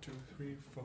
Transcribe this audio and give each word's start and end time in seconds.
two, 0.00 0.12
three, 0.36 0.56
four. 0.74 0.84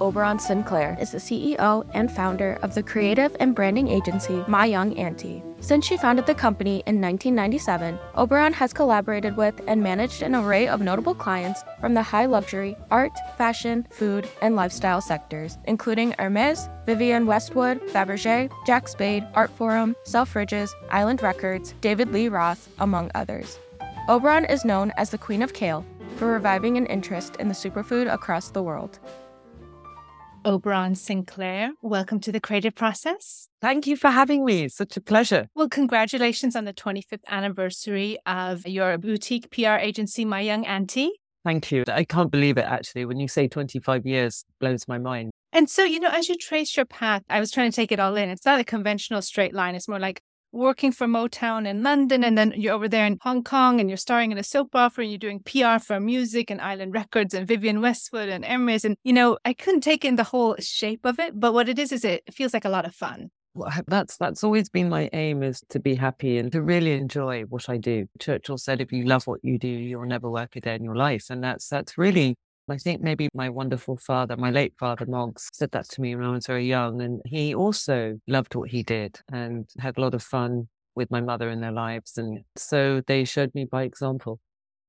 Oberon 0.00 0.38
Sinclair 0.38 0.98
is 1.00 1.12
the 1.12 1.18
CEO 1.18 1.88
and 1.94 2.10
founder 2.10 2.58
of 2.62 2.74
the 2.74 2.82
creative 2.82 3.34
and 3.38 3.54
branding 3.54 3.88
agency 3.88 4.44
My 4.48 4.66
Young 4.66 4.98
Auntie. 4.98 5.42
Since 5.60 5.86
she 5.86 5.96
founded 5.96 6.26
the 6.26 6.34
company 6.34 6.82
in 6.86 7.00
1997, 7.00 7.98
Oberon 8.16 8.52
has 8.52 8.72
collaborated 8.72 9.36
with 9.36 9.58
and 9.66 9.82
managed 9.82 10.22
an 10.22 10.34
array 10.34 10.66
of 10.66 10.80
notable 10.80 11.14
clients 11.14 11.62
from 11.80 11.94
the 11.94 12.02
high 12.02 12.26
luxury, 12.26 12.76
art, 12.90 13.12
fashion, 13.38 13.86
food, 13.90 14.28
and 14.42 14.56
lifestyle 14.56 15.00
sectors, 15.00 15.56
including 15.64 16.14
Hermes, 16.18 16.68
Vivienne 16.86 17.24
Westwood, 17.24 17.80
Fabergé, 17.88 18.50
Jack 18.66 18.88
Spade, 18.88 19.24
Artforum, 19.34 19.94
Selfridges, 20.04 20.70
Island 20.90 21.22
Records, 21.22 21.72
David 21.80 22.12
Lee 22.12 22.28
Roth, 22.28 22.68
among 22.78 23.10
others. 23.14 23.58
Oberon 24.06 24.44
is 24.44 24.66
known 24.66 24.92
as 24.98 25.08
the 25.08 25.16
Queen 25.16 25.40
of 25.40 25.54
Kale 25.54 25.82
for 26.16 26.26
reviving 26.26 26.76
an 26.76 26.84
interest 26.84 27.36
in 27.36 27.48
the 27.48 27.54
superfood 27.54 28.12
across 28.12 28.50
the 28.50 28.62
world. 28.62 28.98
Oberon 30.44 30.94
Sinclair, 30.94 31.70
welcome 31.80 32.20
to 32.20 32.30
the 32.30 32.38
creative 32.38 32.74
process. 32.74 33.48
Thank 33.62 33.86
you 33.86 33.96
for 33.96 34.10
having 34.10 34.44
me. 34.44 34.64
It's 34.64 34.76
such 34.76 34.98
a 34.98 35.00
pleasure. 35.00 35.48
Well, 35.54 35.70
congratulations 35.70 36.54
on 36.54 36.66
the 36.66 36.74
25th 36.74 37.24
anniversary 37.28 38.18
of 38.26 38.66
your 38.66 38.98
boutique 38.98 39.50
PR 39.50 39.76
agency, 39.80 40.26
My 40.26 40.40
Young 40.42 40.66
Auntie. 40.66 41.12
Thank 41.42 41.72
you. 41.72 41.84
I 41.88 42.04
can't 42.04 42.30
believe 42.30 42.58
it 42.58 42.66
actually. 42.66 43.06
When 43.06 43.18
you 43.18 43.28
say 43.28 43.48
25 43.48 44.04
years, 44.04 44.44
blows 44.60 44.86
my 44.86 44.98
mind. 44.98 45.30
And 45.50 45.70
so, 45.70 45.82
you 45.82 45.98
know, 45.98 46.10
as 46.10 46.28
you 46.28 46.36
trace 46.36 46.76
your 46.76 46.84
path, 46.84 47.22
I 47.30 47.40
was 47.40 47.50
trying 47.50 47.70
to 47.70 47.74
take 47.74 47.90
it 47.90 48.00
all 48.00 48.16
in. 48.16 48.28
It's 48.28 48.44
not 48.44 48.60
a 48.60 48.64
conventional 48.64 49.22
straight 49.22 49.54
line. 49.54 49.74
It's 49.74 49.88
more 49.88 49.98
like 49.98 50.20
working 50.54 50.92
for 50.92 51.06
Motown 51.06 51.66
in 51.66 51.82
London, 51.82 52.24
and 52.24 52.38
then 52.38 52.52
you're 52.56 52.74
over 52.74 52.88
there 52.88 53.06
in 53.06 53.18
Hong 53.22 53.42
Kong, 53.42 53.80
and 53.80 53.90
you're 53.90 53.96
starring 53.96 54.32
in 54.32 54.38
a 54.38 54.42
soap 54.42 54.74
opera, 54.74 55.04
and 55.04 55.10
you're 55.10 55.18
doing 55.18 55.40
PR 55.40 55.78
for 55.78 56.00
music 56.00 56.50
and 56.50 56.60
Island 56.60 56.94
Records 56.94 57.34
and 57.34 57.46
Vivienne 57.46 57.80
Westwood 57.80 58.28
and 58.28 58.44
Hermes. 58.44 58.84
And, 58.84 58.96
you 59.04 59.12
know, 59.12 59.38
I 59.44 59.52
couldn't 59.52 59.82
take 59.82 60.04
in 60.04 60.16
the 60.16 60.24
whole 60.24 60.56
shape 60.60 61.04
of 61.04 61.18
it, 61.18 61.38
but 61.38 61.52
what 61.52 61.68
it 61.68 61.78
is, 61.78 61.92
is 61.92 62.04
it 62.04 62.22
feels 62.32 62.54
like 62.54 62.64
a 62.64 62.70
lot 62.70 62.86
of 62.86 62.94
fun. 62.94 63.30
Well, 63.56 63.72
that's 63.86 64.16
that's 64.16 64.42
always 64.42 64.68
been 64.68 64.88
my 64.88 65.08
aim 65.12 65.44
is 65.44 65.62
to 65.68 65.78
be 65.78 65.94
happy 65.94 66.38
and 66.38 66.50
to 66.50 66.60
really 66.60 66.92
enjoy 66.92 67.42
what 67.42 67.68
I 67.68 67.76
do. 67.76 68.06
Churchill 68.18 68.58
said, 68.58 68.80
"If 68.80 68.90
you 68.90 69.04
love 69.04 69.28
what 69.28 69.44
you 69.44 69.58
do, 69.58 69.68
you'll 69.68 70.06
never 70.06 70.28
work 70.28 70.56
a 70.56 70.60
day 70.60 70.74
in 70.74 70.82
your 70.82 70.96
life," 70.96 71.26
and 71.30 71.42
that's 71.42 71.68
that's 71.68 71.96
really 71.96 72.34
I 72.68 72.78
think 72.78 73.02
maybe 73.02 73.28
my 73.34 73.50
wonderful 73.50 73.96
father, 73.98 74.36
my 74.36 74.50
late 74.50 74.72
father, 74.78 75.04
Moggs, 75.06 75.50
said 75.52 75.70
that 75.72 75.88
to 75.90 76.00
me 76.00 76.16
when 76.16 76.24
I 76.24 76.30
was 76.30 76.46
very 76.46 76.66
young. 76.66 77.02
And 77.02 77.20
he 77.26 77.54
also 77.54 78.18
loved 78.26 78.54
what 78.54 78.70
he 78.70 78.82
did 78.82 79.20
and 79.30 79.68
had 79.78 79.98
a 79.98 80.00
lot 80.00 80.14
of 80.14 80.22
fun 80.22 80.68
with 80.94 81.10
my 81.10 81.20
mother 81.20 81.50
in 81.50 81.60
their 81.60 81.72
lives. 81.72 82.16
And 82.16 82.44
so 82.56 83.02
they 83.06 83.24
showed 83.24 83.54
me 83.54 83.66
by 83.66 83.82
example. 83.82 84.40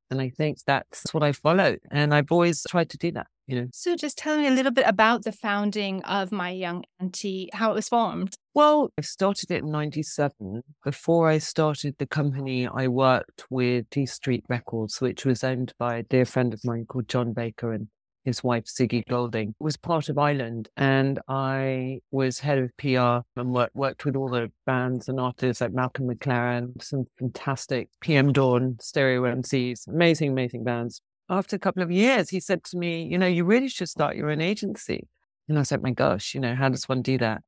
And 0.09 0.21
I 0.21 0.29
think 0.29 0.59
that's 0.65 1.13
what 1.13 1.23
I 1.23 1.33
followed. 1.33 1.79
And 1.91 2.13
I've 2.13 2.31
always 2.31 2.63
tried 2.69 2.89
to 2.91 2.97
do 2.97 3.11
that, 3.13 3.27
you 3.47 3.59
know. 3.59 3.67
So 3.73 3.95
just 3.95 4.17
tell 4.17 4.37
me 4.37 4.47
a 4.47 4.51
little 4.51 4.71
bit 4.71 4.85
about 4.87 5.23
the 5.23 5.31
founding 5.31 6.03
of 6.03 6.31
My 6.31 6.49
Young 6.49 6.83
Auntie, 6.99 7.49
how 7.53 7.71
it 7.71 7.75
was 7.75 7.89
formed. 7.89 8.35
Well, 8.53 8.91
I 8.97 9.01
started 9.01 9.51
it 9.51 9.63
in 9.63 9.71
97. 9.71 10.63
Before 10.83 11.27
I 11.27 11.37
started 11.39 11.95
the 11.97 12.05
company, 12.05 12.67
I 12.67 12.87
worked 12.87 13.45
with 13.49 13.89
Gee 13.91 14.05
Street 14.05 14.45
Records, 14.47 15.01
which 15.01 15.25
was 15.25 15.43
owned 15.43 15.73
by 15.77 15.97
a 15.97 16.03
dear 16.03 16.25
friend 16.25 16.53
of 16.53 16.63
mine 16.63 16.85
called 16.87 17.09
Jon 17.09 17.33
Baker. 17.33 17.73
And 17.73 17.87
his 18.25 18.43
wife, 18.43 18.65
Ziggy 18.65 19.05
Golding, 19.07 19.53
was 19.59 19.77
part 19.77 20.09
of 20.09 20.17
Island. 20.17 20.67
And 20.75 21.19
I 21.27 21.99
was 22.11 22.39
head 22.39 22.57
of 22.57 22.75
PR 22.77 23.27
and 23.39 23.53
worked, 23.53 23.75
worked 23.75 24.03
with 24.03 24.15
all 24.15 24.29
the 24.29 24.51
bands 24.65 25.07
and 25.07 25.19
artists 25.19 25.61
like 25.61 25.73
Malcolm 25.73 26.07
McLaren, 26.07 26.81
some 26.81 27.05
fantastic 27.19 27.89
PM 28.01 28.33
Dawn, 28.33 28.77
Stereo 28.81 29.21
MCs, 29.23 29.87
amazing, 29.87 30.31
amazing 30.31 30.63
bands. 30.63 31.01
After 31.29 31.55
a 31.55 31.59
couple 31.59 31.81
of 31.81 31.91
years, 31.91 32.29
he 32.29 32.39
said 32.39 32.63
to 32.65 32.77
me, 32.77 33.03
You 33.03 33.17
know, 33.17 33.27
you 33.27 33.45
really 33.45 33.69
should 33.69 33.89
start 33.89 34.15
your 34.15 34.29
own 34.29 34.41
agency. 34.41 35.07
And 35.47 35.59
I 35.59 35.63
said, 35.63 35.81
My 35.81 35.91
gosh, 35.91 36.33
you 36.33 36.41
know, 36.41 36.55
how 36.55 36.69
does 36.69 36.87
one 36.87 37.01
do 37.01 37.17
that? 37.17 37.41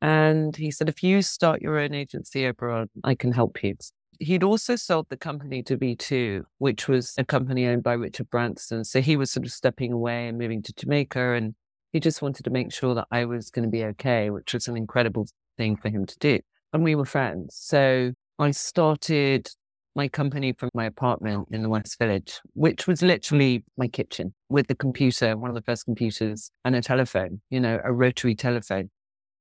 And 0.00 0.56
he 0.56 0.70
said, 0.70 0.88
If 0.88 1.02
you 1.02 1.22
start 1.22 1.62
your 1.62 1.78
own 1.78 1.94
agency 1.94 2.44
abroad, 2.44 2.88
I 3.04 3.14
can 3.14 3.32
help 3.32 3.62
you 3.62 3.74
he'd 4.22 4.42
also 4.42 4.76
sold 4.76 5.08
the 5.08 5.16
company 5.16 5.62
to 5.64 5.76
V2, 5.76 6.44
which 6.58 6.88
was 6.88 7.14
a 7.18 7.24
company 7.24 7.66
owned 7.66 7.82
by 7.82 7.94
Richard 7.94 8.30
Branson. 8.30 8.84
So 8.84 9.00
he 9.00 9.16
was 9.16 9.30
sort 9.30 9.46
of 9.46 9.52
stepping 9.52 9.92
away 9.92 10.28
and 10.28 10.38
moving 10.38 10.62
to 10.62 10.72
Jamaica. 10.72 11.34
And 11.34 11.54
he 11.92 12.00
just 12.00 12.22
wanted 12.22 12.44
to 12.44 12.50
make 12.50 12.72
sure 12.72 12.94
that 12.94 13.06
I 13.10 13.24
was 13.24 13.50
going 13.50 13.64
to 13.64 13.70
be 13.70 13.84
okay, 13.84 14.30
which 14.30 14.54
was 14.54 14.68
an 14.68 14.76
incredible 14.76 15.26
thing 15.56 15.76
for 15.76 15.88
him 15.88 16.06
to 16.06 16.18
do. 16.18 16.40
And 16.72 16.82
we 16.82 16.94
were 16.94 17.04
friends. 17.04 17.56
So 17.58 18.12
I 18.38 18.50
started 18.52 19.50
my 19.94 20.08
company 20.08 20.52
from 20.52 20.70
my 20.74 20.84
apartment 20.86 21.48
in 21.50 21.62
the 21.62 21.68
West 21.68 21.98
Village, 21.98 22.40
which 22.54 22.86
was 22.86 23.02
literally 23.02 23.64
my 23.76 23.88
kitchen 23.88 24.34
with 24.48 24.66
the 24.66 24.74
computer, 24.74 25.36
one 25.36 25.50
of 25.50 25.54
the 25.54 25.62
first 25.62 25.84
computers, 25.84 26.50
and 26.64 26.74
a 26.74 26.82
telephone, 26.82 27.40
you 27.50 27.60
know, 27.60 27.80
a 27.84 27.92
rotary 27.92 28.34
telephone. 28.34 28.90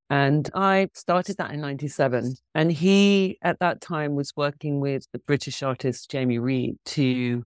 And 0.10 0.50
I 0.54 0.90
started 0.94 1.38
that 1.38 1.52
in 1.52 1.62
97. 1.62 2.36
And 2.54 2.72
he, 2.72 3.38
at 3.42 3.60
that 3.60 3.80
time, 3.80 4.16
was 4.16 4.34
working 4.36 4.82
with 4.82 5.06
the 5.14 5.20
British 5.20 5.64
artist 5.64 6.12
Jamie 6.12 6.38
Reid 6.38 6.76
to 6.88 7.44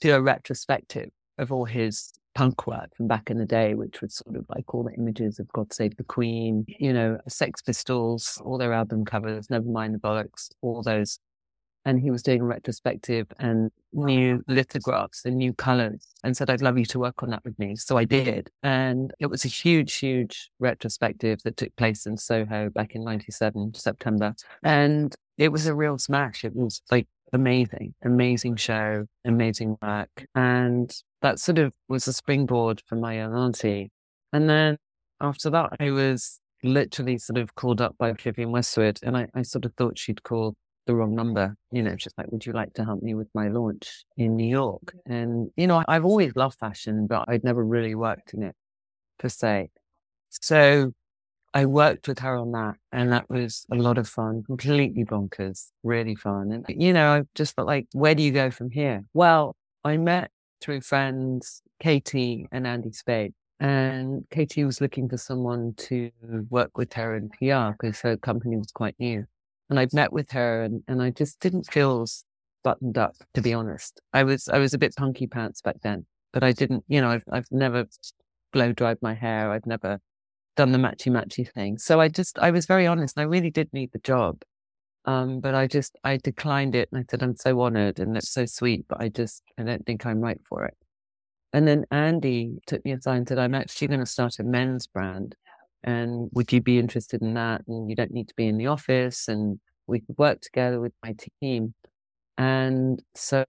do 0.00 0.14
a 0.14 0.22
retrospective 0.22 1.10
of 1.36 1.52
all 1.52 1.66
his 1.66 2.14
punk 2.34 2.66
work 2.66 2.94
from 2.96 3.06
back 3.06 3.30
in 3.30 3.36
the 3.36 3.44
day, 3.44 3.74
which 3.74 4.00
was 4.00 4.14
sort 4.14 4.36
of 4.36 4.46
like 4.54 4.74
all 4.74 4.82
the 4.82 4.94
images 4.94 5.38
of 5.38 5.48
God 5.48 5.72
Save 5.72 5.96
the 5.96 6.04
Queen, 6.04 6.64
you 6.66 6.92
know, 6.92 7.18
Sex 7.28 7.60
Pistols, 7.60 8.40
all 8.44 8.56
their 8.58 8.72
album 8.72 9.04
covers, 9.04 9.50
Never 9.50 9.68
Mind 9.68 9.94
the 9.94 9.98
Bollocks, 9.98 10.48
all 10.62 10.82
those 10.82 11.18
and 11.86 12.00
he 12.00 12.10
was 12.10 12.22
doing 12.22 12.40
a 12.40 12.44
retrospective 12.44 13.28
and 13.38 13.70
new 13.92 14.42
lithographs 14.48 15.24
and 15.24 15.36
new 15.36 15.54
colors 15.54 16.08
and 16.24 16.36
said, 16.36 16.50
I'd 16.50 16.60
love 16.60 16.76
you 16.76 16.84
to 16.86 16.98
work 16.98 17.22
on 17.22 17.30
that 17.30 17.44
with 17.44 17.56
me. 17.60 17.76
So 17.76 17.96
I 17.96 18.04
did. 18.04 18.50
And 18.64 19.14
it 19.20 19.26
was 19.26 19.44
a 19.44 19.48
huge, 19.48 19.94
huge 19.94 20.50
retrospective 20.58 21.38
that 21.44 21.56
took 21.56 21.74
place 21.76 22.04
in 22.04 22.16
Soho 22.16 22.70
back 22.70 22.96
in 22.96 23.04
97, 23.04 23.74
September. 23.74 24.34
And 24.64 25.14
it 25.38 25.52
was 25.52 25.66
a 25.66 25.76
real 25.76 25.96
smash. 25.96 26.44
It 26.44 26.56
was 26.56 26.82
like 26.90 27.06
amazing, 27.32 27.94
amazing 28.04 28.56
show, 28.56 29.06
amazing 29.24 29.78
work. 29.80 30.26
And 30.34 30.92
that 31.22 31.38
sort 31.38 31.58
of 31.58 31.72
was 31.88 32.08
a 32.08 32.12
springboard 32.12 32.82
for 32.86 32.96
my 32.96 33.14
young 33.14 33.32
auntie. 33.32 33.92
And 34.32 34.50
then 34.50 34.76
after 35.20 35.50
that, 35.50 35.70
I 35.78 35.92
was 35.92 36.40
literally 36.64 37.18
sort 37.18 37.38
of 37.38 37.54
called 37.54 37.80
up 37.80 37.96
by 37.96 38.12
Vivienne 38.12 38.50
Westwood 38.50 38.98
and 39.04 39.16
I, 39.16 39.28
I 39.34 39.42
sort 39.42 39.66
of 39.66 39.74
thought 39.74 39.98
she'd 39.98 40.24
call 40.24 40.56
the 40.86 40.94
wrong 40.94 41.14
number. 41.14 41.56
You 41.70 41.82
know, 41.82 41.96
she's 41.98 42.14
like, 42.16 42.30
would 42.32 42.46
you 42.46 42.52
like 42.52 42.74
to 42.74 42.84
help 42.84 43.02
me 43.02 43.14
with 43.14 43.28
my 43.34 43.48
launch 43.48 44.04
in 44.16 44.36
New 44.36 44.48
York? 44.48 44.94
Mm. 45.08 45.22
And, 45.22 45.50
you 45.56 45.66
know, 45.66 45.82
I've 45.86 46.04
always 46.04 46.34
loved 46.36 46.58
fashion, 46.58 47.06
but 47.06 47.24
I'd 47.28 47.44
never 47.44 47.64
really 47.64 47.94
worked 47.94 48.34
in 48.34 48.42
it 48.42 48.54
per 49.18 49.28
se. 49.28 49.70
So 50.30 50.92
I 51.54 51.64
worked 51.66 52.08
with 52.08 52.18
her 52.20 52.36
on 52.36 52.52
that 52.52 52.74
and 52.92 53.12
that 53.12 53.28
was 53.30 53.66
a 53.70 53.76
lot 53.76 53.98
of 53.98 54.08
fun, 54.08 54.42
completely 54.44 55.04
bonkers, 55.04 55.70
really 55.82 56.14
fun. 56.14 56.52
And, 56.52 56.64
you 56.68 56.92
know, 56.92 57.12
I 57.12 57.22
just 57.34 57.54
felt 57.56 57.66
like, 57.66 57.86
where 57.92 58.14
do 58.14 58.22
you 58.22 58.32
go 58.32 58.50
from 58.50 58.70
here? 58.70 59.04
Well, 59.14 59.56
I 59.84 59.96
met 59.96 60.30
through 60.60 60.82
friends, 60.82 61.62
Katie 61.80 62.46
and 62.52 62.66
Andy 62.66 62.92
Spade. 62.92 63.32
And 63.58 64.26
Katie 64.30 64.64
was 64.64 64.82
looking 64.82 65.08
for 65.08 65.16
someone 65.16 65.72
to 65.78 66.10
work 66.50 66.76
with 66.76 66.92
her 66.92 67.16
in 67.16 67.30
PR 67.30 67.72
because 67.72 68.00
her 68.02 68.18
company 68.18 68.56
was 68.56 68.70
quite 68.70 68.94
new. 68.98 69.24
And 69.68 69.78
I'd 69.78 69.92
met 69.92 70.12
with 70.12 70.30
her 70.32 70.62
and, 70.62 70.82
and 70.86 71.02
I 71.02 71.10
just 71.10 71.40
didn't 71.40 71.70
feel 71.72 72.06
buttoned 72.62 72.98
up, 72.98 73.16
to 73.34 73.42
be 73.42 73.52
honest. 73.52 74.00
I 74.12 74.22
was, 74.22 74.48
I 74.48 74.58
was 74.58 74.74
a 74.74 74.78
bit 74.78 74.94
punky 74.96 75.26
pants 75.26 75.60
back 75.60 75.76
then, 75.82 76.06
but 76.32 76.44
I 76.44 76.52
didn't, 76.52 76.84
you 76.88 77.00
know, 77.00 77.10
I've, 77.10 77.24
I've 77.30 77.48
never 77.50 77.86
blow 78.52 78.72
dried 78.72 78.98
my 79.02 79.14
hair. 79.14 79.50
I've 79.50 79.66
never 79.66 80.00
done 80.56 80.72
the 80.72 80.78
matchy 80.78 81.12
matchy 81.12 81.50
thing. 81.52 81.78
So 81.78 82.00
I 82.00 82.08
just, 82.08 82.38
I 82.38 82.50
was 82.50 82.66
very 82.66 82.86
honest. 82.86 83.18
I 83.18 83.22
really 83.22 83.50
did 83.50 83.72
need 83.72 83.92
the 83.92 83.98
job. 83.98 84.42
Um, 85.04 85.38
but 85.38 85.54
I 85.54 85.68
just, 85.68 85.96
I 86.02 86.16
declined 86.16 86.74
it 86.74 86.88
and 86.90 87.00
I 87.00 87.04
said, 87.08 87.22
I'm 87.22 87.36
so 87.36 87.60
honored 87.60 88.00
and 88.00 88.16
it's 88.16 88.30
so 88.30 88.44
sweet, 88.44 88.86
but 88.88 89.00
I 89.00 89.08
just, 89.08 89.42
I 89.56 89.62
don't 89.62 89.86
think 89.86 90.04
I'm 90.04 90.20
right 90.20 90.40
for 90.48 90.64
it. 90.64 90.74
And 91.52 91.66
then 91.66 91.86
Andy 91.90 92.58
took 92.66 92.84
me 92.84 92.92
aside 92.92 93.18
and 93.18 93.28
said, 93.28 93.38
I'm 93.38 93.54
actually 93.54 93.88
going 93.88 94.00
to 94.00 94.06
start 94.06 94.40
a 94.40 94.42
men's 94.42 94.88
brand. 94.88 95.36
And 95.86 96.28
would 96.32 96.52
you 96.52 96.60
be 96.60 96.78
interested 96.78 97.22
in 97.22 97.34
that? 97.34 97.62
And 97.66 97.88
you 97.88 97.96
don't 97.96 98.10
need 98.10 98.28
to 98.28 98.34
be 98.36 98.46
in 98.46 98.58
the 98.58 98.66
office 98.66 99.28
and 99.28 99.58
we 99.86 100.00
could 100.00 100.18
work 100.18 100.40
together 100.40 100.80
with 100.80 100.92
my 101.02 101.14
team. 101.40 101.74
And 102.36 103.02
so 103.14 103.44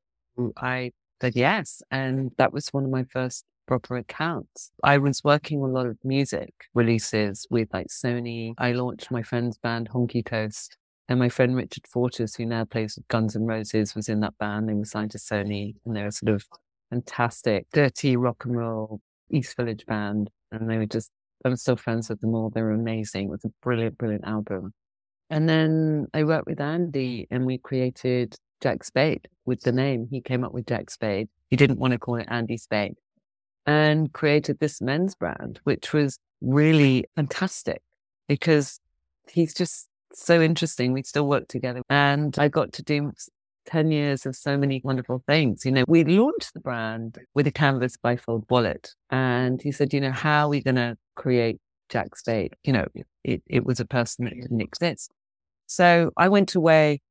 I 0.56 0.92
said 1.20 1.36
yes. 1.36 1.82
And 1.92 2.32
that 2.38 2.54
was 2.54 2.70
one 2.70 2.86
of 2.86 2.92
my 2.92 3.04
first 3.04 3.44
proper 3.68 3.98
accounts. 3.98 4.72
I 4.84 4.98
was 4.98 5.24
working 5.24 5.62
on 5.62 5.72
a 5.72 5.74
lot 5.74 5.88
of 5.88 5.98
music 6.04 6.54
releases 6.74 7.48
with 7.50 7.70
like 7.74 7.88
Sony. 7.88 8.54
I 8.58 8.72
launched 8.72 9.12
my 9.12 9.24
friend's 9.24 9.58
band 9.58 9.90
Honky 9.90 10.26
Toast. 10.26 10.78
And 11.10 11.20
my 11.20 11.30
friend 11.30 11.56
Richard 11.56 11.88
Fortus, 11.88 12.36
who 12.36 12.46
now 12.46 12.66
plays 12.66 12.98
with 12.98 13.08
Guns 13.08 13.36
N' 13.36 13.46
Roses, 13.46 13.96
was 13.96 14.10
in 14.10 14.20
that 14.20 14.38
band. 14.40 14.68
They 14.68 14.74
were 14.74 14.84
signed 14.84 15.12
to 15.12 15.18
Sony 15.18 15.76
and 15.86 15.96
they 15.96 16.04
were 16.04 16.12
sort 16.12 16.36
of 16.36 16.46
fantastic, 16.90 17.66
dirty 17.72 18.18
rock 18.18 18.44
and 18.44 18.58
roll 18.58 19.00
East 19.32 19.56
Village 19.56 19.86
band. 19.86 20.30
And 20.52 20.70
they 20.70 20.78
were 20.78 20.86
just 20.86 21.12
I'm 21.48 21.56
still 21.56 21.76
friends 21.76 22.10
with 22.10 22.22
them 22.22 22.36
all. 22.36 22.50
They're 22.50 22.72
amazing. 22.72 23.28
It 23.28 23.32
was 23.32 23.46
a 23.46 23.52
brilliant, 23.62 23.98
brilliant 23.98 24.26
album. 24.26 24.74
And 25.30 25.50
then 25.50 26.08
I 26.14 26.24
worked 26.24 26.48
with 26.48 26.62
Andy 26.62 27.28
and 27.32 27.46
we 27.46 27.58
created 27.58 28.36
Jack 28.62 28.84
Spade 28.84 29.28
with 29.46 29.62
the 29.62 29.72
name. 29.72 30.08
He 30.10 30.22
came 30.22 30.44
up 30.44 30.54
with 30.54 30.68
Jack 30.68 30.90
Spade. 30.90 31.28
He 31.50 31.56
didn't 31.56 31.80
want 31.80 31.94
to 31.94 32.00
call 32.00 32.16
it 32.16 32.28
Andy 32.30 32.58
Spade 32.58 32.96
and 33.66 34.12
created 34.14 34.60
this 34.60 34.82
men's 34.82 35.16
brand, 35.16 35.60
which 35.64 35.94
was 35.94 36.20
really 36.42 37.06
fantastic 37.16 37.82
because 38.28 38.80
he's 39.30 39.54
just 39.54 39.90
so 40.14 40.42
interesting. 40.42 40.94
We 40.94 41.04
still 41.04 41.28
work 41.28 41.48
together 41.48 41.82
and 41.90 42.38
I 42.40 42.48
got 42.48 42.74
to 42.74 42.84
do 42.84 43.12
10 43.66 43.92
years 43.92 44.26
of 44.26 44.36
so 44.36 44.58
many 44.58 44.82
wonderful 44.84 45.24
things. 45.28 45.66
You 45.66 45.74
know, 45.74 45.84
we 45.88 46.06
launched 46.06 46.54
the 46.54 46.62
brand 46.62 47.20
with 47.36 47.48
a 47.48 47.52
canvas 47.52 47.98
bifold 47.98 48.50
wallet 48.50 48.94
and 49.10 49.62
he 49.62 49.72
said, 49.72 49.94
you 49.94 50.02
know, 50.02 50.12
how 50.12 50.46
are 50.46 50.50
we 50.50 50.62
going 50.62 50.76
to 50.76 50.98
create 51.18 51.58
Jack 51.90 52.16
Spade? 52.16 52.54
You 52.64 52.74
know, 52.74 52.88
it, 53.24 53.42
it 53.48 53.66
was 53.66 53.82
a 53.82 53.86
person 53.86 54.26
that 54.26 54.34
didn't 54.34 54.62
exist. 54.62 55.12
So 55.66 56.12
I 56.16 56.30
went 56.30 56.56
away 56.56 57.02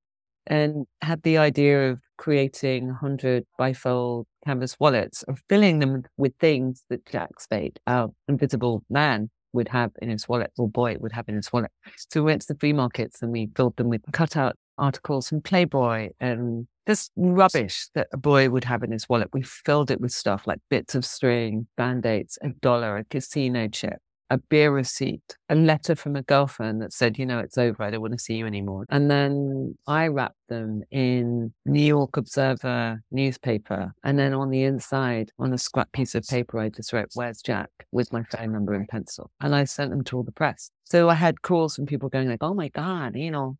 and 0.46 0.86
had 1.02 1.22
the 1.22 1.36
idea 1.38 1.90
of 1.90 1.98
creating 2.16 2.86
100 2.86 3.44
bifold 3.60 4.24
canvas 4.44 4.76
wallets 4.80 5.24
and 5.28 5.38
filling 5.48 5.80
them 5.80 6.04
with 6.16 6.32
things 6.40 6.84
that 6.88 7.04
Jack 7.06 7.40
Spade, 7.40 7.78
our 7.86 8.10
invisible 8.28 8.82
man, 8.88 9.28
would 9.52 9.68
have 9.68 9.90
in 10.00 10.10
his 10.10 10.28
wallet 10.28 10.52
or 10.58 10.68
boy 10.68 10.96
would 11.00 11.12
have 11.12 11.28
in 11.28 11.34
his 11.34 11.52
wallet. 11.52 11.70
So 12.10 12.20
we 12.20 12.26
went 12.26 12.42
to 12.42 12.52
the 12.52 12.58
flea 12.58 12.72
markets 12.72 13.22
and 13.22 13.32
we 13.32 13.50
filled 13.56 13.76
them 13.76 13.88
with 13.88 14.02
cutout 14.12 14.56
articles 14.78 15.28
from 15.28 15.40
Playboy 15.40 16.10
and 16.20 16.66
this 16.86 17.10
rubbish 17.16 17.88
that 17.94 18.08
a 18.12 18.16
boy 18.16 18.48
would 18.48 18.64
have 18.64 18.82
in 18.82 18.92
his 18.92 19.08
wallet. 19.08 19.28
We 19.32 19.42
filled 19.42 19.90
it 19.90 20.00
with 20.00 20.12
stuff 20.12 20.46
like 20.46 20.60
bits 20.70 20.94
of 20.94 21.04
string, 21.04 21.66
band-aids, 21.76 22.38
a 22.42 22.50
dollar, 22.50 22.96
a 22.96 23.04
casino 23.04 23.66
chip, 23.68 23.98
a 24.30 24.38
beer 24.38 24.70
receipt, 24.72 25.36
a 25.48 25.54
letter 25.54 25.94
from 25.94 26.16
a 26.16 26.22
girlfriend 26.22 26.82
that 26.82 26.92
said, 26.92 27.18
you 27.18 27.26
know, 27.26 27.38
it's 27.38 27.58
over. 27.58 27.82
I 27.82 27.90
don't 27.90 28.00
want 28.00 28.12
to 28.12 28.18
see 28.18 28.34
you 28.34 28.46
anymore. 28.46 28.84
And 28.90 29.10
then 29.10 29.76
I 29.86 30.08
wrapped 30.08 30.36
them 30.48 30.82
in 30.90 31.52
New 31.64 31.84
York 31.84 32.16
Observer 32.16 33.02
newspaper. 33.10 33.92
And 34.04 34.18
then 34.18 34.34
on 34.34 34.50
the 34.50 34.62
inside, 34.64 35.30
on 35.38 35.52
a 35.52 35.58
scrap 35.58 35.92
piece 35.92 36.14
of 36.14 36.24
paper, 36.26 36.58
I 36.58 36.68
just 36.68 36.92
wrote, 36.92 37.08
Where's 37.14 37.42
Jack? 37.42 37.70
with 37.92 38.12
my 38.12 38.22
phone 38.24 38.52
number 38.52 38.74
in 38.74 38.86
pencil. 38.86 39.30
And 39.40 39.54
I 39.54 39.64
sent 39.64 39.90
them 39.90 40.04
to 40.04 40.16
all 40.16 40.22
the 40.22 40.32
press. 40.32 40.70
So 40.84 41.08
I 41.08 41.14
had 41.14 41.42
calls 41.42 41.76
from 41.76 41.86
people 41.86 42.08
going 42.08 42.28
like, 42.28 42.42
Oh 42.42 42.54
my 42.54 42.68
God, 42.68 43.16
you 43.16 43.30
know, 43.30 43.56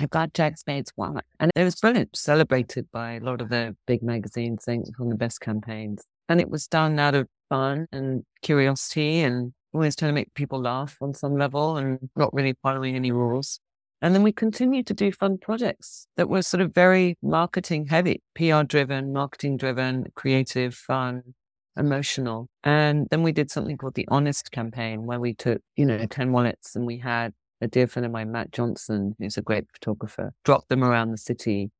I've 0.00 0.10
got 0.10 0.32
Jack 0.32 0.56
Spade's 0.56 0.92
wallet. 0.96 1.26
And 1.38 1.50
it 1.54 1.62
was 1.62 1.74
brilliant, 1.76 2.16
celebrated 2.16 2.90
by 2.90 3.12
a 3.12 3.20
lot 3.20 3.42
of 3.42 3.50
the 3.50 3.76
big 3.86 4.02
magazines, 4.02 4.64
saying 4.64 4.86
one 4.96 5.08
of 5.08 5.12
the 5.12 5.18
best 5.18 5.40
campaigns. 5.40 6.02
And 6.28 6.40
it 6.40 6.48
was 6.48 6.66
done 6.66 6.98
out 6.98 7.14
of 7.14 7.28
fun 7.50 7.86
and 7.92 8.24
curiosity 8.40 9.20
and 9.20 9.52
always 9.74 9.94
trying 9.94 10.08
to 10.08 10.14
make 10.14 10.32
people 10.32 10.60
laugh 10.60 10.96
on 11.02 11.12
some 11.12 11.36
level 11.36 11.76
and 11.76 12.08
not 12.16 12.32
really 12.32 12.54
following 12.62 12.96
any 12.96 13.12
rules. 13.12 13.60
And 14.00 14.14
then 14.14 14.22
we 14.22 14.32
continued 14.32 14.86
to 14.86 14.94
do 14.94 15.12
fun 15.12 15.36
projects 15.36 16.06
that 16.16 16.30
were 16.30 16.40
sort 16.40 16.62
of 16.62 16.74
very 16.74 17.18
marketing 17.22 17.86
heavy, 17.86 18.22
PR 18.34 18.62
driven, 18.62 19.12
marketing 19.12 19.58
driven, 19.58 20.06
creative, 20.14 20.74
fun, 20.74 21.34
emotional. 21.76 22.48
And 22.64 23.06
then 23.10 23.22
we 23.22 23.32
did 23.32 23.50
something 23.50 23.76
called 23.76 23.96
the 23.96 24.08
Honest 24.08 24.50
campaign 24.50 25.04
where 25.04 25.20
we 25.20 25.34
took, 25.34 25.60
you 25.76 25.84
know, 25.84 26.06
10 26.06 26.32
wallets 26.32 26.74
and 26.74 26.86
we 26.86 26.96
had 26.96 27.34
a 27.60 27.68
dear 27.68 27.86
friend 27.86 28.06
of 28.06 28.12
mine, 28.12 28.32
Matt 28.32 28.52
Johnson, 28.52 29.14
who's 29.18 29.36
a 29.36 29.42
great 29.42 29.66
photographer, 29.72 30.32
dropped 30.44 30.68
them 30.68 30.82
around 30.82 31.10
the 31.10 31.18
city 31.18 31.70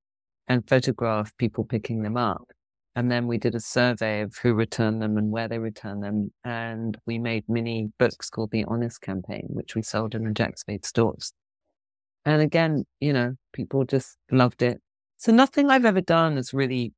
and 0.46 0.68
photographed 0.68 1.36
people 1.38 1.64
picking 1.64 2.02
them 2.02 2.16
up. 2.16 2.48
And 2.96 3.10
then 3.10 3.26
we 3.26 3.38
did 3.38 3.54
a 3.54 3.60
survey 3.60 4.20
of 4.20 4.36
who 4.42 4.52
returned 4.52 5.00
them 5.00 5.16
and 5.16 5.30
where 5.30 5.48
they 5.48 5.58
returned 5.58 6.02
them. 6.02 6.32
And 6.44 6.98
we 7.06 7.18
made 7.18 7.44
mini 7.48 7.90
books 7.98 8.28
called 8.28 8.50
the 8.50 8.64
Honest 8.64 9.00
Campaign, 9.00 9.46
which 9.48 9.74
we 9.74 9.82
sold 9.82 10.14
in 10.14 10.24
the 10.24 10.32
Jack 10.32 10.58
Spade 10.58 10.84
stores. 10.84 11.32
And 12.24 12.42
again, 12.42 12.84
you 12.98 13.12
know, 13.12 13.36
people 13.52 13.84
just 13.84 14.18
loved 14.30 14.60
it. 14.60 14.80
So 15.16 15.32
nothing 15.32 15.70
I've 15.70 15.84
ever 15.84 16.00
done 16.00 16.36
has 16.36 16.52
really 16.52 16.92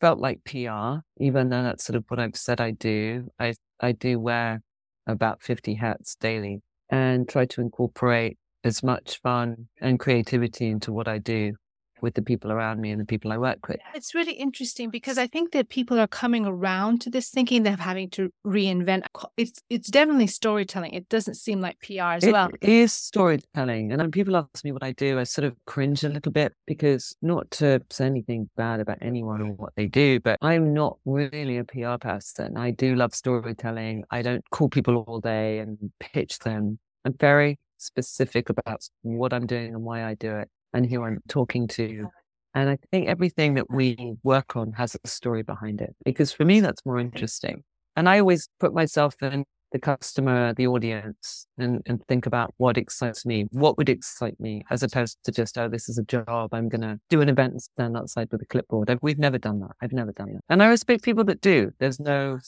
felt 0.00 0.18
like 0.18 0.44
PR, 0.44 0.98
even 1.18 1.48
though 1.48 1.62
that's 1.62 1.84
sort 1.84 1.96
of 1.96 2.04
what 2.08 2.18
I've 2.18 2.36
said 2.36 2.60
I 2.60 2.72
do. 2.72 3.28
I, 3.38 3.54
I 3.80 3.92
do 3.92 4.18
wear 4.18 4.62
about 5.06 5.42
50 5.42 5.74
hats 5.74 6.16
daily 6.16 6.60
and 6.90 7.28
try 7.28 7.44
to 7.46 7.60
incorporate 7.60 8.38
as 8.64 8.82
much 8.82 9.20
fun 9.22 9.68
and 9.80 9.98
creativity 9.98 10.66
into 10.68 10.92
what 10.92 11.08
I 11.08 11.18
do 11.18 11.54
with 12.00 12.14
the 12.14 12.22
people 12.22 12.52
around 12.52 12.80
me 12.80 12.90
and 12.90 13.00
the 13.00 13.04
people 13.04 13.32
I 13.32 13.38
work 13.38 13.68
with. 13.68 13.78
It's 13.94 14.14
really 14.14 14.32
interesting 14.32 14.90
because 14.90 15.18
I 15.18 15.26
think 15.26 15.52
that 15.52 15.68
people 15.68 15.98
are 15.98 16.06
coming 16.06 16.46
around 16.46 17.00
to 17.02 17.10
this 17.10 17.30
thinking 17.30 17.62
they're 17.62 17.76
having 17.76 18.10
to 18.10 18.30
reinvent. 18.46 19.02
It's 19.36 19.60
it's 19.68 19.88
definitely 19.88 20.26
storytelling. 20.26 20.92
It 20.92 21.08
doesn't 21.08 21.34
seem 21.34 21.60
like 21.60 21.78
PR 21.80 22.16
as 22.16 22.24
it 22.24 22.32
well. 22.32 22.50
It 22.60 22.68
is 22.68 22.92
storytelling. 22.92 23.92
And 23.92 24.00
when 24.00 24.10
people 24.10 24.36
ask 24.36 24.64
me 24.64 24.72
what 24.72 24.82
I 24.82 24.92
do, 24.92 25.18
I 25.18 25.24
sort 25.24 25.44
of 25.44 25.54
cringe 25.66 26.04
a 26.04 26.08
little 26.08 26.32
bit 26.32 26.52
because 26.66 27.16
not 27.22 27.50
to 27.52 27.80
say 27.90 28.06
anything 28.06 28.48
bad 28.56 28.80
about 28.80 28.98
anyone 29.00 29.42
or 29.42 29.52
what 29.52 29.74
they 29.76 29.86
do, 29.86 30.20
but 30.20 30.38
I'm 30.42 30.74
not 30.74 30.98
really 31.04 31.58
a 31.58 31.64
PR 31.64 31.96
person. 32.00 32.56
I 32.56 32.70
do 32.70 32.94
love 32.94 33.14
storytelling. 33.14 34.04
I 34.10 34.22
don't 34.22 34.44
call 34.50 34.68
people 34.68 34.96
all 34.96 35.20
day 35.20 35.58
and 35.58 35.78
pitch 36.00 36.38
them. 36.40 36.78
I'm 37.04 37.14
very 37.14 37.58
specific 37.78 38.50
about 38.50 38.88
what 39.02 39.32
I'm 39.32 39.46
doing 39.46 39.74
and 39.74 39.82
why 39.82 40.04
I 40.04 40.14
do 40.14 40.36
it 40.36 40.50
and 40.72 40.88
who 40.88 41.02
I'm 41.02 41.18
talking 41.28 41.66
to. 41.68 42.08
And 42.54 42.70
I 42.70 42.78
think 42.90 43.08
everything 43.08 43.54
that 43.54 43.70
we 43.70 44.14
work 44.22 44.56
on 44.56 44.72
has 44.72 44.96
a 44.96 45.08
story 45.08 45.42
behind 45.42 45.80
it 45.80 45.94
because 46.04 46.32
for 46.32 46.44
me, 46.44 46.60
that's 46.60 46.84
more 46.84 46.98
interesting. 46.98 47.62
And 47.94 48.08
I 48.08 48.20
always 48.20 48.48
put 48.58 48.72
myself 48.74 49.14
in 49.22 49.44
the 49.72 49.78
customer, 49.78 50.54
the 50.54 50.66
audience, 50.66 51.46
and, 51.58 51.82
and 51.86 52.00
think 52.06 52.26
about 52.26 52.54
what 52.56 52.78
excites 52.78 53.26
me. 53.26 53.46
What 53.50 53.76
would 53.76 53.88
excite 53.88 54.38
me 54.40 54.62
as 54.70 54.82
opposed 54.82 55.18
to 55.24 55.32
just, 55.32 55.58
oh, 55.58 55.68
this 55.68 55.88
is 55.88 55.98
a 55.98 56.04
job. 56.04 56.54
I'm 56.54 56.68
going 56.68 56.80
to 56.80 56.98
do 57.10 57.20
an 57.20 57.28
event 57.28 57.52
and 57.52 57.62
stand 57.62 57.96
outside 57.96 58.28
with 58.30 58.42
a 58.42 58.46
clipboard. 58.46 58.90
I've, 58.90 59.00
we've 59.02 59.18
never 59.18 59.38
done 59.38 59.60
that. 59.60 59.72
I've 59.82 59.92
never 59.92 60.12
done 60.12 60.32
that. 60.34 60.40
And 60.48 60.62
I 60.62 60.68
respect 60.68 61.02
people 61.02 61.24
that 61.24 61.40
do. 61.40 61.72
There's 61.80 62.00
no 62.00 62.38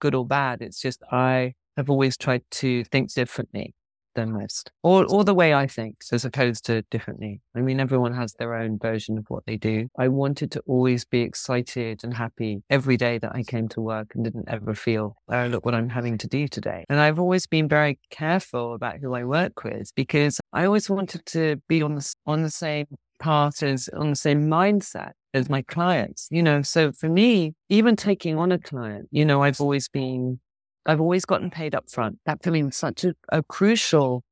good 0.00 0.14
or 0.14 0.26
bad. 0.26 0.60
It's 0.60 0.80
just 0.80 1.02
I 1.10 1.54
have 1.76 1.88
always 1.88 2.16
tried 2.16 2.42
to 2.50 2.84
think 2.84 3.12
differently 3.12 3.74
than 4.16 4.32
most, 4.32 4.72
or 4.82 5.06
or 5.08 5.22
the 5.22 5.34
way 5.34 5.54
I 5.54 5.68
think, 5.68 5.96
as 6.12 6.24
opposed 6.24 6.66
to 6.66 6.82
differently. 6.90 7.40
I 7.54 7.60
mean, 7.60 7.78
everyone 7.78 8.14
has 8.14 8.34
their 8.34 8.54
own 8.54 8.78
version 8.78 9.18
of 9.18 9.26
what 9.28 9.46
they 9.46 9.56
do. 9.56 9.88
I 9.96 10.08
wanted 10.08 10.50
to 10.52 10.60
always 10.66 11.04
be 11.04 11.20
excited 11.20 12.02
and 12.02 12.12
happy 12.12 12.62
every 12.68 12.96
day 12.96 13.18
that 13.18 13.34
I 13.34 13.44
came 13.44 13.68
to 13.68 13.80
work, 13.80 14.12
and 14.14 14.24
didn't 14.24 14.48
ever 14.48 14.74
feel, 14.74 15.16
oh, 15.28 15.46
look 15.46 15.64
what 15.64 15.74
I'm 15.74 15.88
having 15.88 16.18
to 16.18 16.26
do 16.26 16.48
today. 16.48 16.84
And 16.88 16.98
I've 16.98 17.20
always 17.20 17.46
been 17.46 17.68
very 17.68 17.98
careful 18.10 18.74
about 18.74 18.98
who 18.98 19.14
I 19.14 19.24
work 19.24 19.62
with 19.62 19.92
because 19.94 20.40
I 20.52 20.64
always 20.64 20.90
wanted 20.90 21.24
to 21.26 21.62
be 21.68 21.82
on 21.82 21.94
the 21.94 22.14
on 22.26 22.42
the 22.42 22.50
same 22.50 22.86
path 23.18 23.62
as 23.62 23.88
on 23.96 24.10
the 24.10 24.16
same 24.16 24.48
mindset 24.48 25.12
as 25.34 25.48
my 25.48 25.62
clients. 25.62 26.28
You 26.30 26.42
know, 26.42 26.62
so 26.62 26.92
for 26.92 27.08
me, 27.08 27.54
even 27.68 27.96
taking 27.96 28.38
on 28.38 28.52
a 28.52 28.58
client, 28.58 29.08
you 29.10 29.24
know, 29.24 29.42
I've 29.42 29.60
always 29.60 29.88
been 29.88 30.40
I've 30.86 31.00
always 31.00 31.24
gotten 31.24 31.50
paid 31.50 31.74
up 31.74 31.90
front. 31.90 32.18
That 32.26 32.42
for 32.42 32.50
me 32.50 32.62
was 32.62 32.76
such 32.76 33.04
a, 33.04 33.14
a 33.30 33.42
crucial 33.42 34.22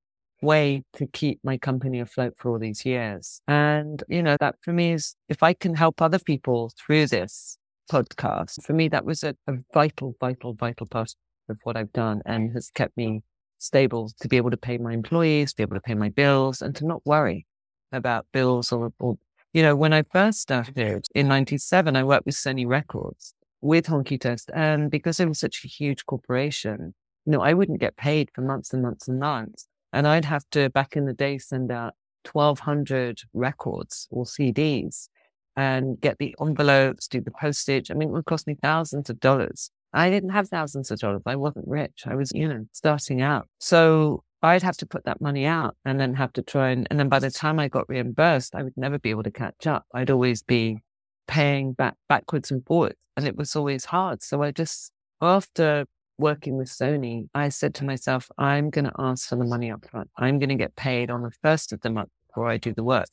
way 0.40 0.82
to 0.94 1.06
keep 1.06 1.40
my 1.42 1.58
company 1.58 2.00
afloat 2.00 2.34
for 2.36 2.50
all 2.50 2.58
these 2.58 2.84
years. 2.84 3.40
And, 3.48 4.02
you 4.08 4.22
know, 4.22 4.36
that 4.40 4.56
for 4.62 4.72
me 4.72 4.92
is 4.92 5.16
if 5.28 5.42
I 5.42 5.52
can 5.54 5.74
help 5.74 6.00
other 6.00 6.18
people 6.18 6.72
through 6.78 7.06
this 7.08 7.58
podcast, 7.90 8.62
for 8.62 8.72
me, 8.72 8.88
that 8.88 9.04
was 9.04 9.24
a, 9.24 9.34
a 9.46 9.54
vital, 9.72 10.14
vital, 10.20 10.54
vital 10.54 10.86
part 10.86 11.14
of 11.48 11.58
what 11.64 11.76
I've 11.76 11.92
done 11.92 12.22
and 12.24 12.52
has 12.52 12.70
kept 12.70 12.96
me 12.96 13.22
stable 13.58 14.10
to 14.20 14.28
be 14.28 14.36
able 14.36 14.50
to 14.50 14.56
pay 14.56 14.78
my 14.78 14.92
employees, 14.92 15.52
to 15.52 15.56
be 15.56 15.62
able 15.62 15.76
to 15.76 15.80
pay 15.80 15.94
my 15.94 16.10
bills 16.10 16.62
and 16.62 16.74
to 16.76 16.86
not 16.86 17.04
worry 17.04 17.46
about 17.92 18.26
bills 18.32 18.72
or, 18.72 18.92
or 18.98 19.16
you 19.52 19.62
know, 19.62 19.76
when 19.76 19.92
I 19.92 20.02
first 20.02 20.40
started 20.40 21.06
in 21.14 21.28
97, 21.28 21.94
I 21.94 22.02
worked 22.02 22.26
with 22.26 22.34
Sony 22.34 22.66
Records 22.66 23.34
with 23.64 23.86
Honky 23.86 24.20
Toast. 24.20 24.50
And 24.54 24.90
because 24.90 25.18
it 25.18 25.26
was 25.26 25.40
such 25.40 25.64
a 25.64 25.68
huge 25.68 26.04
corporation, 26.04 26.94
you 27.24 27.32
know, 27.32 27.40
I 27.40 27.54
wouldn't 27.54 27.80
get 27.80 27.96
paid 27.96 28.30
for 28.34 28.42
months 28.42 28.72
and 28.72 28.82
months 28.82 29.08
and 29.08 29.18
months. 29.18 29.66
And 29.92 30.06
I'd 30.06 30.26
have 30.26 30.44
to, 30.50 30.68
back 30.68 30.96
in 30.96 31.06
the 31.06 31.14
day, 31.14 31.38
send 31.38 31.72
out 31.72 31.94
1,200 32.30 33.22
records 33.32 34.06
or 34.10 34.24
CDs 34.24 35.08
and 35.56 35.98
get 35.98 36.18
the 36.18 36.34
envelopes, 36.40 37.08
do 37.08 37.20
the 37.20 37.30
postage. 37.30 37.90
I 37.90 37.94
mean, 37.94 38.10
it 38.10 38.12
would 38.12 38.26
cost 38.26 38.46
me 38.46 38.56
thousands 38.60 39.08
of 39.08 39.18
dollars. 39.18 39.70
I 39.94 40.10
didn't 40.10 40.30
have 40.30 40.48
thousands 40.48 40.90
of 40.90 40.98
dollars. 40.98 41.22
I 41.24 41.36
wasn't 41.36 41.68
rich. 41.68 42.02
I 42.06 42.16
was, 42.16 42.32
you 42.34 42.46
know, 42.46 42.66
starting 42.72 43.22
out. 43.22 43.48
So 43.60 44.24
I'd 44.42 44.62
have 44.62 44.76
to 44.78 44.86
put 44.86 45.04
that 45.04 45.22
money 45.22 45.46
out 45.46 45.76
and 45.86 45.98
then 45.98 46.12
have 46.14 46.34
to 46.34 46.42
try 46.42 46.70
and, 46.70 46.86
and 46.90 46.98
then 46.98 47.08
by 47.08 47.20
the 47.20 47.30
time 47.30 47.58
I 47.58 47.68
got 47.68 47.88
reimbursed, 47.88 48.54
I 48.54 48.62
would 48.62 48.76
never 48.76 48.98
be 48.98 49.10
able 49.10 49.22
to 49.22 49.30
catch 49.30 49.66
up. 49.66 49.86
I'd 49.94 50.10
always 50.10 50.42
be 50.42 50.80
paying 51.26 51.72
back 51.72 51.96
backwards 52.08 52.50
and 52.50 52.64
forwards. 52.66 52.96
And 53.16 53.26
it 53.26 53.36
was 53.36 53.54
always 53.54 53.84
hard. 53.84 54.22
So 54.22 54.42
I 54.42 54.50
just, 54.50 54.90
after 55.20 55.86
working 56.18 56.56
with 56.56 56.68
Sony, 56.68 57.28
I 57.34 57.48
said 57.48 57.74
to 57.76 57.84
myself, 57.84 58.30
I'm 58.38 58.70
going 58.70 58.86
to 58.86 58.92
ask 58.98 59.28
for 59.28 59.36
the 59.36 59.44
money 59.44 59.70
up 59.70 59.84
front. 59.88 60.10
I'm 60.16 60.38
going 60.38 60.48
to 60.48 60.54
get 60.56 60.76
paid 60.76 61.10
on 61.10 61.22
the 61.22 61.30
first 61.42 61.72
of 61.72 61.80
the 61.80 61.90
month 61.90 62.10
before 62.28 62.48
I 62.48 62.56
do 62.56 62.72
the 62.72 62.84
work. 62.84 63.08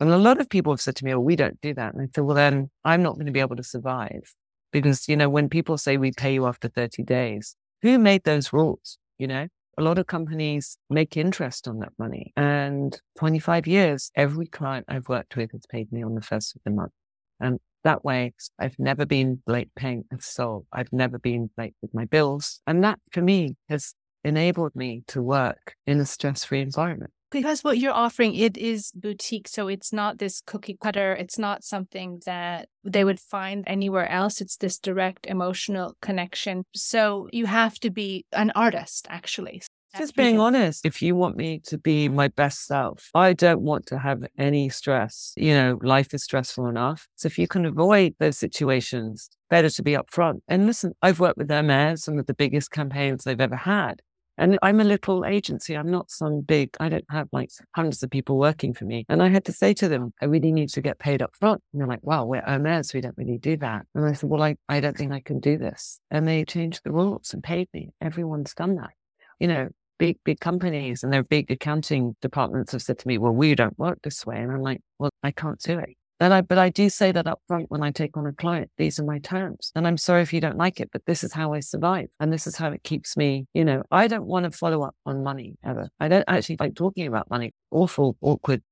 And 0.00 0.10
a 0.10 0.18
lot 0.18 0.40
of 0.40 0.48
people 0.48 0.72
have 0.72 0.80
said 0.80 0.96
to 0.96 1.04
me, 1.04 1.14
oh, 1.14 1.20
we 1.20 1.36
don't 1.36 1.60
do 1.60 1.72
that. 1.74 1.94
And 1.94 2.02
I 2.02 2.08
said, 2.14 2.24
well, 2.24 2.34
then 2.34 2.70
I'm 2.84 3.02
not 3.02 3.14
going 3.14 3.26
to 3.26 3.32
be 3.32 3.40
able 3.40 3.56
to 3.56 3.62
survive 3.62 4.34
because, 4.72 5.08
you 5.08 5.16
know, 5.16 5.28
when 5.28 5.48
people 5.48 5.78
say 5.78 5.96
we 5.96 6.10
pay 6.12 6.34
you 6.34 6.46
after 6.46 6.68
30 6.68 7.02
days, 7.04 7.54
who 7.82 7.98
made 7.98 8.24
those 8.24 8.52
rules? 8.52 8.98
You 9.18 9.28
know, 9.28 9.46
A 9.76 9.82
lot 9.82 9.98
of 9.98 10.06
companies 10.06 10.78
make 10.88 11.16
interest 11.16 11.66
on 11.66 11.80
that 11.80 11.92
money. 11.98 12.32
And 12.36 13.00
25 13.18 13.66
years, 13.66 14.10
every 14.14 14.46
client 14.46 14.86
I've 14.88 15.08
worked 15.08 15.36
with 15.36 15.52
has 15.52 15.66
paid 15.66 15.90
me 15.92 16.02
on 16.02 16.14
the 16.14 16.20
first 16.20 16.54
of 16.54 16.62
the 16.64 16.70
month. 16.70 16.92
And 17.40 17.58
that 17.84 18.04
way, 18.04 18.32
I've 18.58 18.78
never 18.78 19.06
been 19.06 19.42
late 19.46 19.70
paying 19.76 20.04
a 20.12 20.20
soul. 20.20 20.66
I've 20.72 20.92
never 20.92 21.18
been 21.18 21.50
late 21.58 21.74
with 21.82 21.94
my 21.94 22.06
bills. 22.06 22.60
And 22.66 22.82
that 22.84 22.98
for 23.12 23.20
me 23.20 23.56
has 23.68 23.94
enabled 24.24 24.74
me 24.74 25.04
to 25.08 25.22
work 25.22 25.74
in 25.86 26.00
a 26.00 26.06
stress 26.06 26.44
free 26.44 26.62
environment. 26.62 27.12
Because 27.30 27.64
what 27.64 27.78
you're 27.78 27.92
offering 27.92 28.34
it 28.36 28.56
is 28.56 28.92
boutique 28.94 29.48
so 29.48 29.66
it's 29.66 29.92
not 29.92 30.18
this 30.18 30.40
cookie 30.46 30.78
cutter. 30.80 31.14
It's 31.14 31.38
not 31.38 31.64
something 31.64 32.20
that 32.26 32.68
they 32.84 33.02
would 33.02 33.18
find 33.18 33.64
anywhere 33.66 34.08
else. 34.08 34.40
It's 34.40 34.56
this 34.56 34.78
direct 34.78 35.26
emotional 35.26 35.96
connection. 36.00 36.62
So 36.76 37.28
you 37.32 37.46
have 37.46 37.74
to 37.80 37.90
be 37.90 38.24
an 38.32 38.52
artist 38.54 39.08
actually 39.10 39.62
just 39.96 40.16
being 40.16 40.38
honest, 40.38 40.84
if 40.84 41.00
you 41.02 41.14
want 41.16 41.36
me 41.36 41.60
to 41.66 41.78
be 41.78 42.08
my 42.08 42.28
best 42.28 42.66
self, 42.66 43.10
I 43.14 43.32
don't 43.32 43.62
want 43.62 43.86
to 43.86 43.98
have 43.98 44.24
any 44.38 44.68
stress. 44.68 45.32
You 45.36 45.54
know, 45.54 45.78
life 45.82 46.12
is 46.14 46.24
stressful 46.24 46.66
enough. 46.66 47.08
So 47.16 47.26
if 47.26 47.38
you 47.38 47.48
can 47.48 47.64
avoid 47.64 48.14
those 48.18 48.38
situations, 48.38 49.30
better 49.50 49.70
to 49.70 49.82
be 49.82 49.92
upfront. 49.92 50.40
And 50.48 50.66
listen, 50.66 50.94
I've 51.02 51.20
worked 51.20 51.38
with 51.38 51.50
Hermes, 51.50 52.04
some 52.04 52.18
of 52.18 52.26
the 52.26 52.34
biggest 52.34 52.70
campaigns 52.70 53.24
they've 53.24 53.40
ever 53.40 53.56
had. 53.56 54.00
And 54.36 54.58
I'm 54.62 54.80
a 54.80 54.84
little 54.84 55.24
agency. 55.24 55.76
I'm 55.76 55.90
not 55.90 56.10
some 56.10 56.40
big, 56.40 56.70
I 56.80 56.88
don't 56.88 57.04
have 57.08 57.28
like 57.30 57.50
hundreds 57.74 58.02
of 58.02 58.10
people 58.10 58.36
working 58.36 58.74
for 58.74 58.84
me. 58.84 59.06
And 59.08 59.22
I 59.22 59.28
had 59.28 59.44
to 59.44 59.52
say 59.52 59.74
to 59.74 59.88
them, 59.88 60.12
I 60.20 60.24
really 60.24 60.50
need 60.50 60.70
to 60.70 60.80
get 60.80 60.98
paid 60.98 61.22
up 61.22 61.36
front. 61.38 61.62
And 61.72 61.80
they're 61.80 61.88
like, 61.88 62.02
wow, 62.02 62.24
we're 62.24 62.42
Hermes. 62.42 62.92
We 62.92 63.00
don't 63.00 63.16
really 63.16 63.38
do 63.38 63.56
that. 63.58 63.86
And 63.94 64.04
I 64.04 64.12
said, 64.12 64.28
well, 64.28 64.42
I, 64.42 64.56
I 64.68 64.80
don't 64.80 64.96
think 64.96 65.12
I 65.12 65.20
can 65.20 65.38
do 65.38 65.56
this. 65.56 66.00
And 66.10 66.26
they 66.26 66.44
changed 66.44 66.80
the 66.82 66.90
rules 66.90 67.32
and 67.32 67.44
paid 67.44 67.68
me. 67.72 67.90
Everyone's 68.00 68.54
done 68.54 68.74
that. 68.76 68.90
You 69.38 69.48
know, 69.48 69.68
big, 69.98 70.18
big 70.24 70.40
companies 70.40 71.02
and 71.02 71.12
their 71.12 71.22
big 71.22 71.50
accounting 71.50 72.16
departments 72.20 72.72
have 72.72 72.82
said 72.82 72.98
to 72.98 73.08
me, 73.08 73.18
well, 73.18 73.32
we 73.32 73.54
don't 73.54 73.78
work 73.78 73.98
this 74.02 74.24
way. 74.26 74.38
And 74.38 74.50
I'm 74.50 74.62
like, 74.62 74.80
well, 74.98 75.10
I 75.22 75.30
can't 75.30 75.60
do 75.60 75.78
it. 75.78 75.96
And 76.20 76.32
I, 76.32 76.40
but 76.42 76.58
I 76.58 76.70
do 76.70 76.88
say 76.88 77.10
that 77.12 77.26
up 77.26 77.40
front 77.48 77.70
when 77.70 77.82
I 77.82 77.90
take 77.90 78.16
on 78.16 78.26
a 78.26 78.32
client. 78.32 78.70
These 78.78 79.00
are 79.00 79.04
my 79.04 79.18
terms. 79.18 79.72
And 79.74 79.86
I'm 79.86 79.96
sorry 79.96 80.22
if 80.22 80.32
you 80.32 80.40
don't 80.40 80.56
like 80.56 80.80
it, 80.80 80.90
but 80.92 81.04
this 81.06 81.24
is 81.24 81.32
how 81.32 81.52
I 81.52 81.60
survive. 81.60 82.06
And 82.20 82.32
this 82.32 82.46
is 82.46 82.56
how 82.56 82.70
it 82.70 82.82
keeps 82.84 83.16
me, 83.16 83.46
you 83.52 83.64
know, 83.64 83.82
I 83.90 84.06
don't 84.06 84.26
want 84.26 84.44
to 84.44 84.50
follow 84.56 84.82
up 84.82 84.94
on 85.04 85.24
money 85.24 85.56
ever. 85.64 85.88
I 85.98 86.08
don't 86.08 86.24
actually 86.28 86.56
like 86.60 86.76
talking 86.76 87.06
about 87.06 87.28
money. 87.30 87.52
Awful, 87.70 88.16
awkward 88.20 88.62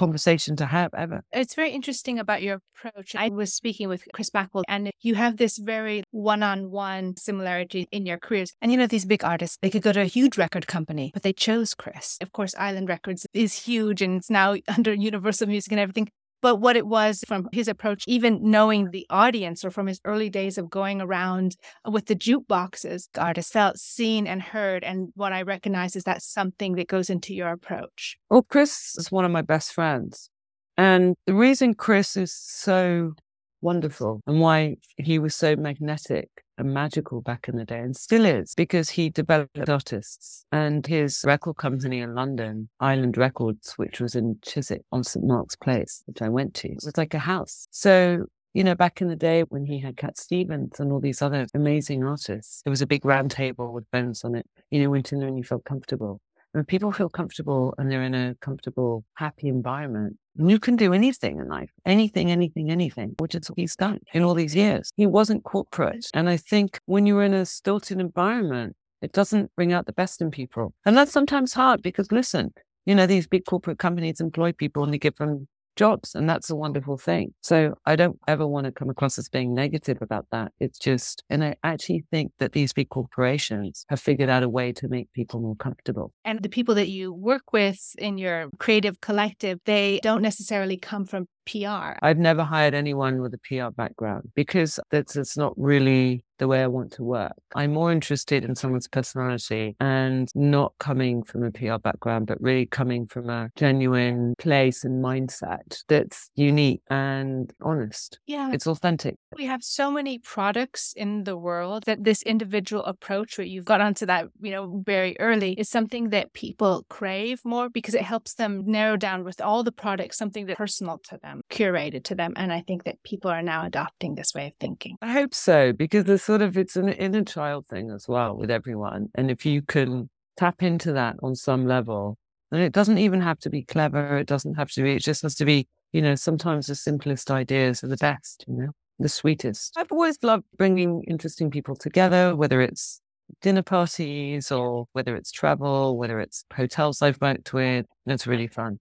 conversation 0.00 0.56
to 0.56 0.66
have 0.66 0.94
ever. 0.94 1.22
It's 1.30 1.54
very 1.54 1.72
interesting 1.72 2.18
about 2.18 2.42
your 2.42 2.60
approach. 2.74 3.14
I 3.14 3.28
was 3.28 3.52
speaking 3.52 3.86
with 3.86 4.02
Chris 4.14 4.30
Blackwell, 4.30 4.64
and 4.66 4.90
you 5.02 5.14
have 5.14 5.36
this 5.36 5.58
very 5.58 6.02
one 6.10 6.42
on 6.42 6.70
one 6.70 7.16
similarity 7.18 7.86
in 7.92 8.06
your 8.06 8.16
careers. 8.18 8.54
And 8.62 8.72
you 8.72 8.78
know, 8.78 8.86
these 8.86 9.04
big 9.04 9.22
artists, 9.22 9.58
they 9.60 9.68
could 9.68 9.82
go 9.82 9.92
to 9.92 10.00
a 10.00 10.04
huge 10.16 10.38
record 10.38 10.66
company, 10.66 11.10
but 11.12 11.22
they 11.22 11.34
chose 11.34 11.74
Chris. 11.74 12.16
Of 12.22 12.32
course, 12.32 12.54
Island 12.58 12.88
Records 12.88 13.26
is 13.34 13.54
huge 13.54 14.00
and 14.00 14.16
it's 14.16 14.30
now 14.30 14.56
under 14.76 14.94
Universal 14.94 15.48
Music 15.48 15.70
and 15.70 15.80
everything 15.80 16.08
but 16.40 16.56
what 16.56 16.76
it 16.76 16.86
was 16.86 17.24
from 17.26 17.48
his 17.52 17.68
approach, 17.68 18.04
even 18.06 18.50
knowing 18.50 18.90
the 18.90 19.06
audience 19.10 19.64
or 19.64 19.70
from 19.70 19.86
his 19.86 20.00
early 20.04 20.30
days 20.30 20.58
of 20.58 20.70
going 20.70 21.00
around 21.00 21.56
uh, 21.86 21.90
with 21.90 22.06
the 22.06 22.16
jukeboxes, 22.16 23.08
artists 23.18 23.52
felt 23.52 23.78
seen 23.78 24.26
and 24.26 24.42
heard. 24.42 24.84
And 24.84 25.10
what 25.14 25.32
I 25.32 25.42
recognize 25.42 25.96
is 25.96 26.04
that's 26.04 26.26
something 26.26 26.74
that 26.74 26.88
goes 26.88 27.10
into 27.10 27.34
your 27.34 27.50
approach. 27.52 28.16
Well, 28.28 28.42
Chris 28.42 28.96
is 28.96 29.10
one 29.10 29.24
of 29.24 29.30
my 29.30 29.42
best 29.42 29.72
friends. 29.72 30.30
And 30.76 31.14
the 31.26 31.34
reason 31.34 31.74
Chris 31.74 32.16
is 32.16 32.32
so 32.32 33.12
wonderful 33.60 34.20
and 34.26 34.40
why 34.40 34.76
he 34.96 35.18
was 35.18 35.34
so 35.34 35.56
magnetic 35.56 36.28
and 36.58 36.74
magical 36.74 37.20
back 37.22 37.48
in 37.48 37.56
the 37.56 37.64
day 37.64 37.78
and 37.78 37.96
still 37.96 38.24
is 38.24 38.54
because 38.54 38.90
he 38.90 39.08
developed 39.08 39.68
artists 39.68 40.44
and 40.52 40.86
his 40.86 41.22
record 41.24 41.56
company 41.56 42.00
in 42.00 42.14
London, 42.14 42.68
Island 42.80 43.16
Records, 43.16 43.72
which 43.76 44.00
was 44.00 44.14
in 44.14 44.38
Chiswick 44.42 44.82
on 44.92 45.02
St. 45.02 45.24
Mark's 45.24 45.56
Place, 45.56 46.02
which 46.06 46.20
I 46.20 46.28
went 46.28 46.54
to, 46.54 46.68
it 46.68 46.80
was 46.84 46.96
like 46.96 47.14
a 47.14 47.18
house. 47.18 47.66
So 47.70 48.26
you 48.52 48.64
know, 48.64 48.74
back 48.74 49.00
in 49.00 49.08
the 49.08 49.16
day 49.16 49.42
when 49.42 49.64
he 49.64 49.78
had 49.78 49.96
Cat 49.96 50.18
Stevens 50.18 50.80
and 50.80 50.90
all 50.90 51.00
these 51.00 51.22
other 51.22 51.46
amazing 51.54 52.02
artists, 52.02 52.62
there 52.62 52.70
was 52.70 52.82
a 52.82 52.86
big 52.86 53.04
round 53.04 53.30
table 53.30 53.72
with 53.72 53.88
bones 53.92 54.24
on 54.24 54.34
it. 54.34 54.46
You 54.70 54.82
know, 54.82 54.90
went 54.90 55.12
in 55.12 55.20
there 55.20 55.28
and 55.28 55.38
you 55.38 55.44
felt 55.44 55.64
comfortable. 55.64 56.20
When 56.52 56.64
people 56.64 56.90
feel 56.90 57.08
comfortable 57.08 57.74
and 57.78 57.88
they're 57.88 58.02
in 58.02 58.14
a 58.14 58.34
comfortable, 58.40 59.04
happy 59.14 59.46
environment, 59.46 60.16
you 60.48 60.58
can 60.58 60.76
do 60.76 60.92
anything 60.92 61.38
in 61.38 61.48
life, 61.48 61.70
anything, 61.84 62.30
anything, 62.30 62.70
anything, 62.70 63.14
which 63.18 63.34
is 63.34 63.50
what 63.50 63.58
he's 63.58 63.76
done 63.76 64.00
in 64.14 64.22
all 64.22 64.34
these 64.34 64.54
years. 64.54 64.90
He 64.96 65.06
wasn't 65.06 65.44
corporate. 65.44 66.06
And 66.14 66.28
I 66.28 66.36
think 66.36 66.78
when 66.86 67.04
you're 67.06 67.22
in 67.22 67.34
a 67.34 67.44
stilted 67.44 68.00
environment, 68.00 68.76
it 69.02 69.12
doesn't 69.12 69.54
bring 69.56 69.72
out 69.72 69.86
the 69.86 69.92
best 69.92 70.20
in 70.20 70.30
people. 70.30 70.74
And 70.84 70.96
that's 70.96 71.12
sometimes 71.12 71.52
hard 71.52 71.82
because 71.82 72.12
listen, 72.12 72.52
you 72.86 72.94
know, 72.94 73.06
these 73.06 73.26
big 73.26 73.44
corporate 73.44 73.78
companies 73.78 74.20
employ 74.20 74.52
people 74.52 74.84
and 74.84 74.92
they 74.92 74.98
give 74.98 75.16
them 75.16 75.48
jobs. 75.76 76.14
And 76.14 76.28
that's 76.28 76.50
a 76.50 76.56
wonderful 76.56 76.96
thing. 76.96 77.34
So 77.40 77.74
I 77.86 77.96
don't 77.96 78.18
ever 78.28 78.46
want 78.46 78.66
to 78.66 78.72
come 78.72 78.90
across 78.90 79.18
as 79.18 79.28
being 79.28 79.54
negative 79.54 79.98
about 80.00 80.26
that. 80.32 80.52
It's 80.60 80.78
just, 80.78 81.24
and 81.30 81.44
I 81.44 81.56
actually 81.62 82.04
think 82.10 82.32
that 82.38 82.52
these 82.52 82.72
big 82.72 82.88
corporations 82.88 83.84
have 83.88 84.00
figured 84.00 84.28
out 84.28 84.42
a 84.42 84.48
way 84.48 84.72
to 84.72 84.88
make 84.88 85.12
people 85.12 85.40
more 85.40 85.56
comfortable. 85.56 86.12
And 86.24 86.42
the 86.42 86.48
people 86.48 86.74
that 86.76 86.88
you 86.88 87.12
work 87.12 87.52
with 87.52 87.94
in 87.98 88.18
your 88.18 88.50
creative 88.58 89.00
collective, 89.00 89.58
they 89.64 90.00
don't 90.02 90.22
necessarily 90.22 90.76
come 90.76 91.04
from 91.04 91.26
PR. 91.46 91.98
I've 92.02 92.18
never 92.18 92.44
hired 92.44 92.74
anyone 92.74 93.20
with 93.20 93.34
a 93.34 93.38
PR 93.38 93.70
background 93.70 94.30
because 94.34 94.78
that's 94.90 95.16
it's 95.16 95.36
not 95.36 95.52
really 95.56 96.24
the 96.40 96.48
way 96.48 96.62
I 96.62 96.66
want 96.66 96.90
to 96.94 97.04
work. 97.04 97.34
I'm 97.54 97.72
more 97.72 97.92
interested 97.92 98.44
in 98.44 98.56
someone's 98.56 98.88
personality 98.88 99.76
and 99.78 100.28
not 100.34 100.72
coming 100.80 101.22
from 101.22 101.44
a 101.44 101.50
PR 101.52 101.76
background, 101.76 102.26
but 102.26 102.40
really 102.40 102.66
coming 102.66 103.06
from 103.06 103.30
a 103.30 103.50
genuine 103.54 104.34
place 104.38 104.82
and 104.82 105.04
mindset 105.04 105.84
that's 105.86 106.30
unique 106.34 106.82
and 106.90 107.52
honest. 107.62 108.18
Yeah. 108.26 108.50
It's 108.52 108.66
authentic. 108.66 109.16
We 109.36 109.44
have 109.44 109.62
so 109.62 109.90
many 109.90 110.18
products 110.18 110.94
in 110.96 111.24
the 111.24 111.36
world 111.36 111.84
that 111.84 112.04
this 112.04 112.22
individual 112.22 112.82
approach, 112.84 113.38
where 113.38 113.46
you've 113.46 113.66
got 113.66 113.80
onto 113.80 114.06
that, 114.06 114.26
you 114.40 114.50
know, 114.50 114.82
very 114.84 115.16
early, 115.20 115.52
is 115.52 115.68
something 115.68 116.08
that 116.10 116.32
people 116.32 116.86
crave 116.88 117.40
more 117.44 117.68
because 117.68 117.94
it 117.94 118.02
helps 118.02 118.34
them 118.34 118.64
narrow 118.66 118.96
down 118.96 119.24
with 119.24 119.40
all 119.40 119.62
the 119.62 119.72
products 119.72 120.16
something 120.16 120.46
that's 120.46 120.56
personal 120.56 120.98
to 121.04 121.18
them, 121.22 121.42
curated 121.50 122.02
to 122.04 122.14
them. 122.14 122.32
And 122.36 122.50
I 122.50 122.62
think 122.62 122.84
that 122.84 123.02
people 123.02 123.30
are 123.30 123.42
now 123.42 123.66
adopting 123.66 124.14
this 124.14 124.34
way 124.34 124.46
of 124.46 124.54
thinking. 124.58 124.96
I 125.02 125.12
hope 125.12 125.34
so, 125.34 125.74
because 125.74 126.04
there's 126.04 126.22
sort 126.30 126.42
of 126.42 126.56
it's 126.56 126.76
an 126.76 126.88
inner 126.88 127.24
child 127.24 127.66
thing 127.66 127.90
as 127.90 128.06
well 128.06 128.36
with 128.36 128.52
everyone. 128.52 129.08
And 129.16 129.32
if 129.32 129.44
you 129.44 129.62
can 129.62 130.08
tap 130.36 130.62
into 130.62 130.92
that 130.92 131.16
on 131.24 131.34
some 131.34 131.66
level, 131.66 132.18
then 132.52 132.60
it 132.60 132.72
doesn't 132.72 132.98
even 132.98 133.20
have 133.20 133.40
to 133.40 133.50
be 133.50 133.64
clever. 133.64 134.16
It 134.16 134.28
doesn't 134.28 134.54
have 134.54 134.70
to 134.74 134.82
be, 134.84 134.94
it 134.94 135.02
just 135.02 135.22
has 135.22 135.34
to 135.34 135.44
be, 135.44 135.66
you 135.90 136.00
know, 136.00 136.14
sometimes 136.14 136.68
the 136.68 136.76
simplest 136.76 137.32
ideas 137.32 137.82
are 137.82 137.88
the 137.88 137.96
best, 137.96 138.44
you 138.46 138.54
know 138.54 138.70
the 139.00 139.08
sweetest. 139.08 139.74
I've 139.76 139.90
always 139.90 140.22
loved 140.22 140.44
bringing 140.56 141.02
interesting 141.08 141.50
people 141.50 141.74
together, 141.74 142.36
whether 142.36 142.60
it's 142.60 143.00
dinner 143.42 143.62
parties 143.62 144.52
or 144.52 144.86
whether 144.92 145.16
it's 145.16 145.32
travel, 145.32 145.98
whether 145.98 146.20
it's 146.20 146.44
hotels 146.54 147.02
I've 147.02 147.20
worked 147.20 147.52
with. 147.52 147.86
It's 148.06 148.28
really 148.28 148.46
fun. 148.46 148.78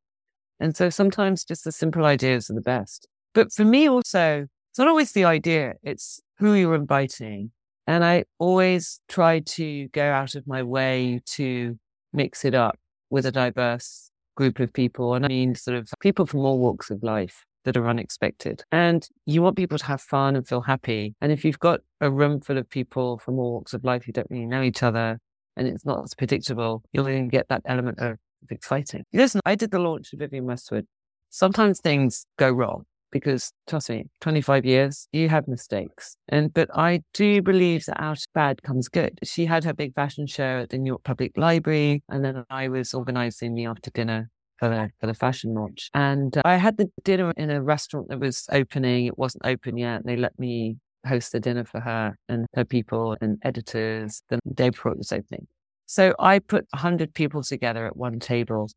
And 0.60 0.78
so 0.78 0.92
sometimes 0.92 1.44
just 1.44 1.64
the 1.64 1.72
simple 1.72 2.06
ideas 2.06 2.52
are 2.52 2.54
the 2.54 2.62
best. 2.62 3.08
But 3.34 3.52
for 3.52 3.66
me 3.66 3.90
also, 3.90 4.46
it's 4.70 4.80
not 4.80 4.88
always 4.88 5.12
the 5.12 5.26
idea, 5.26 5.74
it's 5.84 6.22
who 6.38 6.54
you're 6.54 6.76
inviting. 6.76 7.52
And 7.88 8.06
I 8.06 8.26
always 8.38 9.02
try 9.08 9.40
to 9.40 9.88
go 9.90 10.04
out 10.04 10.36
of 10.36 10.46
my 10.46 10.62
way 10.62 11.22
to 11.26 11.78
mix 12.14 12.46
it 12.46 12.54
up 12.54 12.78
with 13.10 13.26
a 13.26 13.32
diverse 13.32 14.12
group 14.36 14.60
of 14.60 14.72
people. 14.72 15.16
And 15.16 15.26
I 15.26 15.28
mean, 15.28 15.56
sort 15.56 15.76
of 15.76 15.90
people 16.00 16.26
from 16.26 16.42
all 16.42 16.60
walks 16.60 16.92
of 16.92 17.02
life 17.02 17.46
that 17.66 17.76
are 17.76 17.88
unexpected. 17.88 18.64
And 18.72 19.08
you 19.26 19.42
want 19.42 19.58
people 19.58 19.78
to 19.78 19.86
have 19.86 20.02
fun 20.02 20.36
and 20.36 20.48
feel 20.48 20.62
happy. 20.62 21.16
And 21.20 21.32
if 21.32 21.44
you've 21.44 21.60
got 21.60 21.82
a 22.00 22.12
room 22.12 22.40
full 22.42 22.58
of 22.58 22.70
people 22.70 23.18
from 23.18 23.40
all 23.40 23.54
walks 23.54 23.74
of 23.74 23.84
life 23.84 24.04
who 24.06 24.12
don't 24.12 24.28
really 24.30 24.46
know 24.46 24.62
each 24.62 24.84
other 24.84 25.20
and 25.58 25.68
it's 25.68 25.86
not 25.86 26.04
as 26.04 26.14
predictable, 26.14 26.84
you'll 26.94 27.10
even 27.10 27.28
get 27.28 27.48
that 27.50 27.64
element 27.66 28.00
of, 28.00 28.18
exciting. 28.50 29.04
Listen, 29.12 29.42
I 29.46 29.56
did 29.56 29.70
the 29.72 29.80
launch 29.80 30.14
of 30.14 30.20
Vivienne 30.20 30.46
Westwood. 30.46 30.88
Sometimes 31.30 31.82
things 31.82 32.26
go 32.38 32.50
wrong 32.50 32.86
because 33.12 33.52
trust 33.68 33.90
me, 33.90 34.06
25 34.22 34.66
years, 34.66 35.08
you 35.12 35.30
have 35.30 35.48
mistakes. 35.48 36.16
And, 36.28 36.54
but 36.54 36.70
I 36.76 37.02
do 37.14 37.42
believe 37.42 37.86
that 37.86 38.02
out 38.02 38.18
of 38.18 38.26
bad 38.34 38.64
comes 38.64 38.88
good. 38.88 39.20
She 39.24 39.46
had 39.46 39.64
her 39.64 39.74
big 39.74 39.94
fashion 39.94 40.28
show 40.28 40.60
at 40.60 40.70
the 40.70 40.78
New 40.78 40.92
York 40.92 41.04
Public 41.04 41.38
Library. 41.38 42.04
And 42.10 42.24
then 42.24 42.44
I 42.50 42.68
was 42.68 42.94
organizing 42.94 43.56
the 43.56 43.66
after 43.66 43.92
dinner 43.92 44.30
for 44.58 44.70
the 44.70 44.90
for 45.00 45.08
the 45.08 45.14
fashion 45.14 45.54
launch. 45.54 45.90
And 45.94 46.38
uh, 46.38 46.42
I 46.46 46.58
had 46.58 46.78
the 46.78 46.90
dinner 47.04 47.32
in 47.38 47.50
a 47.50 47.62
restaurant 47.62 48.10
that 48.10 48.20
was 48.20 48.46
opening. 48.52 49.06
It 49.06 49.18
wasn't 49.18 49.46
open 49.46 49.78
yet. 49.78 50.02
And 50.02 50.06
they 50.06 50.16
let 50.16 50.38
me 50.38 50.78
host 51.06 51.32
the 51.32 51.40
dinner 51.40 51.64
for 51.64 51.80
her 51.80 52.18
and 52.28 52.46
her 52.56 52.66
people 52.66 53.16
and 53.22 53.38
editors 53.44 54.22
the 54.30 54.40
day 54.54 54.70
before 54.70 54.92
it 54.92 54.98
was 54.98 55.12
opening. 55.12 55.48
So 55.86 56.14
I 56.20 56.40
put 56.40 56.68
a 56.74 56.78
hundred 56.78 57.14
people 57.14 57.42
together 57.42 57.88
at 57.88 57.98
one 57.98 58.20
table, 58.20 58.70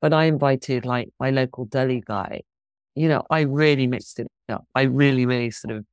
but 0.00 0.14
I 0.14 0.24
invited 0.24 0.86
like 0.86 1.10
my 1.20 1.30
local 1.30 1.66
deli 1.66 2.02
guy. 2.06 2.42
You 2.94 3.08
know, 3.08 3.22
I 3.30 3.40
really 3.40 3.86
mixed 3.86 4.20
it 4.20 4.26
up. 4.48 4.66
I 4.74 4.82
really, 4.82 5.26
really 5.26 5.50
sort 5.50 5.76
of 5.76 5.84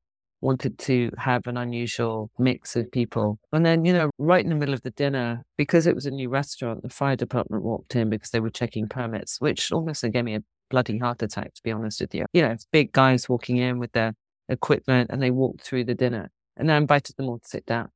wanted 0.41 0.77
to 0.79 1.11
have 1.17 1.45
an 1.45 1.57
unusual 1.57 2.31
mix 2.37 2.75
of 2.75 2.91
people. 2.91 3.39
And 3.53 3.65
then, 3.65 3.85
you 3.85 3.93
know, 3.93 4.09
right 4.17 4.43
in 4.43 4.49
the 4.49 4.55
middle 4.55 4.73
of 4.73 4.81
the 4.81 4.91
dinner, 4.91 5.43
because 5.57 5.87
it 5.87 5.95
was 5.95 6.05
a 6.05 6.11
new 6.11 6.29
restaurant, 6.29 6.81
the 6.81 6.89
fire 6.89 7.15
department 7.15 7.63
walked 7.63 7.95
in 7.95 8.09
because 8.09 8.31
they 8.31 8.39
were 8.39 8.49
checking 8.49 8.87
permits, 8.87 9.39
which 9.39 9.71
almost 9.71 10.03
gave 10.11 10.25
me 10.25 10.35
a 10.35 10.43
bloody 10.69 10.97
heart 10.97 11.21
attack, 11.21 11.53
to 11.53 11.61
be 11.63 11.71
honest 11.71 12.01
with 12.01 12.15
you. 12.15 12.25
You 12.33 12.41
know, 12.41 12.55
big 12.71 12.91
guys 12.91 13.29
walking 13.29 13.57
in 13.57 13.77
with 13.79 13.91
their 13.91 14.13
equipment 14.49 15.11
and 15.11 15.21
they 15.21 15.31
walked 15.31 15.61
through 15.61 15.85
the 15.85 15.95
dinner. 15.95 16.31
And 16.57 16.71
I 16.71 16.77
invited 16.77 17.15
them 17.17 17.29
all 17.29 17.39
to 17.39 17.47
sit 17.47 17.65
down. 17.65 17.89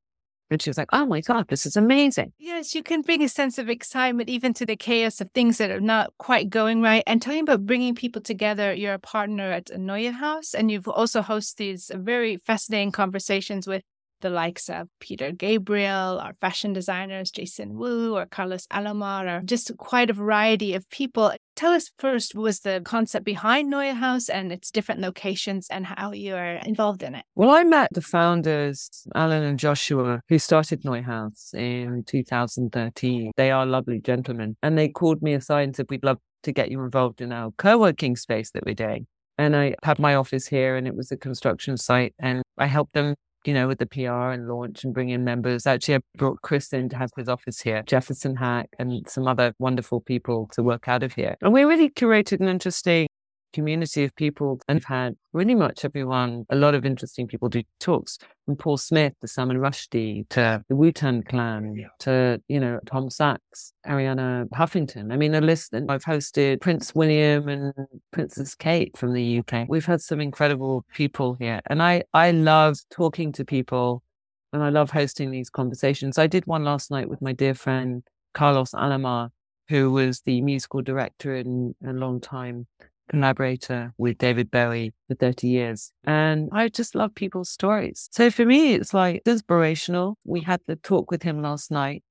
And 0.51 0.61
she 0.61 0.69
was 0.69 0.77
like, 0.77 0.89
oh 0.93 1.05
my 1.05 1.21
God, 1.21 1.47
this 1.47 1.65
is 1.65 1.75
amazing. 1.75 2.31
Yes, 2.37 2.75
you 2.75 2.83
can 2.83 3.01
bring 3.01 3.23
a 3.23 3.29
sense 3.29 3.57
of 3.57 3.69
excitement 3.69 4.29
even 4.29 4.53
to 4.55 4.65
the 4.65 4.75
chaos 4.75 5.19
of 5.19 5.31
things 5.31 5.57
that 5.57 5.71
are 5.71 5.81
not 5.81 6.13
quite 6.19 6.49
going 6.49 6.81
right. 6.81 7.03
And 7.07 7.21
talking 7.21 7.41
about 7.41 7.65
bringing 7.65 7.95
people 7.95 8.21
together, 8.21 8.73
you're 8.73 8.93
a 8.93 8.99
partner 8.99 9.51
at 9.51 9.65
NeueHouse, 9.67 10.53
and 10.53 10.69
you've 10.69 10.87
also 10.87 11.21
hosted 11.21 11.55
these 11.55 11.91
very 11.93 12.37
fascinating 12.37 12.91
conversations 12.91 13.65
with 13.65 13.81
the 14.21 14.29
likes 14.29 14.69
of 14.69 14.87
Peter 14.99 15.31
Gabriel, 15.31 16.19
our 16.19 16.35
fashion 16.41 16.73
designers, 16.73 17.31
Jason 17.31 17.75
Wu, 17.75 18.15
or 18.15 18.25
Carlos 18.25 18.67
Alomar, 18.67 19.39
or 19.39 19.41
just 19.43 19.75
quite 19.77 20.09
a 20.09 20.13
variety 20.13 20.73
of 20.73 20.89
people. 20.89 21.33
Tell 21.55 21.73
us 21.73 21.91
first, 21.97 22.35
was 22.35 22.61
the 22.61 22.81
concept 22.83 23.25
behind 23.25 23.71
NeueHouse 23.71 24.29
and 24.31 24.51
its 24.51 24.71
different 24.71 25.01
locations 25.01 25.67
and 25.69 25.85
how 25.85 26.11
you 26.11 26.35
are 26.35 26.55
involved 26.65 27.03
in 27.03 27.15
it? 27.15 27.25
Well, 27.35 27.49
I 27.49 27.63
met 27.63 27.89
the 27.93 28.01
founders, 28.01 28.89
Alan 29.15 29.43
and 29.43 29.59
Joshua, 29.59 30.21
who 30.27 30.39
started 30.39 30.83
NeueHouse 30.83 31.53
in 31.53 32.03
2013. 32.05 33.31
They 33.37 33.51
are 33.51 33.65
lovely 33.65 33.99
gentlemen. 33.99 34.57
And 34.61 34.77
they 34.77 34.89
called 34.89 35.21
me 35.21 35.33
aside 35.33 35.63
and 35.63 35.75
said, 35.75 35.87
We'd 35.89 36.03
love 36.03 36.19
to 36.43 36.51
get 36.51 36.71
you 36.71 36.81
involved 36.83 37.21
in 37.21 37.31
our 37.31 37.51
co 37.57 37.77
working 37.77 38.15
space 38.15 38.51
that 38.51 38.65
we're 38.65 38.75
doing. 38.75 39.07
And 39.37 39.55
I 39.55 39.75
had 39.83 39.99
my 39.99 40.15
office 40.15 40.47
here 40.47 40.77
and 40.77 40.87
it 40.87 40.95
was 40.95 41.11
a 41.11 41.17
construction 41.17 41.75
site 41.77 42.13
and 42.19 42.41
I 42.57 42.67
helped 42.67 42.93
them 42.93 43.15
you 43.45 43.53
know, 43.53 43.67
with 43.67 43.79
the 43.79 43.85
PR 43.85 44.31
and 44.31 44.47
launch 44.47 44.83
and 44.83 44.93
bring 44.93 45.09
in 45.09 45.23
members. 45.23 45.65
Actually, 45.67 45.95
I 45.95 45.99
brought 46.17 46.41
Chris 46.41 46.73
in 46.73 46.89
to 46.89 46.97
have 46.97 47.09
his 47.15 47.29
office 47.29 47.61
here, 47.61 47.83
Jefferson 47.85 48.35
Hack, 48.35 48.69
and 48.79 49.07
some 49.07 49.27
other 49.27 49.53
wonderful 49.59 50.01
people 50.01 50.49
to 50.53 50.63
work 50.63 50.87
out 50.87 51.03
of 51.03 51.13
here. 51.13 51.35
And 51.41 51.53
we 51.53 51.63
really 51.63 51.89
curated 51.89 52.41
an 52.41 52.47
interesting 52.47 53.07
community 53.55 54.03
of 54.03 54.13
people 54.17 54.59
and 54.67 54.75
I've 54.75 54.83
had 54.83 55.15
really 55.31 55.55
much 55.55 55.85
everyone, 55.85 56.45
a 56.49 56.57
lot 56.57 56.75
of 56.75 56.85
interesting 56.85 57.25
people 57.25 57.47
do 57.47 57.63
talks 57.79 58.19
from 58.45 58.57
Paul 58.57 58.75
Smith 58.75 59.13
to 59.21 59.27
Salman 59.27 59.57
Rushdie 59.57 60.27
to 60.29 60.61
the 60.67 60.75
Wu 60.75 60.91
Tang 60.91 61.23
Clan 61.23 61.87
to, 61.99 62.41
you 62.49 62.59
know, 62.59 62.79
Tom 62.85 63.09
Sachs, 63.09 63.71
Arianna 63.87 64.49
Huffington. 64.49 65.13
I 65.13 65.15
mean, 65.15 65.33
a 65.33 65.41
list 65.41 65.71
that 65.71 65.83
I've 65.87 66.03
hosted 66.03 66.59
Prince 66.59 66.93
William 66.93 67.47
and 67.47 67.73
Princess 68.11 68.55
Kate 68.55 68.95
from 68.97 69.13
the 69.13 69.39
UK. 69.39 69.67
We've 69.69 69.85
had 69.85 70.01
some 70.01 70.19
incredible 70.19 70.85
people 70.93 71.35
here. 71.39 71.61
And 71.67 71.81
I, 71.81 72.03
I 72.13 72.31
love 72.31 72.77
talking 72.91 73.31
to 73.33 73.45
people 73.45 74.03
and 74.51 74.61
I 74.61 74.69
love 74.69 74.91
hosting 74.91 75.31
these 75.31 75.49
conversations. 75.49 76.17
I 76.17 76.27
did 76.27 76.45
one 76.45 76.65
last 76.65 76.91
night 76.91 77.09
with 77.09 77.21
my 77.21 77.31
dear 77.31 77.53
friend 77.53 78.03
Carlos 78.33 78.71
Alomar, 78.71 79.29
who 79.69 79.91
was 79.91 80.21
the 80.21 80.41
musical 80.41 80.81
director 80.81 81.35
and 81.35 81.73
a 81.85 81.93
long 81.93 82.19
time 82.19 82.67
collaborator 83.09 83.93
with 83.97 84.17
David 84.17 84.51
Bowie 84.51 84.93
for 85.07 85.15
30 85.15 85.47
years. 85.47 85.91
And 86.03 86.49
I 86.51 86.69
just 86.69 86.95
love 86.95 87.15
people's 87.15 87.49
stories. 87.49 88.09
So 88.11 88.29
for 88.29 88.45
me, 88.45 88.73
it's 88.73 88.93
like 88.93 89.21
inspirational. 89.25 90.17
We 90.25 90.41
had 90.41 90.61
the 90.67 90.75
talk 90.75 91.11
with 91.11 91.23
him 91.23 91.41
last 91.41 91.71
night. 91.71 92.03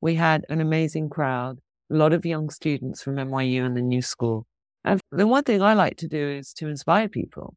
We 0.00 0.14
had 0.14 0.44
an 0.48 0.60
amazing 0.60 1.10
crowd, 1.10 1.58
a 1.90 1.94
lot 1.94 2.12
of 2.12 2.24
young 2.24 2.50
students 2.50 3.02
from 3.02 3.16
NYU 3.16 3.64
and 3.64 3.76
the 3.76 3.82
New 3.82 4.02
School. 4.02 4.46
And 4.84 5.00
the 5.12 5.26
one 5.26 5.44
thing 5.44 5.62
I 5.62 5.74
like 5.74 5.98
to 5.98 6.08
do 6.08 6.28
is 6.30 6.52
to 6.54 6.68
inspire 6.68 7.08
people, 7.08 7.54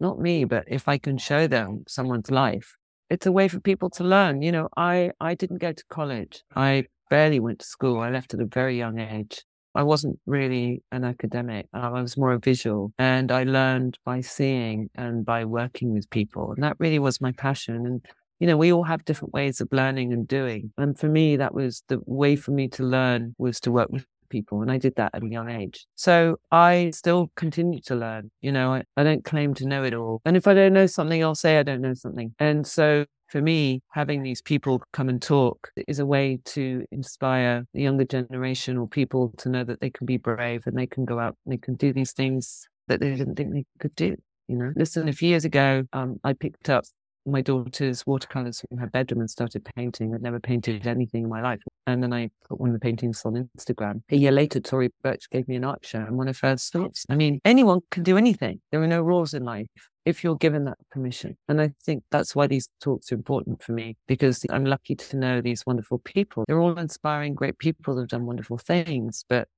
not 0.00 0.18
me, 0.18 0.44
but 0.44 0.64
if 0.66 0.88
I 0.88 0.98
can 0.98 1.16
show 1.16 1.46
them 1.46 1.84
someone's 1.86 2.30
life, 2.30 2.76
it's 3.08 3.26
a 3.26 3.32
way 3.32 3.46
for 3.46 3.60
people 3.60 3.88
to 3.90 4.04
learn. 4.04 4.42
You 4.42 4.50
know, 4.50 4.68
I, 4.76 5.12
I 5.20 5.34
didn't 5.34 5.58
go 5.58 5.72
to 5.72 5.84
college. 5.88 6.42
I 6.56 6.86
barely 7.08 7.38
went 7.38 7.60
to 7.60 7.66
school. 7.66 8.00
I 8.00 8.10
left 8.10 8.34
at 8.34 8.40
a 8.40 8.46
very 8.46 8.76
young 8.76 8.98
age. 8.98 9.44
I 9.76 9.82
wasn't 9.82 10.18
really 10.26 10.82
an 10.90 11.04
academic. 11.04 11.68
I 11.72 11.88
was 11.88 12.16
more 12.16 12.32
a 12.32 12.38
visual 12.38 12.92
and 12.98 13.30
I 13.30 13.44
learned 13.44 13.98
by 14.04 14.22
seeing 14.22 14.90
and 14.94 15.24
by 15.24 15.44
working 15.44 15.92
with 15.92 16.08
people. 16.10 16.52
And 16.52 16.62
that 16.64 16.76
really 16.78 16.98
was 16.98 17.20
my 17.20 17.32
passion. 17.32 17.86
And, 17.86 18.04
you 18.40 18.46
know, 18.46 18.56
we 18.56 18.72
all 18.72 18.84
have 18.84 19.04
different 19.04 19.34
ways 19.34 19.60
of 19.60 19.68
learning 19.70 20.12
and 20.12 20.26
doing. 20.26 20.72
And 20.78 20.98
for 20.98 21.08
me, 21.08 21.36
that 21.36 21.54
was 21.54 21.82
the 21.88 22.00
way 22.06 22.36
for 22.36 22.52
me 22.52 22.68
to 22.68 22.82
learn 22.82 23.34
was 23.38 23.60
to 23.60 23.70
work 23.70 23.90
with 23.90 24.06
people. 24.28 24.62
And 24.62 24.70
I 24.70 24.78
did 24.78 24.96
that 24.96 25.10
at 25.14 25.22
a 25.22 25.28
young 25.28 25.50
age. 25.50 25.86
So 25.94 26.36
I 26.50 26.90
still 26.94 27.30
continue 27.36 27.80
to 27.82 27.94
learn. 27.94 28.30
You 28.40 28.52
know, 28.52 28.74
I, 28.74 28.84
I 28.96 29.04
don't 29.04 29.24
claim 29.24 29.54
to 29.54 29.66
know 29.66 29.84
it 29.84 29.94
all. 29.94 30.20
And 30.24 30.36
if 30.36 30.46
I 30.46 30.54
don't 30.54 30.72
know 30.72 30.86
something, 30.86 31.22
I'll 31.22 31.34
say 31.34 31.58
I 31.58 31.62
don't 31.62 31.80
know 31.80 31.94
something. 31.94 32.34
And 32.38 32.66
so 32.66 33.04
for 33.36 33.42
me, 33.42 33.82
having 33.90 34.22
these 34.22 34.40
people 34.40 34.82
come 34.94 35.10
and 35.10 35.20
talk 35.20 35.68
is 35.86 35.98
a 35.98 36.06
way 36.06 36.38
to 36.46 36.86
inspire 36.90 37.66
the 37.74 37.82
younger 37.82 38.06
generation 38.06 38.78
or 38.78 38.88
people 38.88 39.30
to 39.36 39.50
know 39.50 39.62
that 39.62 39.78
they 39.78 39.90
can 39.90 40.06
be 40.06 40.16
brave 40.16 40.62
and 40.64 40.74
they 40.74 40.86
can 40.86 41.04
go 41.04 41.18
out 41.18 41.36
and 41.44 41.52
they 41.52 41.58
can 41.58 41.74
do 41.74 41.92
these 41.92 42.12
things 42.12 42.66
that 42.88 42.98
they 42.98 43.14
didn't 43.14 43.34
think 43.34 43.52
they 43.52 43.66
could 43.78 43.94
do. 43.94 44.16
You 44.48 44.56
know, 44.56 44.72
listen, 44.74 45.06
a 45.06 45.12
few 45.12 45.28
years 45.28 45.44
ago, 45.44 45.84
um, 45.92 46.18
I 46.24 46.32
picked 46.32 46.70
up 46.70 46.86
my 47.26 47.40
daughter's 47.40 48.06
watercolors 48.06 48.62
from 48.68 48.78
her 48.78 48.86
bedroom 48.86 49.20
and 49.20 49.30
started 49.30 49.68
painting. 49.76 50.14
I'd 50.14 50.22
never 50.22 50.40
painted 50.40 50.86
anything 50.86 51.24
in 51.24 51.28
my 51.28 51.42
life. 51.42 51.60
And 51.86 52.02
then 52.02 52.12
I 52.12 52.30
put 52.48 52.60
one 52.60 52.70
of 52.70 52.74
the 52.74 52.80
paintings 52.80 53.22
on 53.24 53.48
Instagram. 53.56 54.02
A 54.10 54.16
year 54.16 54.32
later, 54.32 54.60
Tory 54.60 54.90
Burch 55.02 55.28
gave 55.30 55.48
me 55.48 55.56
an 55.56 55.64
art 55.64 55.84
show 55.84 56.00
and 56.00 56.16
one 56.16 56.28
of 56.28 56.38
her 56.40 56.56
thoughts. 56.56 57.04
I 57.08 57.16
mean, 57.16 57.40
anyone 57.44 57.80
can 57.90 58.02
do 58.02 58.16
anything. 58.16 58.60
There 58.70 58.82
are 58.82 58.86
no 58.86 59.02
rules 59.02 59.34
in 59.34 59.44
life 59.44 59.66
if 60.04 60.22
you're 60.22 60.36
given 60.36 60.64
that 60.64 60.78
permission. 60.90 61.36
And 61.48 61.60
I 61.60 61.72
think 61.84 62.04
that's 62.10 62.34
why 62.34 62.46
these 62.46 62.68
talks 62.80 63.10
are 63.10 63.16
important 63.16 63.62
for 63.62 63.72
me 63.72 63.96
because 64.06 64.46
I'm 64.50 64.64
lucky 64.64 64.94
to 64.94 65.16
know 65.16 65.40
these 65.40 65.66
wonderful 65.66 65.98
people. 65.98 66.44
They're 66.46 66.60
all 66.60 66.78
inspiring, 66.78 67.34
great 67.34 67.58
people 67.58 67.96
that 67.96 68.02
have 68.02 68.08
done 68.08 68.24
wonderful 68.24 68.58
things, 68.58 69.24
but 69.28 69.48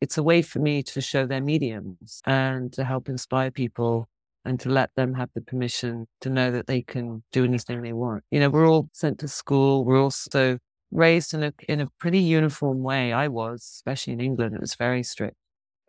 it's 0.00 0.16
a 0.16 0.22
way 0.22 0.42
for 0.42 0.60
me 0.60 0.82
to 0.84 1.00
show 1.00 1.26
their 1.26 1.40
mediums 1.40 2.20
and 2.24 2.72
to 2.74 2.84
help 2.84 3.08
inspire 3.08 3.50
people 3.50 4.08
and 4.46 4.58
to 4.60 4.70
let 4.70 4.90
them 4.96 5.14
have 5.14 5.28
the 5.34 5.40
permission 5.40 6.06
to 6.20 6.30
know 6.30 6.50
that 6.50 6.66
they 6.66 6.82
can 6.82 7.22
do 7.32 7.44
anything 7.44 7.82
they 7.82 7.92
want. 7.92 8.24
You 8.30 8.40
know, 8.40 8.48
we're 8.48 8.68
all 8.68 8.88
sent 8.92 9.18
to 9.20 9.28
school. 9.28 9.84
We're 9.84 10.00
also 10.00 10.58
raised 10.90 11.34
in 11.34 11.42
a, 11.42 11.52
in 11.68 11.80
a 11.80 11.88
pretty 11.98 12.20
uniform 12.20 12.82
way. 12.82 13.12
I 13.12 13.28
was, 13.28 13.62
especially 13.62 14.14
in 14.14 14.20
England, 14.20 14.54
it 14.54 14.60
was 14.60 14.74
very 14.74 15.02
strict. 15.02 15.36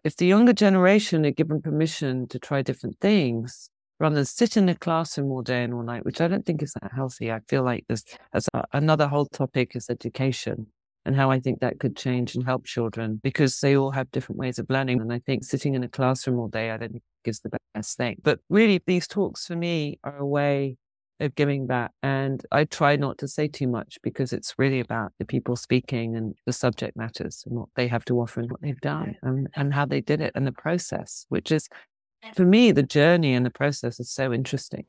If 0.04 0.16
the 0.16 0.26
younger 0.26 0.54
generation 0.54 1.26
are 1.26 1.32
given 1.32 1.62
permission 1.62 2.28
to 2.30 2.40
try 2.40 2.62
different 2.62 3.00
things, 3.00 3.70
rather 4.00 4.16
than 4.16 4.26
sit 4.26 4.58
in 4.58 4.70
a 4.70 4.76
classroom 4.76 5.32
all 5.32 5.42
day 5.42 5.64
and 5.64 5.74
all 5.74 5.84
night, 5.84 6.06
which 6.06 6.22
I 6.22 6.28
don't 6.28 6.46
think 6.46 6.62
is 6.62 6.74
that 6.74 6.92
healthy. 6.94 7.32
I 7.32 7.40
feel 7.48 7.64
like 7.64 7.86
there's, 7.88 8.04
there's 8.32 8.48
a, 8.54 8.64
another 8.74 9.08
whole 9.08 9.26
topic 9.26 9.76
is 9.76 9.90
education 9.90 10.68
and 11.08 11.16
how 11.16 11.32
I 11.32 11.40
think 11.40 11.62
that 11.62 11.80
could 11.80 11.96
change 11.96 12.36
and 12.36 12.46
help 12.46 12.66
children 12.66 13.22
because 13.24 13.60
they 13.62 13.78
all 13.78 13.92
have 13.92 14.12
different 14.12 14.38
ways 14.38 14.60
of 14.60 14.70
learning. 14.70 15.00
And 15.00 15.12
I 15.12 15.20
think 15.20 15.46
sitting 15.46 15.74
in 15.74 15.84
a 15.84 15.88
classroom 15.88 16.38
all 16.38 16.50
day, 16.50 16.70
I 16.70 16.78
don't 16.78 16.92
think 16.92 17.04
is 17.24 17.40
the 17.40 17.58
best 17.74 17.98
thing. 17.98 18.18
But 18.24 18.40
really, 18.50 18.82
these 18.86 19.08
talks 19.08 19.48
for 19.48 19.56
me 19.56 20.00
are 20.04 20.18
a 20.18 20.26
way 20.26 20.76
of 21.22 21.34
giving 21.34 21.66
back. 21.66 21.92
And 22.04 22.46
I 22.52 22.66
try 22.66 22.98
not 22.98 23.18
to 23.20 23.28
say 23.28 23.48
too 23.48 23.68
much 23.68 23.98
because 24.04 24.34
it's 24.34 24.54
really 24.58 24.82
about 24.82 25.14
the 25.18 25.26
people 25.26 25.56
speaking 25.56 26.16
and 26.16 26.36
the 26.46 26.54
subject 26.54 26.98
matters 26.98 27.44
and 27.48 27.58
what 27.58 27.70
they 27.76 27.88
have 27.88 28.06
to 28.06 28.20
offer 28.20 28.42
and 28.42 28.52
what 28.52 28.62
they've 28.62 28.80
done 28.82 29.16
and, 29.24 29.48
and 29.56 29.74
how 29.74 29.86
they 29.86 30.02
did 30.02 30.20
it 30.20 30.34
and 30.36 30.46
the 30.46 30.52
process, 30.52 31.26
which 31.30 31.52
is 31.52 31.70
for 32.36 32.46
me, 32.46 32.72
the 32.74 32.84
journey 32.84 33.34
and 33.34 33.46
the 33.46 33.50
process 33.52 34.00
is 34.00 34.12
so 34.12 34.34
interesting. 34.34 34.86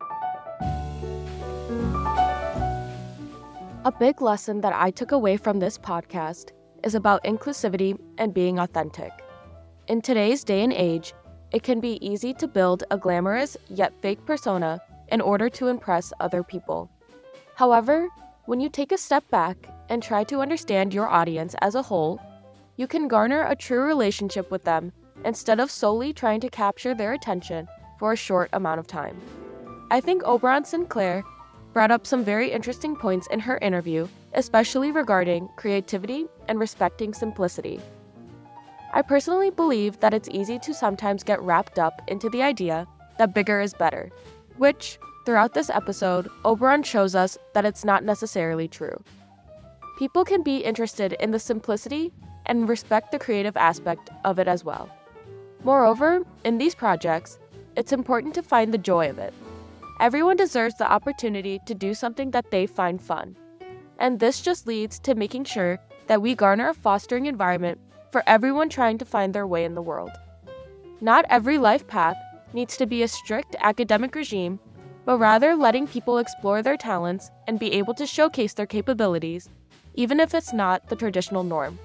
A 3.84 3.92
big 3.92 4.20
lesson 4.20 4.60
that 4.62 4.74
I 4.74 4.90
took 4.90 5.12
away 5.12 5.36
from 5.36 5.60
this 5.60 5.78
podcast 5.78 6.50
is 6.82 6.96
about 6.96 7.22
inclusivity 7.22 7.96
and 8.18 8.34
being 8.34 8.58
authentic. 8.58 9.12
In 9.86 10.02
today's 10.02 10.42
day 10.42 10.64
and 10.64 10.72
age, 10.72 11.14
it 11.52 11.62
can 11.62 11.78
be 11.78 12.04
easy 12.04 12.34
to 12.34 12.48
build 12.48 12.82
a 12.90 12.98
glamorous 12.98 13.56
yet 13.70 13.92
fake 14.02 14.26
persona 14.26 14.80
in 15.12 15.20
order 15.20 15.48
to 15.50 15.68
impress 15.68 16.12
other 16.18 16.42
people. 16.42 16.90
However, 17.54 18.08
when 18.46 18.58
you 18.58 18.68
take 18.68 18.90
a 18.90 18.98
step 18.98 19.28
back 19.30 19.56
and 19.88 20.02
try 20.02 20.24
to 20.24 20.40
understand 20.40 20.92
your 20.92 21.06
audience 21.06 21.54
as 21.60 21.76
a 21.76 21.82
whole, 21.82 22.20
you 22.76 22.88
can 22.88 23.06
garner 23.06 23.46
a 23.46 23.54
true 23.54 23.82
relationship 23.82 24.50
with 24.50 24.64
them 24.64 24.90
instead 25.24 25.60
of 25.60 25.70
solely 25.70 26.12
trying 26.12 26.40
to 26.40 26.50
capture 26.50 26.96
their 26.96 27.12
attention 27.12 27.68
for 28.00 28.12
a 28.12 28.16
short 28.16 28.50
amount 28.52 28.80
of 28.80 28.88
time. 28.88 29.16
I 29.92 30.00
think 30.00 30.24
Oberon 30.24 30.64
Sinclair 30.64 31.22
brought 31.78 31.92
up 31.92 32.08
some 32.08 32.24
very 32.24 32.50
interesting 32.50 32.96
points 32.96 33.28
in 33.28 33.38
her 33.38 33.56
interview, 33.58 34.08
especially 34.34 34.90
regarding 34.90 35.48
creativity 35.54 36.26
and 36.48 36.58
respecting 36.58 37.14
simplicity. 37.14 37.80
I 38.92 39.00
personally 39.02 39.50
believe 39.50 40.00
that 40.00 40.12
it's 40.12 40.28
easy 40.28 40.58
to 40.58 40.74
sometimes 40.74 41.22
get 41.22 41.40
wrapped 41.40 41.78
up 41.78 42.02
into 42.08 42.28
the 42.30 42.42
idea 42.42 42.84
that 43.18 43.32
bigger 43.32 43.60
is 43.60 43.74
better, 43.74 44.10
which, 44.56 44.98
throughout 45.24 45.54
this 45.54 45.70
episode, 45.70 46.28
Oberon 46.44 46.82
shows 46.82 47.14
us 47.14 47.38
that 47.54 47.64
it's 47.64 47.84
not 47.84 48.02
necessarily 48.02 48.66
true. 48.66 49.00
People 50.00 50.24
can 50.24 50.42
be 50.42 50.56
interested 50.56 51.12
in 51.20 51.30
the 51.30 51.38
simplicity 51.38 52.12
and 52.46 52.68
respect 52.68 53.12
the 53.12 53.20
creative 53.20 53.56
aspect 53.56 54.10
of 54.24 54.40
it 54.40 54.48
as 54.48 54.64
well. 54.64 54.90
Moreover, 55.62 56.26
in 56.42 56.58
these 56.58 56.74
projects, 56.74 57.38
it's 57.76 57.92
important 57.92 58.34
to 58.34 58.42
find 58.42 58.74
the 58.74 58.78
joy 58.78 59.08
of 59.08 59.18
it. 59.20 59.32
Everyone 60.00 60.36
deserves 60.36 60.76
the 60.76 60.90
opportunity 60.90 61.60
to 61.66 61.74
do 61.74 61.92
something 61.92 62.30
that 62.30 62.52
they 62.52 62.66
find 62.66 63.02
fun. 63.02 63.36
And 63.98 64.20
this 64.20 64.40
just 64.40 64.66
leads 64.68 65.00
to 65.00 65.16
making 65.16 65.44
sure 65.44 65.80
that 66.06 66.22
we 66.22 66.36
garner 66.36 66.68
a 66.68 66.74
fostering 66.74 67.26
environment 67.26 67.80
for 68.12 68.22
everyone 68.26 68.68
trying 68.68 68.98
to 68.98 69.04
find 69.04 69.34
their 69.34 69.46
way 69.46 69.64
in 69.64 69.74
the 69.74 69.82
world. 69.82 70.12
Not 71.00 71.24
every 71.28 71.58
life 71.58 71.86
path 71.88 72.16
needs 72.52 72.76
to 72.76 72.86
be 72.86 73.02
a 73.02 73.08
strict 73.08 73.56
academic 73.58 74.14
regime, 74.14 74.60
but 75.04 75.18
rather 75.18 75.56
letting 75.56 75.88
people 75.88 76.18
explore 76.18 76.62
their 76.62 76.76
talents 76.76 77.30
and 77.48 77.58
be 77.58 77.72
able 77.72 77.94
to 77.94 78.06
showcase 78.06 78.54
their 78.54 78.66
capabilities, 78.66 79.48
even 79.94 80.20
if 80.20 80.32
it's 80.32 80.52
not 80.52 80.88
the 80.88 80.96
traditional 80.96 81.42
norm. 81.42 81.76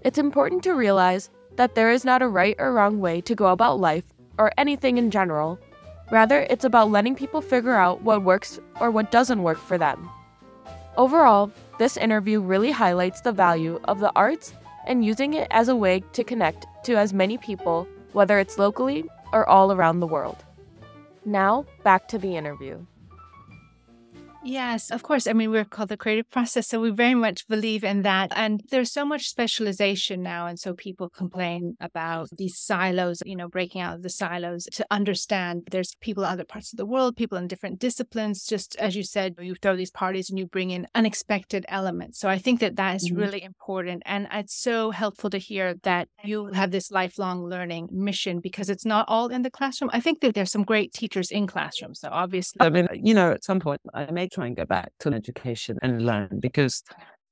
It's 0.00 0.18
important 0.18 0.64
to 0.64 0.74
realize 0.74 1.30
that 1.54 1.76
there 1.76 1.92
is 1.92 2.04
not 2.04 2.20
a 2.20 2.26
right 2.26 2.56
or 2.58 2.72
wrong 2.72 2.98
way 2.98 3.20
to 3.20 3.34
go 3.36 3.46
about 3.46 3.78
life 3.78 4.04
or 4.38 4.52
anything 4.58 4.98
in 4.98 5.12
general. 5.12 5.58
Rather, 6.14 6.46
it's 6.48 6.64
about 6.64 6.92
letting 6.92 7.16
people 7.16 7.40
figure 7.40 7.74
out 7.74 8.02
what 8.02 8.22
works 8.22 8.60
or 8.80 8.92
what 8.92 9.10
doesn't 9.10 9.42
work 9.42 9.58
for 9.58 9.76
them. 9.76 10.08
Overall, 10.96 11.50
this 11.80 11.96
interview 11.96 12.40
really 12.40 12.70
highlights 12.70 13.20
the 13.20 13.32
value 13.32 13.80
of 13.86 13.98
the 13.98 14.12
arts 14.14 14.54
and 14.86 15.04
using 15.04 15.34
it 15.34 15.48
as 15.50 15.68
a 15.68 15.74
way 15.74 16.04
to 16.12 16.22
connect 16.22 16.66
to 16.84 16.94
as 16.94 17.12
many 17.12 17.36
people, 17.36 17.88
whether 18.12 18.38
it's 18.38 18.58
locally 18.58 19.02
or 19.32 19.48
all 19.48 19.72
around 19.72 19.98
the 19.98 20.06
world. 20.06 20.44
Now, 21.24 21.66
back 21.82 22.06
to 22.10 22.18
the 22.18 22.36
interview. 22.36 22.86
Yes, 24.44 24.90
of 24.90 25.02
course. 25.02 25.26
I 25.26 25.32
mean, 25.32 25.50
we're 25.50 25.64
called 25.64 25.88
the 25.88 25.96
creative 25.96 26.30
process, 26.30 26.68
so 26.68 26.80
we 26.80 26.90
very 26.90 27.14
much 27.14 27.48
believe 27.48 27.82
in 27.82 28.02
that. 28.02 28.30
And 28.36 28.62
there's 28.70 28.92
so 28.92 29.04
much 29.04 29.28
specialization 29.28 30.22
now. 30.22 30.46
And 30.46 30.58
so 30.58 30.74
people 30.74 31.08
complain 31.08 31.76
about 31.80 32.28
these 32.36 32.58
silos, 32.58 33.22
you 33.24 33.36
know, 33.36 33.48
breaking 33.48 33.80
out 33.80 33.94
of 33.94 34.02
the 34.02 34.10
silos 34.10 34.64
to 34.72 34.86
understand 34.90 35.68
there's 35.70 35.94
people 36.00 36.24
in 36.24 36.30
other 36.30 36.44
parts 36.44 36.72
of 36.72 36.76
the 36.76 36.84
world, 36.84 37.16
people 37.16 37.38
in 37.38 37.48
different 37.48 37.78
disciplines. 37.78 38.44
Just 38.44 38.76
as 38.76 38.94
you 38.94 39.02
said, 39.02 39.34
you 39.40 39.54
throw 39.54 39.76
these 39.76 39.90
parties 39.90 40.28
and 40.28 40.38
you 40.38 40.46
bring 40.46 40.70
in 40.70 40.86
unexpected 40.94 41.64
elements. 41.68 42.18
So 42.18 42.28
I 42.28 42.38
think 42.38 42.60
that 42.60 42.76
that 42.76 42.96
is 42.96 43.08
mm-hmm. 43.08 43.20
really 43.20 43.42
important. 43.42 44.02
And 44.04 44.28
it's 44.30 44.54
so 44.54 44.90
helpful 44.90 45.30
to 45.30 45.38
hear 45.38 45.74
that 45.84 46.08
you 46.22 46.46
have 46.48 46.70
this 46.70 46.90
lifelong 46.90 47.44
learning 47.44 47.88
mission 47.90 48.40
because 48.40 48.68
it's 48.68 48.84
not 48.84 49.06
all 49.08 49.28
in 49.28 49.40
the 49.40 49.50
classroom. 49.50 49.90
I 49.94 50.00
think 50.00 50.20
that 50.20 50.34
there's 50.34 50.52
some 50.52 50.64
great 50.64 50.92
teachers 50.92 51.30
in 51.30 51.46
classrooms, 51.46 52.00
so 52.00 52.08
obviously. 52.12 52.58
I 52.60 52.68
mean, 52.68 52.88
you 52.92 53.14
know, 53.14 53.32
at 53.32 53.42
some 53.42 53.60
point 53.60 53.80
I 53.94 54.10
may 54.10 54.28
try 54.34 54.46
and 54.46 54.56
go 54.56 54.64
back 54.64 54.92
to 55.00 55.08
an 55.08 55.14
education 55.14 55.78
and 55.82 56.04
learn 56.04 56.40
because 56.40 56.82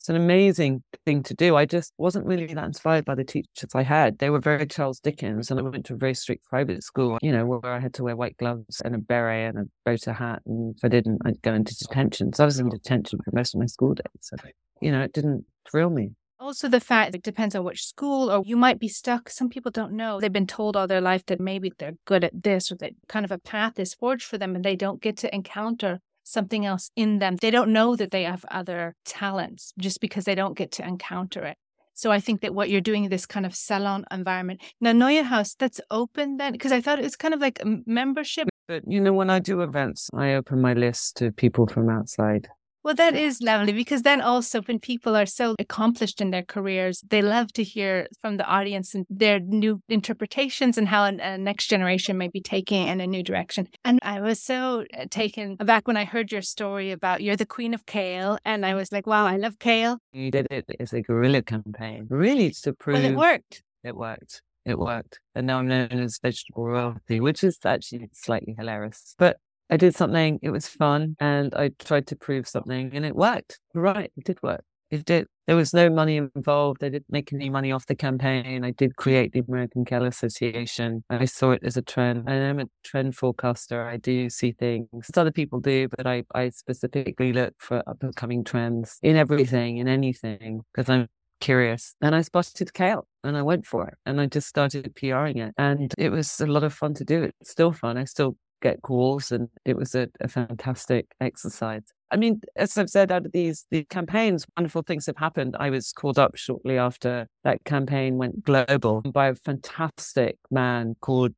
it's 0.03 0.09
an 0.09 0.17
amazing 0.17 0.83
thing 1.07 1.23
to 1.23 1.35
do. 1.35 1.55
I 1.55 1.65
just 1.65 1.93
wasn't 1.97 2.27
really 2.27 2.47
that 2.47 2.65
inspired 2.65 3.05
by 3.05 3.15
the 3.15 3.23
teachers 3.23 3.71
I 3.73 3.85
had. 3.85 4.19
They 4.19 4.31
were 4.31 4.41
very 4.41 4.67
Charles 4.67 4.99
Dickens, 4.99 5.49
and 5.49 5.61
I 5.61 5.63
went 5.63 5.87
to 5.87 5.95
a 5.95 5.97
very 5.97 6.15
strict 6.15 6.45
private 6.47 6.83
school, 6.83 7.19
you 7.23 7.31
know, 7.31 7.47
where 7.47 7.73
I 7.73 7.79
had 7.79 7.95
to 7.95 8.03
wear 8.03 8.17
white 8.17 8.37
gloves 8.37 8.81
and 8.85 8.97
a 8.97 8.99
beret 8.99 9.55
and 9.55 9.59
a 9.59 9.71
boater 9.85 10.13
hat. 10.13 10.43
And 10.45 10.75
if 10.77 10.85
I 10.85 10.89
didn't, 10.89 11.23
I'd 11.25 11.41
go 11.43 11.55
into 11.55 11.77
detention. 11.77 12.33
So 12.33 12.43
I 12.43 12.47
was 12.47 12.59
in 12.59 12.69
detention 12.69 13.21
for 13.25 13.31
most 13.33 13.55
of 13.55 13.61
my 13.61 13.67
school 13.67 13.95
days. 13.95 14.07
So, 14.19 14.37
you 14.81 14.91
know, 14.91 15.03
it 15.03 15.13
didn't 15.13 15.45
thrill 15.71 15.91
me. 15.91 16.11
Also, 16.41 16.69
the 16.69 16.81
fact 16.81 17.15
it 17.15 17.23
depends 17.23 17.55
on 17.55 17.63
which 17.63 17.87
school, 17.87 18.29
or 18.29 18.43
you 18.45 18.57
might 18.57 18.81
be 18.81 18.89
stuck. 18.89 19.31
Some 19.31 19.49
people 19.49 19.71
don't 19.71 19.93
know. 19.93 20.19
They've 20.19 20.33
been 20.33 20.49
told 20.49 20.77
all 20.77 20.89
their 20.89 21.01
life 21.01 21.25
that 21.27 21.39
maybe 21.39 21.71
they're 21.79 21.95
good 22.07 22.25
at 22.25 22.43
this, 22.43 22.73
or 22.73 22.75
that 22.79 22.95
kind 23.07 23.25
of 23.25 23.31
a 23.31 23.39
path 23.39 23.79
is 23.79 23.95
forged 23.95 24.25
for 24.25 24.37
them, 24.37 24.57
and 24.57 24.65
they 24.65 24.75
don't 24.75 25.01
get 25.01 25.17
to 25.19 25.33
encounter 25.33 26.01
something 26.23 26.65
else 26.67 26.91
in 26.97 27.19
them. 27.19 27.37
They 27.37 27.51
don't 27.51 27.73
know 27.73 27.97
that 27.97 28.11
they 28.11 28.25
have 28.25 28.45
other 28.51 28.95
talents 29.05 29.73
just 29.79 30.01
because 30.01 30.25
they 30.25 30.35
don't 30.35 30.57
get 30.57 30.73
to 30.73 30.87
encounter 30.87 31.45
it. 31.45 31.57
So 31.95 32.11
I 32.11 32.21
think 32.21 32.41
that 32.41 32.55
what 32.55 32.71
you're 32.71 32.81
doing 32.81 33.05
in 33.05 33.11
this 33.11 33.27
kind 33.27 33.45
of 33.45 33.55
salon 33.55 34.05
environment. 34.11 34.63
Now, 34.81 34.93
NeueHouse, 34.93 35.57
that's 35.59 35.81
open 35.91 36.39
then? 36.39 36.53
Because 36.53 36.73
I 36.73 36.81
thought 36.81 36.99
it 36.99 37.03
was 37.03 37.17
kind 37.17 37.35
of 37.35 37.41
like 37.41 37.61
a 37.63 37.81
membership. 37.87 38.49
But, 38.67 38.83
you 38.87 39.01
know, 39.01 39.13
when 39.13 39.29
I 39.29 39.41
do 39.41 39.61
events, 39.61 40.09
I 40.15 40.35
open 40.35 40.61
my 40.61 40.73
list 40.73 41.17
to 41.19 41.33
people 41.33 41.67
from 41.67 41.91
outside. 41.91 42.49
Well, 42.85 42.95
that 42.97 43.15
is 43.15 43.41
lovely 43.41 43.73
because 43.73 44.03
then 44.03 44.21
also 44.21 44.61
when 44.63 44.81
people 44.81 45.15
are 45.15 45.27
so 45.27 45.55
accomplished 45.59 46.21
in 46.21 46.31
their 46.31 46.43
careers, 46.43 47.03
they 47.09 47.23
love 47.23 47.53
to 47.53 47.63
hear 47.63 48.09
from 48.21 48.39
the 48.39 48.45
audience 48.45 48.93
and 48.93 49.07
their 49.09 49.39
new 49.39 49.81
interpretations 49.89 50.77
and 50.77 50.89
how 50.89 51.05
a 51.05 51.39
next 51.39 51.69
generation 51.69 52.19
may 52.19 52.27
be 52.27 52.41
taking 52.41 52.89
in 52.89 53.01
a 53.01 53.07
new 53.07 53.23
direction. 53.23 53.69
And 53.85 54.01
I 54.03 54.21
was 54.21 54.43
so 54.43 54.85
uh, 54.99 55.07
taken 55.11 55.57
aback 55.61 55.87
when 55.87 55.97
I 55.97 56.05
heard 56.05 56.33
your 56.33 56.43
story 56.43 56.91
about 56.91 57.23
you're 57.23 57.37
the 57.37 57.47
queen 57.47 57.73
of 57.73 57.87
kale. 57.87 58.39
And 58.45 58.67
I 58.67 58.75
was 58.75 58.91
like, 58.91 59.07
wow, 59.07 59.27
I 59.27 59.37
love 59.37 59.61
kale. 59.61 59.99
You 60.13 60.33
did 60.33 60.49
it 60.51 60.67
as 60.81 60.93
a 60.93 61.03
guerrilla 61.03 61.43
campaign, 61.43 62.07
really 62.11 62.51
to 62.63 62.73
prove 62.73 62.97
well, 62.97 63.13
it 63.13 63.17
worked. 63.17 63.63
It 63.85 63.97
worked. 63.97 64.43
It 64.65 64.79
worked. 64.79 65.21
And 65.37 65.47
now 65.47 65.59
I'm 65.59 65.69
known 65.69 65.89
as 65.91 66.19
vegetable 66.21 66.67
royalty, 66.67 67.21
which 67.21 67.45
is 67.45 67.59
actually 67.65 68.09
slightly 68.13 68.55
hilarious. 68.59 69.15
But 69.19 69.39
I 69.73 69.79
did 69.79 69.95
something, 69.95 70.39
it 70.43 70.51
was 70.51 70.69
fun, 70.69 71.17
and 71.19 71.55
I 71.55 71.71
tried 71.79 72.07
to 72.09 72.17
prove 72.17 72.47
something, 72.47 72.91
and 72.93 73.07
it 73.07 73.17
worked. 73.17 73.59
right, 73.75 74.13
it 74.19 74.25
did 74.25 74.39
work. 74.43 74.65
It 74.91 75.07
did. 75.07 75.29
There 75.47 75.57
was 75.57 75.73
no 75.73 75.89
money 75.89 76.19
involved. 76.19 76.85
I 76.85 76.91
didn't 76.91 77.11
make 77.11 77.33
any 77.33 77.49
money 77.49 77.73
off 77.73 77.87
the 77.87 77.95
campaign. 77.95 78.67
I 78.67 78.73
did 78.73 78.97
create 78.97 79.33
the 79.33 79.43
American 79.49 79.87
Kale 79.87 80.05
Association. 80.05 81.03
I 81.09 81.25
saw 81.25 81.53
it 81.53 81.63
as 81.65 81.79
a 81.79 81.83
trend. 81.83 82.29
And 82.29 82.45
I 82.45 82.49
am 82.49 82.61
a 82.61 82.67
trend 82.85 83.17
forecaster. 83.17 83.89
I 83.89 83.97
do 83.97 84.29
see 84.29 84.53
things 84.53 85.11
other 85.17 85.33
people 85.33 85.59
do, 85.59 85.89
but 85.89 86.07
I, 86.07 86.25
I 86.35 86.51
specifically 86.51 87.33
look 87.33 87.55
for 87.57 87.83
up 87.87 88.03
and 88.03 88.15
coming 88.15 88.45
trends 88.45 88.99
in 89.03 89.17
everything, 89.17 89.79
in 89.79 89.89
anything, 89.89 90.61
because 90.75 90.91
I'm 90.91 91.09
curious. 91.41 91.95
And 92.01 92.15
I 92.15 92.21
spotted 92.23 92.73
kale 92.73 93.07
and 93.25 93.37
I 93.37 93.43
went 93.43 93.67
for 93.67 93.89
it 93.89 93.95
and 94.07 94.21
I 94.21 94.27
just 94.27 94.49
started 94.49 94.95
PRing 94.95 95.39
it. 95.39 95.55
And 95.57 95.93
it 95.97 96.11
was 96.11 96.41
a 96.41 96.47
lot 96.47 96.65
of 96.65 96.73
fun 96.73 96.93
to 96.95 97.05
do. 97.05 97.25
It's 97.41 97.51
still 97.51 97.73
fun. 97.73 97.97
I 97.97 98.05
still 98.05 98.37
get 98.63 98.83
calls, 98.83 99.31
and 99.31 99.49
it 99.65 99.77
was 99.77 99.95
a, 99.95 100.09
a 100.21 100.29
fantastic 100.29 101.07
exercise. 101.21 101.83
I 102.11 102.17
mean, 102.17 102.41
as 102.57 102.77
I've 102.77 102.91
said, 102.91 103.11
out 103.11 103.27
of 103.27 103.33
these 103.33 103.67
these 103.71 103.87
campaigns, 103.91 104.47
wonderful 104.57 104.83
things 104.83 105.07
have 105.07 105.17
happened. 105.17 105.57
I 105.59 105.71
was 105.71 105.93
called 105.93 106.19
up 106.19 106.37
shortly 106.37 106.79
after 106.79 107.27
that 107.45 107.65
campaign 107.65 108.17
went 108.17 108.45
global 108.45 109.03
by 109.03 109.29
a 109.29 109.35
fantastic 109.35 110.37
man 110.51 110.97
called 111.01 111.33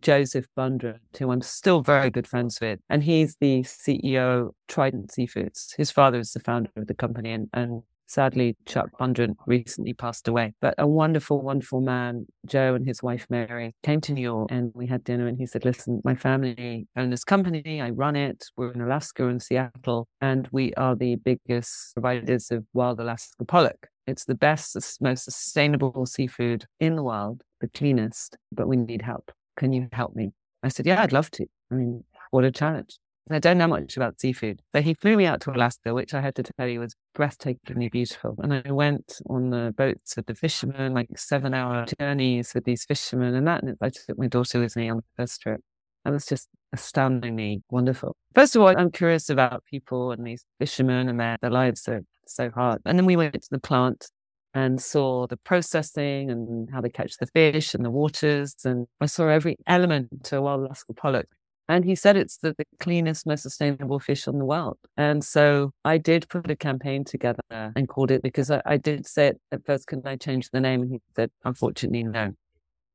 Joseph 0.00 0.46
Bundrant, 0.56 1.00
who 1.18 1.30
I'm 1.30 1.42
still 1.42 1.82
very 1.82 2.10
good 2.10 2.26
friends 2.26 2.60
with. 2.60 2.80
And 2.88 3.02
he's 3.02 3.36
the 3.40 3.62
CEO 3.62 4.50
Trident 4.68 5.10
Seafoods. 5.10 5.76
His 5.76 5.90
father 5.90 6.18
is 6.18 6.32
the 6.32 6.40
founder 6.40 6.70
of 6.76 6.86
the 6.86 6.94
company 6.94 7.32
and, 7.32 7.48
and 7.52 7.82
Sadly, 8.10 8.56
Chuck 8.66 8.90
Bundrant 8.98 9.36
recently 9.46 9.92
passed 9.94 10.26
away, 10.26 10.52
but 10.60 10.74
a 10.78 10.86
wonderful, 10.88 11.40
wonderful 11.42 11.80
man, 11.80 12.26
Joe 12.44 12.74
and 12.74 12.84
his 12.84 13.04
wife 13.04 13.24
Mary, 13.30 13.72
came 13.84 14.00
to 14.00 14.12
New 14.12 14.20
York 14.20 14.48
and 14.50 14.72
we 14.74 14.88
had 14.88 15.04
dinner. 15.04 15.28
And 15.28 15.38
he 15.38 15.46
said, 15.46 15.64
Listen, 15.64 16.00
my 16.04 16.16
family 16.16 16.88
own 16.96 17.10
this 17.10 17.22
company. 17.22 17.80
I 17.80 17.90
run 17.90 18.16
it. 18.16 18.46
We're 18.56 18.72
in 18.72 18.80
Alaska 18.80 19.28
and 19.28 19.40
Seattle, 19.40 20.08
and 20.20 20.48
we 20.50 20.74
are 20.74 20.96
the 20.96 21.14
biggest 21.14 21.94
providers 21.94 22.50
of 22.50 22.66
wild 22.72 22.98
Alaska 22.98 23.44
pollock. 23.44 23.86
It's 24.08 24.24
the 24.24 24.34
best, 24.34 24.76
most 25.00 25.22
sustainable 25.22 26.04
seafood 26.04 26.64
in 26.80 26.96
the 26.96 27.04
world, 27.04 27.44
the 27.60 27.68
cleanest, 27.68 28.36
but 28.50 28.66
we 28.66 28.76
need 28.76 29.02
help. 29.02 29.30
Can 29.56 29.72
you 29.72 29.86
help 29.92 30.16
me? 30.16 30.32
I 30.64 30.68
said, 30.68 30.84
Yeah, 30.84 31.00
I'd 31.00 31.12
love 31.12 31.30
to. 31.30 31.46
I 31.70 31.76
mean, 31.76 32.02
what 32.32 32.42
a 32.42 32.50
challenge. 32.50 32.98
I 33.30 33.38
don't 33.38 33.58
know 33.58 33.68
much 33.68 33.96
about 33.96 34.20
seafood. 34.20 34.60
but 34.72 34.82
he 34.82 34.94
flew 34.94 35.16
me 35.16 35.26
out 35.26 35.40
to 35.42 35.52
Alaska, 35.52 35.94
which 35.94 36.14
I 36.14 36.20
had 36.20 36.34
to 36.36 36.42
tell 36.42 36.66
you 36.66 36.80
was 36.80 36.96
breathtakingly 37.16 37.90
beautiful. 37.90 38.36
And 38.38 38.62
I 38.66 38.72
went 38.72 39.20
on 39.28 39.50
the 39.50 39.74
boats 39.76 40.16
with 40.16 40.26
the 40.26 40.34
fishermen, 40.34 40.94
like 40.94 41.16
seven 41.16 41.54
hour 41.54 41.86
journeys 41.98 42.54
with 42.54 42.64
these 42.64 42.84
fishermen. 42.84 43.34
And 43.34 43.46
that, 43.46 43.62
I 43.80 43.88
took 43.88 44.18
my 44.18 44.26
daughter 44.26 44.58
with 44.58 44.74
me 44.74 44.88
on 44.88 44.98
the 44.98 45.04
first 45.16 45.40
trip. 45.42 45.60
That 46.04 46.12
was 46.12 46.26
just 46.26 46.48
astoundingly 46.72 47.62
wonderful. 47.70 48.16
First 48.34 48.56
of 48.56 48.62
all, 48.62 48.68
I'm 48.68 48.90
curious 48.90 49.28
about 49.28 49.64
people 49.64 50.12
and 50.12 50.26
these 50.26 50.44
fishermen 50.58 51.08
and 51.08 51.20
their, 51.20 51.36
their 51.40 51.50
lives 51.50 51.86
are 51.88 52.02
so 52.26 52.50
hard. 52.50 52.80
And 52.84 52.98
then 52.98 53.06
we 53.06 53.16
went 53.16 53.34
to 53.34 53.48
the 53.50 53.60
plant 53.60 54.08
and 54.54 54.80
saw 54.80 55.26
the 55.26 55.36
processing 55.36 56.30
and 56.30 56.68
how 56.72 56.80
they 56.80 56.88
catch 56.88 57.16
the 57.18 57.26
fish 57.26 57.74
and 57.74 57.84
the 57.84 57.90
waters. 57.90 58.56
And 58.64 58.86
I 59.00 59.06
saw 59.06 59.28
every 59.28 59.56
element 59.66 60.24
to 60.24 60.38
a 60.38 60.42
wild 60.42 60.62
Alaska 60.62 60.94
pollock. 60.94 61.26
And 61.70 61.84
he 61.84 61.94
said 61.94 62.16
it's 62.16 62.38
the, 62.38 62.52
the, 62.58 62.64
cleanest, 62.80 63.26
most 63.26 63.42
sustainable 63.42 64.00
fish 64.00 64.26
in 64.26 64.38
the 64.38 64.44
world. 64.44 64.76
And 64.96 65.22
so 65.22 65.72
I 65.84 65.98
did 65.98 66.28
put 66.28 66.50
a 66.50 66.56
campaign 66.56 67.04
together 67.04 67.38
and 67.48 67.88
called 67.88 68.10
it 68.10 68.22
because 68.22 68.50
I, 68.50 68.60
I 68.66 68.76
did 68.76 69.06
say 69.06 69.34
at 69.52 69.64
first, 69.64 69.86
can 69.86 70.02
I 70.04 70.16
change 70.16 70.50
the 70.50 70.60
name? 70.60 70.82
And 70.82 70.90
he 70.90 71.00
said, 71.14 71.30
unfortunately, 71.44 72.02
no. 72.02 72.32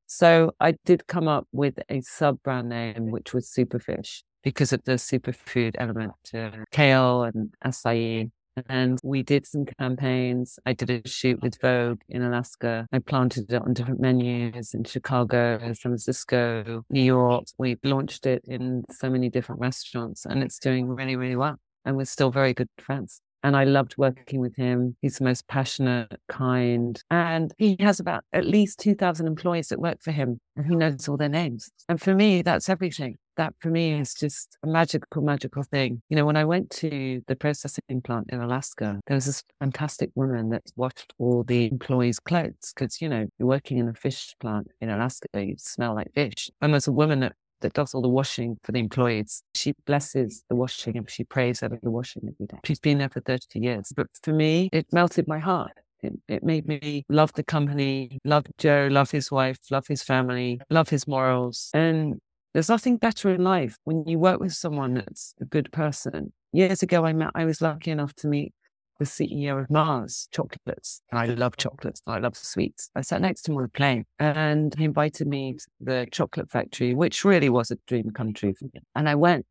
So 0.06 0.52
I 0.60 0.74
did 0.84 1.06
come 1.06 1.26
up 1.26 1.48
with 1.52 1.78
a 1.88 2.02
sub 2.02 2.42
brand 2.42 2.68
name, 2.68 3.10
which 3.10 3.32
was 3.32 3.48
Superfish 3.48 4.22
because 4.42 4.74
of 4.74 4.84
the 4.84 4.92
superfood 4.92 5.74
element 5.78 6.12
to 6.24 6.66
kale 6.70 7.22
and 7.22 7.54
acai 7.64 8.30
and 8.68 8.98
we 9.02 9.22
did 9.22 9.46
some 9.46 9.66
campaigns. 9.78 10.58
I 10.66 10.72
did 10.72 10.90
a 10.90 11.08
shoot 11.08 11.40
with 11.42 11.60
Vogue 11.60 12.00
in 12.08 12.22
Alaska. 12.22 12.86
I 12.92 12.98
planted 12.98 13.52
it 13.52 13.62
on 13.62 13.74
different 13.74 14.00
menus 14.00 14.74
in 14.74 14.84
Chicago, 14.84 15.58
San 15.58 15.74
Francisco, 15.74 16.84
New 16.90 17.02
York. 17.02 17.44
We 17.58 17.76
launched 17.84 18.26
it 18.26 18.42
in 18.46 18.84
so 18.90 19.10
many 19.10 19.28
different 19.28 19.60
restaurants 19.60 20.26
and 20.26 20.42
it's 20.42 20.58
doing 20.58 20.88
really, 20.88 21.16
really 21.16 21.36
well. 21.36 21.56
And 21.84 21.96
we're 21.96 22.04
still 22.04 22.30
very 22.30 22.54
good 22.54 22.68
friends. 22.78 23.20
And 23.42 23.56
I 23.56 23.64
loved 23.64 23.94
working 23.96 24.40
with 24.40 24.56
him. 24.56 24.96
He's 25.02 25.18
the 25.18 25.24
most 25.24 25.46
passionate, 25.46 26.18
kind, 26.28 27.00
and 27.10 27.52
he 27.58 27.76
has 27.78 28.00
about 28.00 28.24
at 28.32 28.44
least 28.44 28.80
2,000 28.80 29.26
employees 29.26 29.68
that 29.68 29.78
work 29.78 29.98
for 30.02 30.10
him 30.10 30.40
and 30.56 30.66
he 30.66 30.74
knows 30.74 31.08
all 31.08 31.16
their 31.16 31.28
names. 31.28 31.70
And 31.88 32.00
for 32.00 32.14
me, 32.14 32.42
that's 32.42 32.68
everything. 32.68 33.18
That 33.36 33.54
for 33.58 33.68
me 33.68 33.92
is 33.98 34.14
just 34.14 34.56
a 34.62 34.66
magical, 34.66 35.22
magical 35.22 35.62
thing. 35.62 36.02
You 36.08 36.16
know, 36.16 36.24
when 36.24 36.36
I 36.36 36.44
went 36.44 36.70
to 36.70 37.22
the 37.26 37.36
processing 37.36 38.02
plant 38.02 38.30
in 38.30 38.40
Alaska, 38.40 39.00
there 39.06 39.14
was 39.14 39.26
this 39.26 39.42
fantastic 39.60 40.10
woman 40.14 40.50
that 40.50 40.64
washed 40.76 41.14
all 41.18 41.42
the 41.44 41.66
employees' 41.66 42.20
clothes 42.20 42.72
because, 42.74 43.00
you 43.00 43.08
know, 43.08 43.26
you're 43.38 43.48
working 43.48 43.78
in 43.78 43.88
a 43.88 43.94
fish 43.94 44.34
plant 44.40 44.68
in 44.80 44.90
Alaska, 44.90 45.26
you 45.34 45.54
smell 45.58 45.94
like 45.94 46.12
fish. 46.14 46.50
And 46.60 46.72
there's 46.72 46.88
a 46.88 46.92
woman 46.92 47.20
that 47.20 47.32
that 47.60 47.72
does 47.72 47.94
all 47.94 48.02
the 48.02 48.08
washing 48.08 48.58
for 48.62 48.72
the 48.72 48.78
employees. 48.78 49.42
She 49.54 49.72
blesses 49.86 50.44
the 50.48 50.56
washing 50.56 50.96
and 50.96 51.08
she 51.08 51.24
prays 51.24 51.62
over 51.62 51.78
the 51.82 51.90
washing 51.90 52.22
every 52.24 52.46
day. 52.46 52.58
She's 52.64 52.78
been 52.78 52.98
there 52.98 53.08
for 53.08 53.20
30 53.20 53.58
years. 53.58 53.92
But 53.96 54.08
for 54.22 54.32
me, 54.32 54.68
it 54.72 54.86
melted 54.92 55.26
my 55.26 55.38
heart. 55.38 55.72
It, 56.02 56.12
it 56.28 56.44
made 56.44 56.68
me 56.68 57.04
love 57.08 57.32
the 57.32 57.42
company, 57.42 58.18
love 58.24 58.44
Joe, 58.58 58.88
love 58.90 59.10
his 59.10 59.30
wife, 59.30 59.58
love 59.70 59.86
his 59.86 60.02
family, 60.02 60.60
love 60.70 60.90
his 60.90 61.08
morals. 61.08 61.70
And 61.72 62.20
there's 62.56 62.70
nothing 62.70 62.96
better 62.96 63.28
in 63.28 63.44
life 63.44 63.76
when 63.84 64.02
you 64.06 64.18
work 64.18 64.40
with 64.40 64.54
someone 64.54 64.94
that's 64.94 65.34
a 65.42 65.44
good 65.44 65.70
person. 65.72 66.32
Years 66.52 66.82
ago, 66.82 67.04
I 67.04 67.12
met, 67.12 67.32
I 67.34 67.44
was 67.44 67.60
lucky 67.60 67.90
enough 67.90 68.14
to 68.14 68.28
meet 68.28 68.54
the 68.98 69.04
CEO 69.04 69.60
of 69.60 69.68
Mars 69.68 70.26
Chocolates. 70.32 71.02
And 71.10 71.20
I 71.20 71.26
love 71.26 71.58
chocolates. 71.58 72.00
I 72.06 72.18
love 72.18 72.34
sweets. 72.34 72.88
I 72.96 73.02
sat 73.02 73.20
next 73.20 73.42
to 73.42 73.52
him 73.52 73.58
on 73.58 73.64
a 73.64 73.68
plane 73.68 74.06
and 74.18 74.74
he 74.78 74.84
invited 74.86 75.26
me 75.26 75.52
to 75.58 75.66
the 75.82 76.06
chocolate 76.10 76.50
factory, 76.50 76.94
which 76.94 77.26
really 77.26 77.50
was 77.50 77.70
a 77.70 77.76
dream 77.86 78.10
come 78.10 78.32
true 78.32 78.54
for 78.54 78.64
me. 78.72 78.80
And 78.94 79.06
I 79.06 79.16
went 79.16 79.44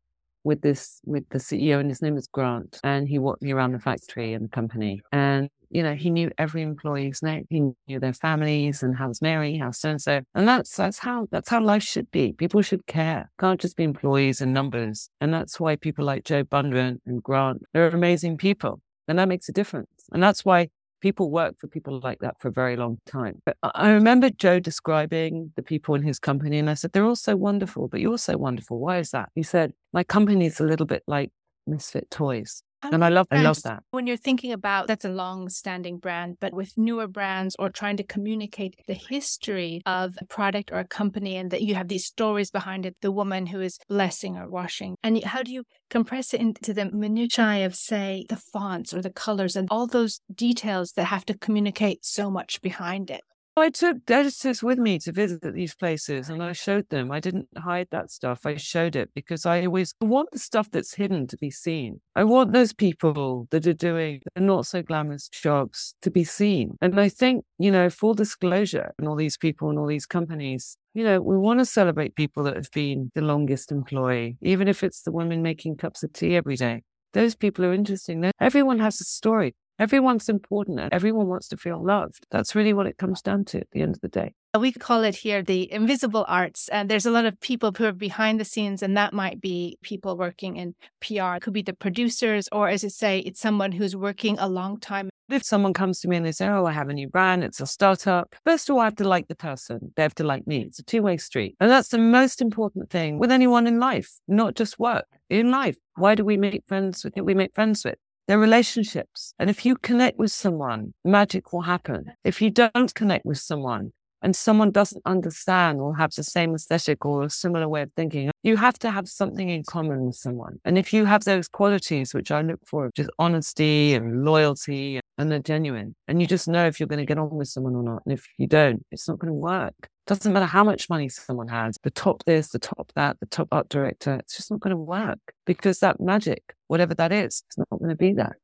with 0.46 0.62
this, 0.62 1.00
with 1.04 1.28
the 1.30 1.38
CEO 1.38 1.80
and 1.80 1.90
his 1.90 2.00
name 2.00 2.16
is 2.16 2.28
Grant. 2.28 2.78
And 2.84 3.08
he 3.08 3.18
walked 3.18 3.42
me 3.42 3.52
around 3.52 3.72
the 3.72 3.80
factory 3.80 4.32
and 4.32 4.44
the 4.44 4.48
company. 4.48 5.02
And 5.10 5.50
you 5.68 5.82
know, 5.82 5.94
he 5.94 6.10
knew 6.10 6.30
every 6.38 6.62
employee's 6.62 7.22
name. 7.22 7.44
He 7.50 7.60
knew 7.88 7.98
their 7.98 8.12
families 8.12 8.84
and 8.84 8.96
how's 8.96 9.20
Mary, 9.20 9.58
how's 9.58 9.80
so 9.80 9.90
and 9.90 10.00
so. 10.00 10.20
And 10.32 10.46
that's 10.46 10.76
that's 10.76 11.00
how 11.00 11.26
that's 11.32 11.48
how 11.48 11.60
life 11.60 11.82
should 11.82 12.08
be. 12.12 12.32
People 12.32 12.62
should 12.62 12.86
care. 12.86 13.30
Can't 13.40 13.60
just 13.60 13.76
be 13.76 13.82
employees 13.82 14.40
and 14.40 14.54
numbers. 14.54 15.10
And 15.20 15.34
that's 15.34 15.58
why 15.58 15.74
people 15.74 16.04
like 16.04 16.24
Joe 16.24 16.44
Bundrant 16.44 17.00
and 17.04 17.20
Grant, 17.20 17.62
they're 17.72 17.88
amazing 17.88 18.38
people. 18.38 18.80
And 19.08 19.18
that 19.18 19.28
makes 19.28 19.48
a 19.48 19.52
difference. 19.52 19.90
And 20.12 20.22
that's 20.22 20.44
why 20.44 20.68
people 21.00 21.30
work 21.30 21.56
for 21.58 21.68
people 21.68 22.00
like 22.02 22.18
that 22.20 22.40
for 22.40 22.48
a 22.48 22.52
very 22.52 22.76
long 22.76 22.98
time. 23.06 23.42
But 23.44 23.56
I 23.62 23.90
remember 23.90 24.30
Joe 24.30 24.60
describing 24.60 25.52
the 25.56 25.62
people 25.62 25.94
in 25.94 26.02
his 26.02 26.18
company, 26.18 26.58
and 26.58 26.70
I 26.70 26.74
said, 26.74 26.92
They're 26.92 27.04
all 27.04 27.16
so 27.16 27.36
wonderful, 27.36 27.88
but 27.88 28.00
you're 28.00 28.18
so 28.18 28.36
wonderful. 28.36 28.78
Why 28.78 28.98
is 28.98 29.10
that? 29.10 29.30
He 29.34 29.42
said, 29.42 29.72
My 29.92 30.04
company 30.04 30.46
is 30.46 30.60
a 30.60 30.64
little 30.64 30.86
bit 30.86 31.02
like 31.06 31.30
misfit 31.66 32.10
toys. 32.10 32.62
And 32.82 33.04
I 33.04 33.08
love, 33.08 33.26
I 33.30 33.42
love 33.42 33.62
that. 33.62 33.82
When 33.90 34.06
you're 34.06 34.16
thinking 34.16 34.52
about 34.52 34.86
that's 34.86 35.04
a 35.04 35.10
long-standing 35.10 35.98
brand, 35.98 36.36
but 36.40 36.52
with 36.52 36.76
newer 36.76 37.08
brands 37.08 37.56
or 37.58 37.68
trying 37.70 37.96
to 37.96 38.04
communicate 38.04 38.76
the 38.86 38.94
history 38.94 39.82
of 39.86 40.14
a 40.20 40.26
product 40.26 40.70
or 40.70 40.78
a 40.78 40.86
company, 40.86 41.36
and 41.36 41.50
that 41.50 41.62
you 41.62 41.74
have 41.74 41.88
these 41.88 42.06
stories 42.06 42.50
behind 42.50 42.86
it, 42.86 42.96
the 43.00 43.10
woman 43.10 43.46
who 43.46 43.60
is 43.60 43.78
blessing 43.88 44.36
or 44.36 44.48
washing, 44.48 44.96
and 45.02 45.22
how 45.24 45.42
do 45.42 45.52
you 45.52 45.64
compress 45.90 46.32
it 46.34 46.40
into 46.40 46.72
the 46.72 46.90
minutiae 46.90 47.64
of, 47.66 47.74
say, 47.74 48.24
the 48.28 48.36
fonts 48.36 48.92
or 48.94 49.02
the 49.02 49.10
colors 49.10 49.56
and 49.56 49.68
all 49.70 49.86
those 49.86 50.20
details 50.32 50.92
that 50.92 51.04
have 51.04 51.24
to 51.24 51.36
communicate 51.36 52.04
so 52.04 52.30
much 52.30 52.60
behind 52.60 53.10
it? 53.10 53.22
I 53.58 53.70
took 53.70 54.10
editors 54.10 54.62
with 54.62 54.78
me 54.78 54.98
to 54.98 55.12
visit 55.12 55.40
these 55.54 55.74
places 55.74 56.28
and 56.28 56.42
I 56.42 56.52
showed 56.52 56.90
them. 56.90 57.10
I 57.10 57.20
didn't 57.20 57.48
hide 57.56 57.88
that 57.90 58.10
stuff. 58.10 58.44
I 58.44 58.56
showed 58.56 58.94
it 58.94 59.08
because 59.14 59.46
I 59.46 59.64
always 59.64 59.94
want 59.98 60.30
the 60.30 60.38
stuff 60.38 60.70
that's 60.70 60.92
hidden 60.92 61.26
to 61.28 61.38
be 61.38 61.50
seen. 61.50 62.02
I 62.14 62.24
want 62.24 62.52
those 62.52 62.74
people 62.74 63.48
that 63.50 63.66
are 63.66 63.72
doing 63.72 64.20
not 64.36 64.66
so 64.66 64.82
glamorous 64.82 65.30
jobs 65.30 65.94
to 66.02 66.10
be 66.10 66.22
seen. 66.22 66.76
And 66.82 67.00
I 67.00 67.08
think, 67.08 67.46
you 67.58 67.70
know, 67.70 67.88
full 67.88 68.12
disclosure 68.12 68.92
and 68.98 69.08
all 69.08 69.16
these 69.16 69.38
people 69.38 69.70
and 69.70 69.78
all 69.78 69.86
these 69.86 70.04
companies, 70.04 70.76
you 70.92 71.02
know, 71.02 71.22
we 71.22 71.38
want 71.38 71.60
to 71.60 71.64
celebrate 71.64 72.14
people 72.14 72.42
that 72.42 72.56
have 72.56 72.70
been 72.72 73.10
the 73.14 73.22
longest 73.22 73.72
employee, 73.72 74.36
even 74.42 74.68
if 74.68 74.84
it's 74.84 75.00
the 75.00 75.12
women 75.12 75.40
making 75.40 75.76
cups 75.78 76.02
of 76.02 76.12
tea 76.12 76.36
every 76.36 76.56
day. 76.56 76.82
Those 77.14 77.34
people 77.34 77.64
are 77.64 77.72
interesting. 77.72 78.30
Everyone 78.38 78.80
has 78.80 79.00
a 79.00 79.04
story. 79.04 79.54
Everyone's 79.78 80.28
important 80.28 80.80
and 80.80 80.92
everyone 80.92 81.26
wants 81.26 81.48
to 81.48 81.56
feel 81.56 81.84
loved. 81.84 82.26
That's 82.30 82.54
really 82.54 82.72
what 82.72 82.86
it 82.86 82.96
comes 82.96 83.20
down 83.20 83.44
to 83.46 83.58
at 83.58 83.70
the 83.72 83.82
end 83.82 83.94
of 83.94 84.00
the 84.00 84.08
day. 84.08 84.34
We 84.58 84.72
call 84.72 85.04
it 85.04 85.16
here 85.16 85.42
the 85.42 85.70
invisible 85.70 86.24
arts. 86.28 86.68
And 86.68 86.88
there's 86.88 87.04
a 87.04 87.10
lot 87.10 87.26
of 87.26 87.38
people 87.40 87.72
who 87.76 87.84
are 87.84 87.92
behind 87.92 88.40
the 88.40 88.44
scenes, 88.44 88.82
and 88.82 88.96
that 88.96 89.12
might 89.12 89.40
be 89.40 89.76
people 89.82 90.16
working 90.16 90.56
in 90.56 90.74
PR. 91.00 91.36
It 91.36 91.42
could 91.42 91.52
be 91.52 91.60
the 91.60 91.74
producers, 91.74 92.48
or 92.52 92.68
as 92.70 92.82
you 92.82 92.88
say, 92.88 93.18
it's 93.18 93.40
someone 93.40 93.72
who's 93.72 93.94
working 93.94 94.38
a 94.38 94.48
long 94.48 94.80
time. 94.80 95.10
If 95.28 95.42
someone 95.42 95.74
comes 95.74 96.00
to 96.00 96.08
me 96.08 96.16
and 96.16 96.24
they 96.24 96.32
say, 96.32 96.46
Oh, 96.48 96.64
I 96.64 96.72
have 96.72 96.88
a 96.88 96.94
new 96.94 97.08
brand, 97.08 97.42
it's 97.44 97.60
a 97.60 97.66
startup, 97.66 98.34
first 98.44 98.70
of 98.70 98.76
all, 98.76 98.80
I 98.80 98.84
have 98.84 98.96
to 98.96 99.08
like 99.08 99.28
the 99.28 99.34
person. 99.34 99.92
They 99.96 100.02
have 100.02 100.14
to 100.16 100.24
like 100.24 100.46
me. 100.46 100.62
It's 100.62 100.78
a 100.78 100.84
two 100.84 101.02
way 101.02 101.16
street. 101.16 101.56
And 101.60 101.70
that's 101.70 101.88
the 101.88 101.98
most 101.98 102.40
important 102.40 102.90
thing 102.90 103.18
with 103.18 103.32
anyone 103.32 103.66
in 103.66 103.80
life, 103.80 104.20
not 104.28 104.54
just 104.54 104.78
work, 104.78 105.06
in 105.28 105.50
life. 105.50 105.76
Why 105.96 106.14
do 106.14 106.24
we 106.24 106.36
make 106.36 106.62
friends 106.66 107.04
with 107.04 107.14
who 107.16 107.24
we 107.24 107.34
make 107.34 107.54
friends 107.54 107.84
with? 107.84 107.98
They're 108.26 108.38
relationships. 108.38 109.34
And 109.38 109.48
if 109.48 109.64
you 109.64 109.76
connect 109.76 110.18
with 110.18 110.32
someone, 110.32 110.94
magic 111.04 111.52
will 111.52 111.62
happen. 111.62 112.12
If 112.24 112.42
you 112.42 112.50
don't 112.50 112.92
connect 112.92 113.24
with 113.24 113.38
someone 113.38 113.92
and 114.20 114.34
someone 114.34 114.72
doesn't 114.72 115.02
understand 115.06 115.78
or 115.78 115.94
have 115.94 116.10
the 116.12 116.24
same 116.24 116.52
aesthetic 116.54 117.04
or 117.06 117.22
a 117.22 117.30
similar 117.30 117.68
way 117.68 117.82
of 117.82 117.92
thinking, 117.94 118.32
you 118.42 118.56
have 118.56 118.80
to 118.80 118.90
have 118.90 119.08
something 119.08 119.48
in 119.48 119.62
common 119.62 120.06
with 120.06 120.16
someone. 120.16 120.58
And 120.64 120.76
if 120.76 120.92
you 120.92 121.04
have 121.04 121.22
those 121.22 121.46
qualities, 121.46 122.14
which 122.14 122.32
I 122.32 122.40
look 122.40 122.60
for, 122.66 122.90
just 122.96 123.10
honesty 123.20 123.94
and 123.94 124.24
loyalty 124.24 124.98
and 125.18 125.30
they're 125.30 125.38
genuine, 125.38 125.94
and 126.08 126.20
you 126.20 126.26
just 126.26 126.48
know 126.48 126.66
if 126.66 126.80
you're 126.80 126.88
going 126.88 126.98
to 126.98 127.06
get 127.06 127.18
on 127.18 127.30
with 127.30 127.46
someone 127.46 127.76
or 127.76 127.84
not. 127.84 128.02
And 128.06 128.12
if 128.12 128.26
you 128.38 128.48
don't, 128.48 128.84
it's 128.90 129.08
not 129.08 129.20
going 129.20 129.32
to 129.32 129.34
work. 129.34 129.88
Doesn't 130.06 130.32
matter 130.32 130.46
how 130.46 130.62
much 130.62 130.88
money 130.88 131.08
someone 131.08 131.48
has, 131.48 131.78
the 131.82 131.90
top 131.90 132.24
this, 132.24 132.50
the 132.50 132.60
top 132.60 132.92
that, 132.94 133.18
the 133.18 133.26
top 133.26 133.48
art 133.50 133.68
director, 133.68 134.14
it's 134.14 134.36
just 134.36 134.50
not 134.50 134.60
going 134.60 134.70
to 134.70 134.76
work 134.76 135.18
because 135.46 135.80
that 135.80 136.00
magic, 136.00 136.54
whatever 136.68 136.94
that 136.94 137.12
is, 137.12 137.42
it's 137.48 137.58
not 137.58 137.68
going 137.70 137.90
to 137.90 137.96
be 137.96 138.12
that. 138.14 138.36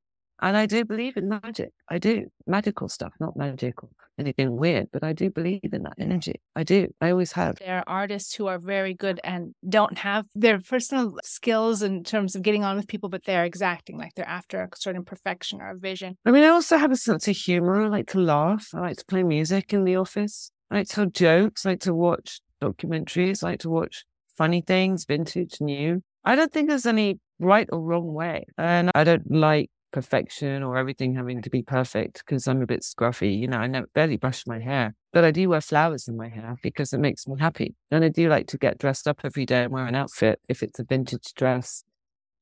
And 0.42 0.56
I 0.56 0.66
do 0.66 0.84
believe 0.84 1.16
in 1.16 1.28
magic. 1.28 1.70
I 1.88 1.98
do. 1.98 2.26
Magical 2.48 2.88
stuff, 2.88 3.12
not 3.20 3.36
magical, 3.36 3.90
anything 4.18 4.56
weird, 4.56 4.88
but 4.92 5.04
I 5.04 5.12
do 5.12 5.30
believe 5.30 5.72
in 5.72 5.84
that 5.84 5.96
mm. 5.96 6.02
energy. 6.02 6.40
I 6.56 6.64
do. 6.64 6.88
I 7.00 7.12
always 7.12 7.30
have. 7.32 7.58
There 7.60 7.78
are 7.78 7.84
artists 7.86 8.34
who 8.34 8.48
are 8.48 8.58
very 8.58 8.92
good 8.92 9.20
and 9.22 9.54
don't 9.68 9.98
have 9.98 10.26
their 10.34 10.58
personal 10.58 11.14
skills 11.22 11.80
in 11.80 12.02
terms 12.02 12.34
of 12.34 12.42
getting 12.42 12.64
on 12.64 12.76
with 12.76 12.88
people, 12.88 13.08
but 13.08 13.22
they're 13.24 13.44
exacting, 13.44 13.98
like 13.98 14.14
they're 14.16 14.28
after 14.28 14.60
a 14.60 14.68
certain 14.74 15.04
perfection 15.04 15.60
or 15.60 15.70
a 15.70 15.78
vision. 15.78 16.18
I 16.26 16.32
mean, 16.32 16.42
I 16.42 16.48
also 16.48 16.76
have 16.76 16.90
a 16.90 16.96
sense 16.96 17.28
of 17.28 17.36
humor. 17.36 17.84
I 17.84 17.86
like 17.86 18.08
to 18.08 18.18
laugh. 18.18 18.70
I 18.74 18.80
like 18.80 18.96
to 18.96 19.04
play 19.04 19.22
music 19.22 19.72
in 19.72 19.84
the 19.84 19.94
office. 19.94 20.50
I 20.72 20.76
like 20.76 20.88
to 20.88 20.94
tell 20.94 21.06
jokes. 21.06 21.66
I 21.66 21.70
like 21.70 21.80
to 21.80 21.92
watch 21.92 22.40
documentaries. 22.62 23.44
I 23.44 23.50
like 23.50 23.60
to 23.60 23.68
watch 23.68 24.06
funny 24.38 24.62
things, 24.62 25.04
vintage, 25.04 25.60
new. 25.60 26.02
I 26.24 26.34
don't 26.34 26.50
think 26.50 26.70
there's 26.70 26.86
any 26.86 27.20
right 27.38 27.68
or 27.70 27.78
wrong 27.78 28.14
way. 28.14 28.46
And 28.56 28.90
I 28.94 29.04
don't 29.04 29.30
like 29.30 29.70
perfection 29.92 30.62
or 30.62 30.78
everything 30.78 31.14
having 31.14 31.42
to 31.42 31.50
be 31.50 31.62
perfect 31.62 32.22
because 32.24 32.48
I'm 32.48 32.62
a 32.62 32.66
bit 32.66 32.80
scruffy. 32.80 33.38
You 33.38 33.48
know, 33.48 33.58
I 33.58 33.66
never 33.66 33.86
barely 33.94 34.16
brush 34.16 34.46
my 34.46 34.60
hair, 34.60 34.94
but 35.12 35.24
I 35.24 35.30
do 35.30 35.50
wear 35.50 35.60
flowers 35.60 36.08
in 36.08 36.16
my 36.16 36.30
hair 36.30 36.56
because 36.62 36.94
it 36.94 37.00
makes 37.00 37.28
me 37.28 37.34
happy. 37.38 37.74
And 37.90 38.02
I 38.02 38.08
do 38.08 38.30
like 38.30 38.46
to 38.46 38.56
get 38.56 38.78
dressed 38.78 39.06
up 39.06 39.20
every 39.24 39.44
day 39.44 39.64
and 39.64 39.72
wear 39.72 39.86
an 39.86 39.94
outfit 39.94 40.40
if 40.48 40.62
it's 40.62 40.78
a 40.78 40.84
vintage 40.84 41.34
dress, 41.36 41.84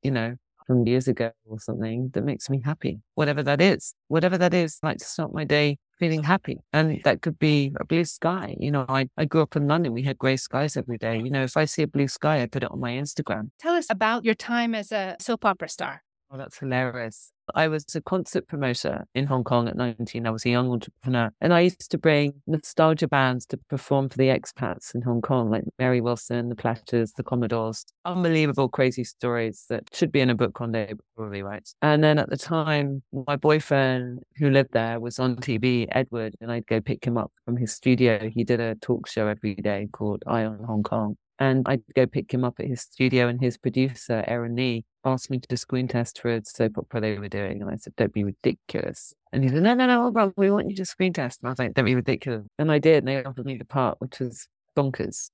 you 0.05 0.13
know, 0.13 0.37
from 0.69 0.87
years 0.87 1.09
ago 1.09 1.33
or 1.47 1.59
something 1.59 2.11
that 2.15 2.23
makes 2.23 2.49
me 2.49 2.63
happy. 2.65 3.01
Whatever 3.17 3.43
that 3.43 3.61
is, 3.61 3.93
whatever 4.07 4.39
that 4.39 4.55
is, 4.55 4.79
I 4.85 4.91
like 4.91 4.99
to 4.99 5.05
start 5.05 5.35
my 5.35 5.43
day 5.43 5.79
feeling 6.01 6.25
happy. 6.25 6.59
And 6.73 7.01
that 7.05 7.23
could 7.23 7.39
be 7.39 7.73
a 7.79 7.85
blue 7.85 8.05
sky. 8.05 8.57
You 8.59 8.73
know, 8.73 8.87
I, 8.89 9.09
I 9.17 9.27
grew 9.27 9.43
up 9.43 9.55
in 9.55 9.69
London. 9.69 9.93
We 9.93 10.03
had 10.03 10.19
grey 10.19 10.37
skies 10.37 10.77
every 10.77 10.99
day. 10.99 11.19
You 11.19 11.31
know, 11.31 11.45
if 11.45 11.57
I 11.57 11.67
see 11.67 11.83
a 11.83 11.87
blue 11.87 12.09
sky, 12.09 12.43
I 12.43 12.47
put 12.47 12.65
it 12.65 12.71
on 12.73 12.81
my 12.81 12.93
Instagram. 12.93 13.51
Tell 13.61 13.75
us 13.75 13.87
about 13.91 14.25
your 14.25 14.35
time 14.35 14.75
as 14.75 14.91
a 14.91 15.17
soap 15.21 15.45
opera 15.45 15.69
star. 15.69 16.03
Oh, 16.33 16.37
that's 16.37 16.59
hilarious. 16.59 17.33
I 17.57 17.67
was 17.67 17.85
a 17.97 18.01
concert 18.01 18.47
promoter 18.47 19.05
in 19.17 19.27
Hong 19.27 19.43
Kong 19.43 19.67
at 19.67 19.75
19. 19.75 20.25
I 20.29 20.31
was 20.31 20.47
a 20.47 20.51
young 20.51 20.71
entrepreneur. 20.71 21.33
And 21.41 21.53
I 21.53 21.61
used 21.63 21.91
to 21.91 21.99
bring 21.99 22.35
nostalgia 22.47 23.09
bands 23.09 23.47
to 23.47 23.57
perform 23.69 24.09
for 24.09 24.17
the 24.17 24.29
expats 24.29 24.95
in 24.95 25.03
Hong 25.03 25.23
Kong, 25.23 25.51
like 25.51 25.65
Mary 25.81 26.01
Wilson, 26.01 26.49
the 26.49 26.55
Platters, 26.55 27.13
the 27.17 27.25
Commodores. 27.25 27.85
Unbelievable, 28.05 28.69
crazy 28.69 29.03
stories 29.03 29.65
that 29.71 29.89
should 29.93 30.13
be 30.13 30.21
in 30.21 30.31
a 30.31 30.37
book 30.37 30.61
one 30.61 30.71
day, 30.71 30.95
probably, 31.17 31.43
right? 31.43 31.69
And 31.83 32.05
then 32.05 32.21
at 32.21 32.31
the 32.31 32.37
time, 32.37 33.03
my 33.27 33.35
boyfriend 33.35 34.21
who 34.37 34.51
lived 34.51 34.73
there 34.73 35.01
was 35.01 35.19
on 35.19 35.35
TV, 35.35 35.89
Edward, 35.91 36.37
and 36.41 36.53
I'd 36.53 36.67
go 36.69 36.81
pick 36.81 37.05
him 37.05 37.19
up 37.19 37.33
from 37.45 37.57
his 37.57 37.73
studio. 37.73 38.31
He 38.33 38.45
did 38.45 38.61
a 38.61 38.77
talk 38.77 39.09
show 39.09 39.27
every 39.27 39.57
day 39.57 39.89
called 39.91 40.23
Eye 40.29 40.45
on 40.45 40.63
Hong 40.63 40.85
Kong. 40.85 41.17
And 41.41 41.67
I'd 41.67 41.83
go 41.97 42.07
pick 42.07 42.33
him 42.33 42.45
up 42.45 42.61
at 42.61 42.67
his 42.67 42.83
studio, 42.83 43.27
and 43.27 43.41
his 43.41 43.57
producer, 43.57 44.23
Aaron 44.27 44.55
Lee, 44.55 44.85
asked 45.05 45.31
me 45.31 45.39
to 45.39 45.49
do 45.49 45.57
screen 45.57 45.89
test 45.89 46.21
for 46.21 46.31
a 46.31 46.43
soap 46.45 46.77
opera 46.77 47.01
they 47.01 47.19
were 47.19 47.31
doing. 47.31 47.63
And 47.63 47.71
I 47.71 47.77
said, 47.77 47.97
Don't 47.97 48.13
be 48.13 48.25
ridiculous. 48.25 49.15
And 49.33 49.43
he 49.43 49.49
said, 49.49 49.63
No, 49.63 49.75
no, 49.75 49.87
no, 49.87 50.11
bro, 50.11 50.33
we 50.37 50.51
want 50.51 50.69
you 50.69 50.77
to 50.77 50.85
screen 50.85 51.15
test. 51.15 51.41
And 51.41 51.49
I 51.49 51.53
was 51.53 51.59
like, 51.59 51.73
Don't 51.73 51.87
be 51.87 51.95
ridiculous. 51.95 52.45
And 52.59 52.71
I 52.71 52.79
did. 52.79 52.99
And 52.99 53.09
they 53.09 53.25
offered 53.25 53.47
me 53.47 53.57
the 53.57 53.65
part, 53.65 54.01
which 54.01 54.21
was 54.21 54.49
bonkers. 54.77 55.31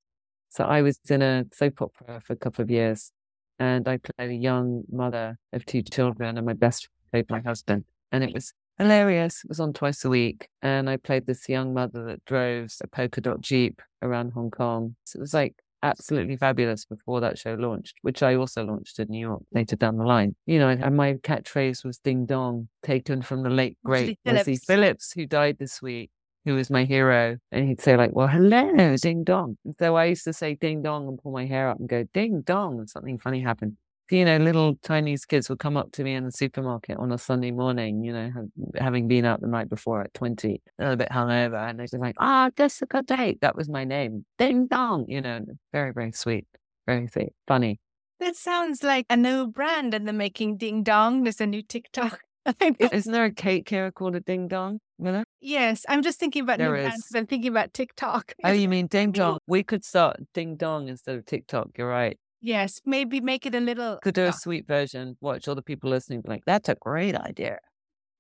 So 0.48 0.64
I 0.64 0.80
was 0.80 0.98
in 1.10 1.22
a 1.22 1.44
soap 1.52 1.82
opera 1.82 2.20
for 2.24 2.32
a 2.32 2.36
couple 2.36 2.62
of 2.62 2.70
years, 2.70 3.10
and 3.58 3.88
I 3.88 3.98
played 3.98 4.30
a 4.30 4.34
young 4.34 4.84
mother 4.90 5.38
of 5.52 5.66
two 5.66 5.82
children, 5.82 6.38
and 6.38 6.46
my 6.46 6.54
best 6.54 6.88
friend 7.10 7.26
played 7.26 7.30
my 7.30 7.48
husband. 7.48 7.84
And 8.12 8.22
it 8.22 8.32
was 8.32 8.52
hilarious. 8.78 9.42
It 9.44 9.48
was 9.48 9.60
on 9.60 9.72
twice 9.72 10.04
a 10.04 10.08
week. 10.08 10.48
And 10.62 10.88
I 10.88 10.96
played 10.96 11.26
this 11.26 11.48
young 11.48 11.74
mother 11.74 12.04
that 12.04 12.24
drove 12.24 12.72
a 12.80 12.86
polka 12.86 13.20
dot 13.20 13.40
Jeep 13.40 13.82
around 14.02 14.32
Hong 14.32 14.50
Kong. 14.50 14.96
So 15.04 15.18
it 15.18 15.20
was 15.20 15.34
like 15.34 15.56
absolutely 15.82 16.36
fabulous 16.36 16.84
before 16.84 17.20
that 17.20 17.38
show 17.38 17.54
launched, 17.54 17.96
which 18.02 18.22
I 18.22 18.34
also 18.34 18.64
launched 18.64 18.98
in 18.98 19.08
New 19.08 19.20
York 19.20 19.42
later 19.52 19.76
down 19.76 19.96
the 19.96 20.04
line. 20.04 20.34
You 20.46 20.58
know, 20.58 20.68
and 20.68 20.96
my 20.96 21.14
catchphrase 21.14 21.84
was 21.84 21.98
ding 21.98 22.26
dong, 22.26 22.68
taken 22.82 23.22
from 23.22 23.42
the 23.42 23.50
late 23.50 23.78
great 23.84 24.18
Leslie 24.24 24.56
Phillips, 24.56 25.12
who 25.12 25.26
died 25.26 25.58
this 25.58 25.80
week 25.82 26.10
who 26.46 26.54
was 26.54 26.70
my 26.70 26.84
hero, 26.84 27.36
and 27.50 27.68
he'd 27.68 27.80
say 27.80 27.96
like, 27.96 28.12
"Well, 28.14 28.28
hello, 28.28 28.96
ding 28.96 29.24
dong." 29.24 29.58
So 29.80 29.96
I 29.96 30.04
used 30.06 30.24
to 30.24 30.32
say 30.32 30.54
ding 30.54 30.80
dong 30.80 31.08
and 31.08 31.18
pull 31.20 31.32
my 31.32 31.44
hair 31.44 31.68
up 31.68 31.78
and 31.78 31.88
go 31.88 32.04
ding 32.14 32.42
dong, 32.42 32.78
and 32.78 32.88
something 32.88 33.18
funny 33.18 33.40
happened. 33.40 33.76
You 34.10 34.24
know, 34.24 34.36
little 34.36 34.78
Chinese 34.86 35.24
kids 35.24 35.48
would 35.48 35.58
come 35.58 35.76
up 35.76 35.90
to 35.92 36.04
me 36.04 36.14
in 36.14 36.24
the 36.24 36.30
supermarket 36.30 36.96
on 36.96 37.10
a 37.10 37.18
Sunday 37.18 37.50
morning, 37.50 38.04
you 38.04 38.12
know, 38.12 38.30
having 38.76 39.08
been 39.08 39.24
out 39.24 39.40
the 39.40 39.48
night 39.48 39.68
before 39.68 40.02
at 40.02 40.14
20, 40.14 40.62
a 40.78 40.82
little 40.82 40.96
bit 40.96 41.08
hungover, 41.10 41.68
and 41.68 41.80
they'd 41.80 41.90
be 41.90 41.98
like, 41.98 42.14
ah, 42.18 42.46
oh, 42.46 42.50
Jessica 42.56 43.02
Date. 43.02 43.40
That 43.40 43.56
was 43.56 43.68
my 43.68 43.84
name. 43.84 44.24
Ding 44.38 44.68
dong, 44.68 45.06
you 45.08 45.20
know, 45.20 45.44
very, 45.72 45.92
very 45.92 46.12
sweet, 46.12 46.46
very 46.86 47.08
sweet, 47.08 47.32
funny. 47.48 47.80
That 48.20 48.36
sounds 48.36 48.82
like 48.82 49.06
a 49.10 49.16
new 49.16 49.48
brand 49.48 49.92
in 49.92 50.04
the 50.04 50.12
making, 50.12 50.56
Ding 50.56 50.82
Dong. 50.82 51.24
There's 51.24 51.40
a 51.40 51.46
new 51.46 51.62
TikTok. 51.62 52.20
Isn't 52.78 53.12
there 53.12 53.24
a 53.24 53.32
cake 53.32 53.68
here 53.68 53.90
called 53.90 54.14
a 54.14 54.20
Ding 54.20 54.48
Dong? 54.48 54.80
Miller? 54.98 55.24
Yes, 55.40 55.84
I'm 55.88 56.02
just 56.02 56.18
thinking 56.18 56.42
about 56.42 56.58
there 56.58 56.70
new 56.70 56.82
brands. 56.82 57.12
I'm 57.14 57.26
thinking 57.26 57.50
about 57.50 57.74
TikTok. 57.74 58.32
Oh, 58.44 58.52
you 58.52 58.68
mean 58.68 58.86
Ding 58.86 59.12
Dong? 59.12 59.38
We 59.46 59.62
could 59.62 59.84
start 59.84 60.20
Ding 60.32 60.56
Dong 60.56 60.88
instead 60.88 61.16
of 61.16 61.26
TikTok. 61.26 61.70
You're 61.76 61.88
right. 61.88 62.18
Yes, 62.46 62.80
maybe 62.86 63.20
make 63.20 63.44
it 63.44 63.56
a 63.56 63.60
little. 63.60 63.98
Could 64.04 64.14
do 64.14 64.26
a 64.26 64.32
sweet 64.32 64.68
version. 64.68 65.16
Watch 65.20 65.48
all 65.48 65.56
the 65.56 65.62
people 65.62 65.90
listening. 65.90 66.20
Be 66.20 66.28
like, 66.28 66.44
that's 66.46 66.68
a 66.68 66.76
great 66.76 67.16
idea. 67.16 67.58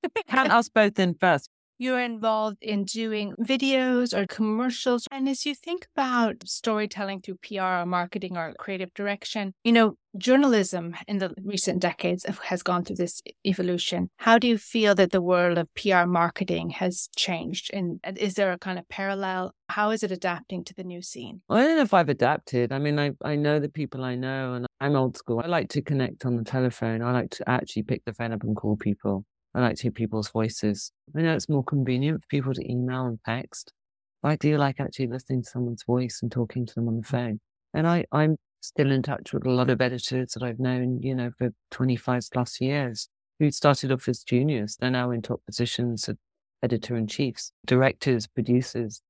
Count 0.26 0.50
us 0.50 0.68
both 0.68 0.98
in 0.98 1.14
first 1.14 1.48
you're 1.78 2.00
involved 2.00 2.58
in 2.60 2.84
doing 2.84 3.34
videos 3.40 4.16
or 4.16 4.26
commercials. 4.26 5.06
And 5.10 5.28
as 5.28 5.44
you 5.46 5.54
think 5.54 5.86
about 5.94 6.36
storytelling 6.46 7.20
through 7.20 7.38
PR 7.42 7.82
or 7.82 7.86
marketing 7.86 8.36
or 8.36 8.54
creative 8.58 8.92
direction, 8.94 9.52
you 9.64 9.72
know, 9.72 9.96
journalism 10.18 10.94
in 11.06 11.18
the 11.18 11.34
recent 11.42 11.80
decades 11.80 12.24
has 12.44 12.62
gone 12.62 12.84
through 12.84 12.96
this 12.96 13.20
evolution. 13.44 14.08
How 14.16 14.38
do 14.38 14.48
you 14.48 14.58
feel 14.58 14.94
that 14.94 15.10
the 15.10 15.20
world 15.20 15.58
of 15.58 15.68
PR 15.74 16.06
marketing 16.06 16.70
has 16.70 17.08
changed? 17.16 17.70
And 17.72 18.00
is 18.16 18.34
there 18.34 18.52
a 18.52 18.58
kind 18.58 18.78
of 18.78 18.88
parallel? 18.88 19.52
How 19.68 19.90
is 19.90 20.02
it 20.02 20.10
adapting 20.10 20.64
to 20.64 20.74
the 20.74 20.84
new 20.84 21.02
scene? 21.02 21.42
Well, 21.48 21.58
I 21.58 21.62
don't 21.62 21.76
know 21.76 21.82
if 21.82 21.94
I've 21.94 22.08
adapted. 22.08 22.72
I 22.72 22.78
mean, 22.78 22.98
I, 22.98 23.12
I 23.22 23.36
know 23.36 23.58
the 23.58 23.68
people 23.68 24.04
I 24.04 24.14
know 24.14 24.54
and 24.54 24.66
I'm 24.80 24.96
old 24.96 25.16
school. 25.16 25.40
I 25.42 25.48
like 25.48 25.68
to 25.70 25.82
connect 25.82 26.24
on 26.24 26.36
the 26.36 26.44
telephone. 26.44 27.02
I 27.02 27.12
like 27.12 27.30
to 27.30 27.48
actually 27.48 27.82
pick 27.82 28.04
the 28.04 28.14
phone 28.14 28.32
up 28.32 28.42
and 28.42 28.56
call 28.56 28.76
people. 28.76 29.24
I 29.56 29.60
like 29.60 29.76
to 29.76 29.82
hear 29.84 29.90
people's 29.90 30.28
voices. 30.28 30.92
I 31.16 31.22
know 31.22 31.34
it's 31.34 31.48
more 31.48 31.64
convenient 31.64 32.22
for 32.22 32.26
people 32.28 32.52
to 32.52 32.70
email 32.70 33.06
and 33.06 33.18
text. 33.24 33.72
But 34.22 34.28
I 34.28 34.36
do 34.36 34.58
like 34.58 34.80
actually 34.80 35.06
listening 35.06 35.42
to 35.42 35.48
someone's 35.48 35.82
voice 35.82 36.20
and 36.22 36.30
talking 36.30 36.66
to 36.66 36.74
them 36.74 36.88
on 36.88 36.98
the 36.98 37.06
phone. 37.06 37.40
And 37.72 37.86
I, 37.88 38.04
I'm 38.12 38.36
still 38.60 38.90
in 38.92 39.02
touch 39.02 39.32
with 39.32 39.46
a 39.46 39.50
lot 39.50 39.70
of 39.70 39.80
editors 39.80 40.32
that 40.34 40.42
I've 40.42 40.60
known, 40.60 41.00
you 41.02 41.14
know, 41.14 41.30
for 41.38 41.50
25 41.70 42.24
plus 42.32 42.60
years 42.60 43.08
who 43.38 43.50
started 43.50 43.90
off 43.90 44.08
as 44.08 44.22
juniors. 44.22 44.76
They're 44.78 44.90
now 44.90 45.10
in 45.10 45.22
top 45.22 45.40
positions 45.46 46.08
editor 46.62 46.96
in 46.96 47.06
chiefs, 47.06 47.52
directors, 47.64 48.26
producers, 48.26 49.00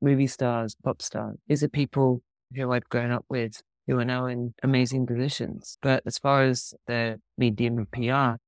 movie 0.00 0.26
stars, 0.26 0.76
pop 0.82 1.00
stars. 1.00 1.36
These 1.48 1.62
are 1.62 1.68
people 1.68 2.22
who 2.54 2.72
I've 2.72 2.88
grown 2.88 3.10
up 3.10 3.24
with 3.28 3.62
who 3.86 3.98
are 3.98 4.04
now 4.04 4.26
in 4.26 4.54
amazing 4.62 5.06
positions. 5.06 5.78
But 5.82 6.02
as 6.06 6.18
far 6.18 6.42
as 6.44 6.74
the 6.86 7.20
medium 7.36 7.78
of 7.78 7.90
PR, 7.90 8.40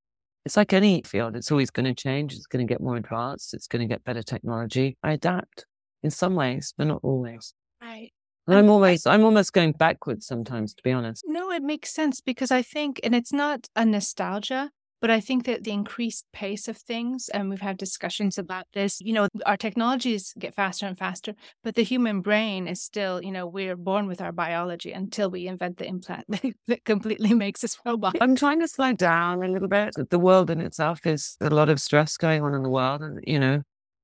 it's 0.47 0.55
like 0.55 0.71
any 0.71 1.01
field, 1.01 1.35
it's 1.35 1.51
always 1.51 1.69
going 1.69 1.93
to 1.93 1.93
change. 1.93 2.33
It's 2.33 2.45
going 2.45 2.65
to 2.65 2.73
get 2.73 2.79
more 2.79 2.95
advanced. 2.95 3.53
It's 3.53 3.67
going 3.67 3.81
to 3.81 3.93
get 3.93 4.05
better 4.05 4.23
technology. 4.23 4.95
I 5.03 5.11
adapt 5.11 5.65
in 6.03 6.09
some 6.09 6.35
ways, 6.35 6.73
but 6.77 6.87
not 6.87 7.01
always. 7.03 7.53
Right. 7.81 8.11
And 8.47 8.55
I'm 8.55 8.69
always, 8.69 9.05
I'm 9.05 9.25
almost 9.25 9.51
going 9.51 9.73
backwards 9.73 10.25
sometimes, 10.25 10.73
to 10.75 10.83
be 10.83 10.93
honest. 10.93 11.25
No, 11.27 11.51
it 11.51 11.63
makes 11.63 11.91
sense 11.93 12.21
because 12.21 12.49
I 12.49 12.61
think, 12.61 13.01
and 13.03 13.13
it's 13.13 13.33
not 13.33 13.67
a 13.75 13.83
nostalgia, 13.83 14.71
but 14.99 15.09
I 15.09 15.19
think 15.19 15.45
that 15.45 15.63
the 15.63 15.71
increased 15.71 16.25
pace 16.33 16.67
of 16.67 16.77
things, 16.77 17.29
and 17.29 17.49
we've 17.49 17.61
had 17.61 17.77
discussions 17.77 18.37
about 18.37 18.65
this, 18.73 18.99
you 19.01 19.13
know, 19.13 19.27
our 19.45 19.57
technologies 19.57 20.33
get 20.39 20.55
faster 20.55 20.85
and 20.85 20.97
faster, 20.97 21.33
but 21.63 21.75
the 21.75 21.83
human 21.83 22.21
brain 22.21 22.67
is 22.67 22.81
still, 22.81 23.23
you 23.23 23.31
know, 23.31 23.45
we're 23.45 23.75
born 23.75 24.07
with 24.07 24.21
our 24.21 24.31
biology 24.31 24.91
until 24.91 25.29
we 25.29 25.47
invent 25.47 25.77
the 25.77 25.87
implant 25.87 26.25
that 26.67 26.85
completely 26.85 27.33
makes 27.33 27.63
us 27.63 27.77
robot. 27.85 28.15
I'm 28.21 28.35
trying 28.35 28.59
to 28.61 28.67
slow 28.67 28.93
down 28.93 29.43
a 29.43 29.47
little 29.47 29.67
bit. 29.67 29.93
The 30.09 30.19
world 30.19 30.49
in 30.49 30.61
itself 30.61 31.05
is 31.05 31.37
a 31.41 31.49
lot 31.49 31.69
of 31.69 31.79
stress 31.79 32.17
going 32.17 32.41
on 32.43 32.53
in 32.53 32.63
the 32.63 32.69
world, 32.69 33.01
and, 33.01 33.19
you 33.25 33.39
know, 33.39 33.61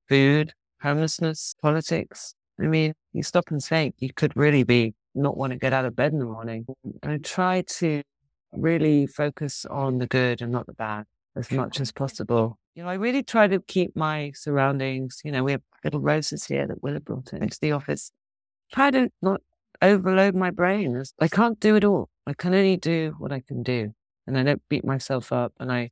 food, 0.10 0.54
homelessness, 0.82 1.56
politics. 1.62 2.36
I 2.60 2.64
mean, 2.64 2.94
you 3.14 3.24
stop 3.24 3.50
and 3.50 3.64
think, 3.64 3.96
you 3.98 4.14
could 4.14 4.36
really 4.36 4.64
be 4.64 4.94
not 5.16 5.38
want 5.38 5.54
to 5.54 5.60
get 5.60 5.74
out 5.74 5.86
of 5.86 5.96
bed 5.96 6.12
in 6.12 6.20
the 6.20 6.26
morning. 6.26 6.66
I 7.04 7.18
try 7.18 7.62
to 7.62 8.02
really 8.56 9.06
focus 9.08 9.66
on 9.66 9.98
the 9.98 10.08
good 10.08 10.42
and 10.42 10.52
not 10.52 10.66
the 10.66 10.74
bad 10.74 11.06
as 11.36 11.48
mm. 11.48 11.58
much 11.58 11.80
as 11.80 11.92
possible. 11.92 12.60
You 12.76 12.84
know, 12.84 12.90
I 12.90 12.96
really 12.96 13.24
try 13.24 13.48
to 13.48 13.60
keep 13.60 13.96
my 13.96 14.32
surroundings. 14.36 15.22
You 15.24 15.32
know, 15.32 15.44
we 15.44 15.52
have 15.54 15.62
little 15.84 16.00
roses 16.00 16.46
here 16.46 16.68
that 16.68 16.82
Willa 16.82 17.00
brought 17.00 17.26
mm. 17.26 17.42
into 17.42 17.58
the 17.62 17.72
office. 17.72 18.12
Try 18.72 18.92
to 18.92 19.10
not 19.22 19.42
overload 19.82 20.36
my 20.36 20.50
brain. 20.50 21.02
I 21.20 21.28
can't 21.28 21.60
do 21.60 21.76
it 21.76 21.84
all. 21.84 22.10
I 22.26 22.34
can 22.34 22.54
only 22.54 22.78
do 22.78 23.16
what 23.18 23.32
I 23.32 23.42
can 23.42 23.64
do. 23.64 23.94
And 24.26 24.38
I 24.38 24.44
don't 24.44 24.62
beat 24.70 24.86
myself 24.86 25.32
up 25.34 25.54
and 25.60 25.72
I 25.72 25.92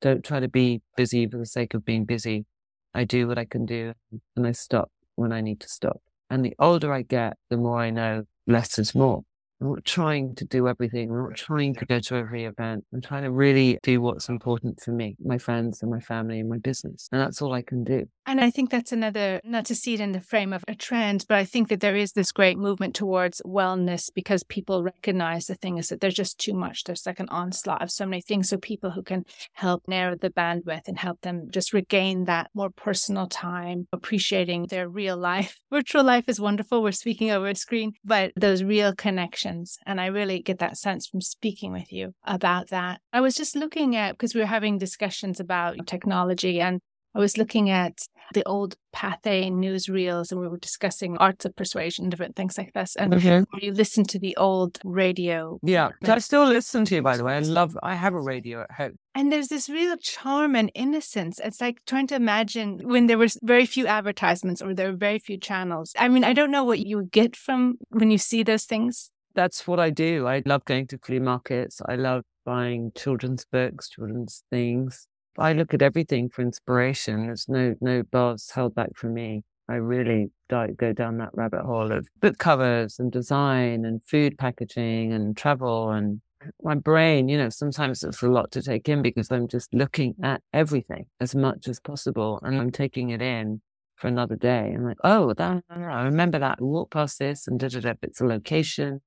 don't 0.00 0.24
try 0.24 0.38
to 0.40 0.48
be 0.48 0.80
busy 0.96 1.26
for 1.26 1.38
the 1.38 1.46
sake 1.46 1.74
of 1.74 1.84
being 1.84 2.04
busy. 2.04 2.46
I 2.94 3.04
do 3.04 3.26
what 3.26 3.38
I 3.38 3.44
can 3.44 3.66
do 3.66 3.94
and 4.36 4.46
I 4.46 4.52
stop 4.52 4.90
when 5.16 5.32
I 5.32 5.40
need 5.40 5.60
to 5.60 5.68
stop. 5.68 6.00
And 6.30 6.44
the 6.44 6.54
older 6.58 6.92
I 6.92 7.02
get, 7.02 7.36
the 7.50 7.56
more 7.56 7.78
I 7.78 7.90
know 7.90 8.24
less 8.46 8.78
is 8.78 8.94
more. 8.94 9.24
I'm 9.64 9.70
not 9.70 9.84
trying 9.86 10.34
to 10.36 10.44
do 10.44 10.68
everything. 10.68 11.10
I'm 11.10 11.22
not 11.22 11.36
trying 11.36 11.74
to 11.76 11.86
go 11.86 11.98
to 11.98 12.16
every 12.16 12.44
event. 12.44 12.84
I'm 12.92 13.00
trying 13.00 13.22
to 13.22 13.30
really 13.30 13.78
do 13.82 14.00
what's 14.00 14.28
important 14.28 14.80
for 14.82 14.92
me, 14.92 15.16
my 15.24 15.38
friends 15.38 15.80
and 15.80 15.90
my 15.90 16.00
family 16.00 16.38
and 16.40 16.50
my 16.50 16.58
business. 16.58 17.08
And 17.10 17.20
that's 17.20 17.40
all 17.40 17.54
I 17.54 17.62
can 17.62 17.82
do. 17.82 18.04
And 18.26 18.40
I 18.40 18.50
think 18.50 18.70
that's 18.70 18.92
another, 18.92 19.40
not 19.42 19.64
to 19.66 19.74
see 19.74 19.94
it 19.94 20.00
in 20.00 20.12
the 20.12 20.20
frame 20.20 20.52
of 20.52 20.64
a 20.68 20.74
trend, 20.74 21.24
but 21.28 21.38
I 21.38 21.44
think 21.44 21.68
that 21.68 21.80
there 21.80 21.96
is 21.96 22.12
this 22.12 22.30
great 22.30 22.58
movement 22.58 22.94
towards 22.94 23.40
wellness 23.46 24.10
because 24.14 24.42
people 24.44 24.82
recognize 24.82 25.46
the 25.46 25.54
thing 25.54 25.78
is 25.78 25.88
that 25.88 26.00
there's 26.00 26.14
just 26.14 26.38
too 26.38 26.54
much. 26.54 26.84
There's 26.84 27.06
like 27.06 27.20
an 27.20 27.28
onslaught 27.30 27.82
of 27.82 27.90
so 27.90 28.04
many 28.04 28.20
things. 28.20 28.50
So 28.50 28.58
people 28.58 28.90
who 28.90 29.02
can 29.02 29.24
help 29.54 29.84
narrow 29.88 30.14
the 30.14 30.30
bandwidth 30.30 30.88
and 30.88 30.98
help 30.98 31.22
them 31.22 31.48
just 31.50 31.72
regain 31.72 32.24
that 32.24 32.50
more 32.54 32.70
personal 32.70 33.28
time, 33.28 33.88
appreciating 33.92 34.66
their 34.66 34.88
real 34.88 35.16
life. 35.32 35.58
Virtual 35.70 36.04
life 36.04 36.24
is 36.28 36.38
wonderful. 36.38 36.82
We're 36.82 36.92
speaking 36.92 37.30
over 37.30 37.48
a 37.48 37.54
screen, 37.54 37.92
but 38.04 38.32
those 38.36 38.62
real 38.62 38.94
connections. 38.94 39.53
And 39.86 40.00
I 40.00 40.06
really 40.06 40.40
get 40.42 40.58
that 40.58 40.76
sense 40.76 41.06
from 41.06 41.20
speaking 41.20 41.72
with 41.72 41.92
you 41.92 42.14
about 42.24 42.68
that. 42.68 43.00
I 43.12 43.20
was 43.20 43.34
just 43.34 43.56
looking 43.56 43.96
at, 43.96 44.12
because 44.12 44.34
we 44.34 44.40
were 44.40 44.46
having 44.46 44.78
discussions 44.78 45.40
about 45.40 45.86
technology 45.86 46.60
and 46.60 46.80
I 47.16 47.20
was 47.20 47.38
looking 47.38 47.70
at 47.70 48.08
the 48.32 48.42
old 48.44 48.74
Pathé 48.92 49.48
newsreels 49.48 50.32
and 50.32 50.40
we 50.40 50.48
were 50.48 50.58
discussing 50.58 51.16
arts 51.18 51.44
of 51.44 51.54
persuasion, 51.54 52.08
different 52.08 52.34
things 52.34 52.58
like 52.58 52.72
this. 52.72 52.96
And 52.96 53.14
okay. 53.14 53.44
you 53.60 53.72
listen 53.72 54.02
to 54.06 54.18
the 54.18 54.36
old 54.36 54.80
radio. 54.82 55.60
Yeah. 55.62 55.90
I 56.02 56.18
still 56.18 56.44
listen 56.46 56.84
to 56.86 56.96
you, 56.96 57.02
by 57.02 57.16
the 57.16 57.22
way. 57.22 57.36
I 57.36 57.38
love, 57.38 57.78
I 57.84 57.94
have 57.94 58.14
a 58.14 58.20
radio 58.20 58.62
at 58.62 58.72
home. 58.72 58.98
And 59.14 59.30
there's 59.30 59.46
this 59.46 59.68
real 59.68 59.96
charm 59.96 60.56
and 60.56 60.72
innocence. 60.74 61.38
It's 61.38 61.60
like 61.60 61.78
trying 61.86 62.08
to 62.08 62.16
imagine 62.16 62.80
when 62.82 63.06
there 63.06 63.18
was 63.18 63.38
very 63.44 63.66
few 63.66 63.86
advertisements 63.86 64.60
or 64.60 64.74
there 64.74 64.90
were 64.90 64.96
very 64.96 65.20
few 65.20 65.38
channels. 65.38 65.92
I 65.96 66.08
mean, 66.08 66.24
I 66.24 66.32
don't 66.32 66.50
know 66.50 66.64
what 66.64 66.80
you 66.80 67.04
get 67.12 67.36
from 67.36 67.76
when 67.90 68.10
you 68.10 68.18
see 68.18 68.42
those 68.42 68.64
things. 68.64 69.12
That's 69.34 69.66
what 69.66 69.80
I 69.80 69.90
do. 69.90 70.26
I 70.26 70.42
love 70.46 70.64
going 70.64 70.86
to 70.88 70.98
flea 70.98 71.18
markets. 71.18 71.80
I 71.88 71.96
love 71.96 72.22
buying 72.44 72.92
children's 72.94 73.44
books, 73.44 73.88
children's 73.88 74.44
things. 74.50 75.06
I 75.38 75.52
look 75.52 75.74
at 75.74 75.82
everything 75.82 76.28
for 76.28 76.42
inspiration. 76.42 77.26
There's 77.26 77.48
no 77.48 77.74
no 77.80 78.04
bars 78.04 78.50
held 78.54 78.74
back 78.74 78.90
for 78.94 79.08
me. 79.08 79.42
I 79.68 79.74
really 79.74 80.30
go 80.50 80.92
down 80.92 81.18
that 81.18 81.30
rabbit 81.32 81.62
hole 81.62 81.90
of 81.90 82.06
book 82.20 82.38
covers 82.38 83.00
and 83.00 83.10
design 83.10 83.84
and 83.84 84.00
food 84.06 84.38
packaging 84.38 85.12
and 85.12 85.36
travel 85.36 85.90
and 85.90 86.20
my 86.62 86.74
brain, 86.74 87.28
you 87.28 87.38
know, 87.38 87.48
sometimes 87.48 88.02
it's 88.02 88.22
a 88.22 88.28
lot 88.28 88.50
to 88.52 88.62
take 88.62 88.88
in 88.88 89.02
because 89.02 89.30
I'm 89.30 89.48
just 89.48 89.72
looking 89.72 90.14
at 90.22 90.42
everything 90.52 91.06
as 91.20 91.34
much 91.34 91.68
as 91.68 91.80
possible 91.80 92.38
and 92.42 92.60
I'm 92.60 92.70
taking 92.70 93.10
it 93.10 93.22
in 93.22 93.62
for 93.96 94.08
another 94.08 94.36
day. 94.36 94.72
I'm 94.74 94.84
like, 94.84 94.98
oh, 95.04 95.32
that, 95.34 95.64
I 95.70 96.02
remember 96.02 96.38
that. 96.38 96.60
Walk 96.60 96.90
past 96.90 97.18
this 97.18 97.46
and 97.46 97.58
da 97.58 97.68
da 97.68 97.80
da. 97.80 97.94
It's 98.02 98.20
a 98.20 98.26
location, 98.26 99.00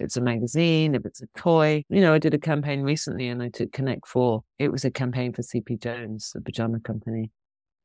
it's 0.00 0.16
a 0.16 0.20
magazine, 0.20 0.94
if 0.94 1.04
it's 1.04 1.22
a 1.22 1.26
toy. 1.36 1.84
You 1.88 2.00
know, 2.00 2.14
I 2.14 2.18
did 2.18 2.34
a 2.34 2.38
campaign 2.38 2.82
recently 2.82 3.28
and 3.28 3.42
I 3.42 3.50
took 3.50 3.72
Connect 3.72 4.06
Four. 4.08 4.42
It 4.58 4.72
was 4.72 4.84
a 4.84 4.90
campaign 4.90 5.32
for 5.32 5.42
Sleepy 5.42 5.76
Jones, 5.76 6.32
the 6.34 6.40
pajama 6.40 6.80
company. 6.80 7.30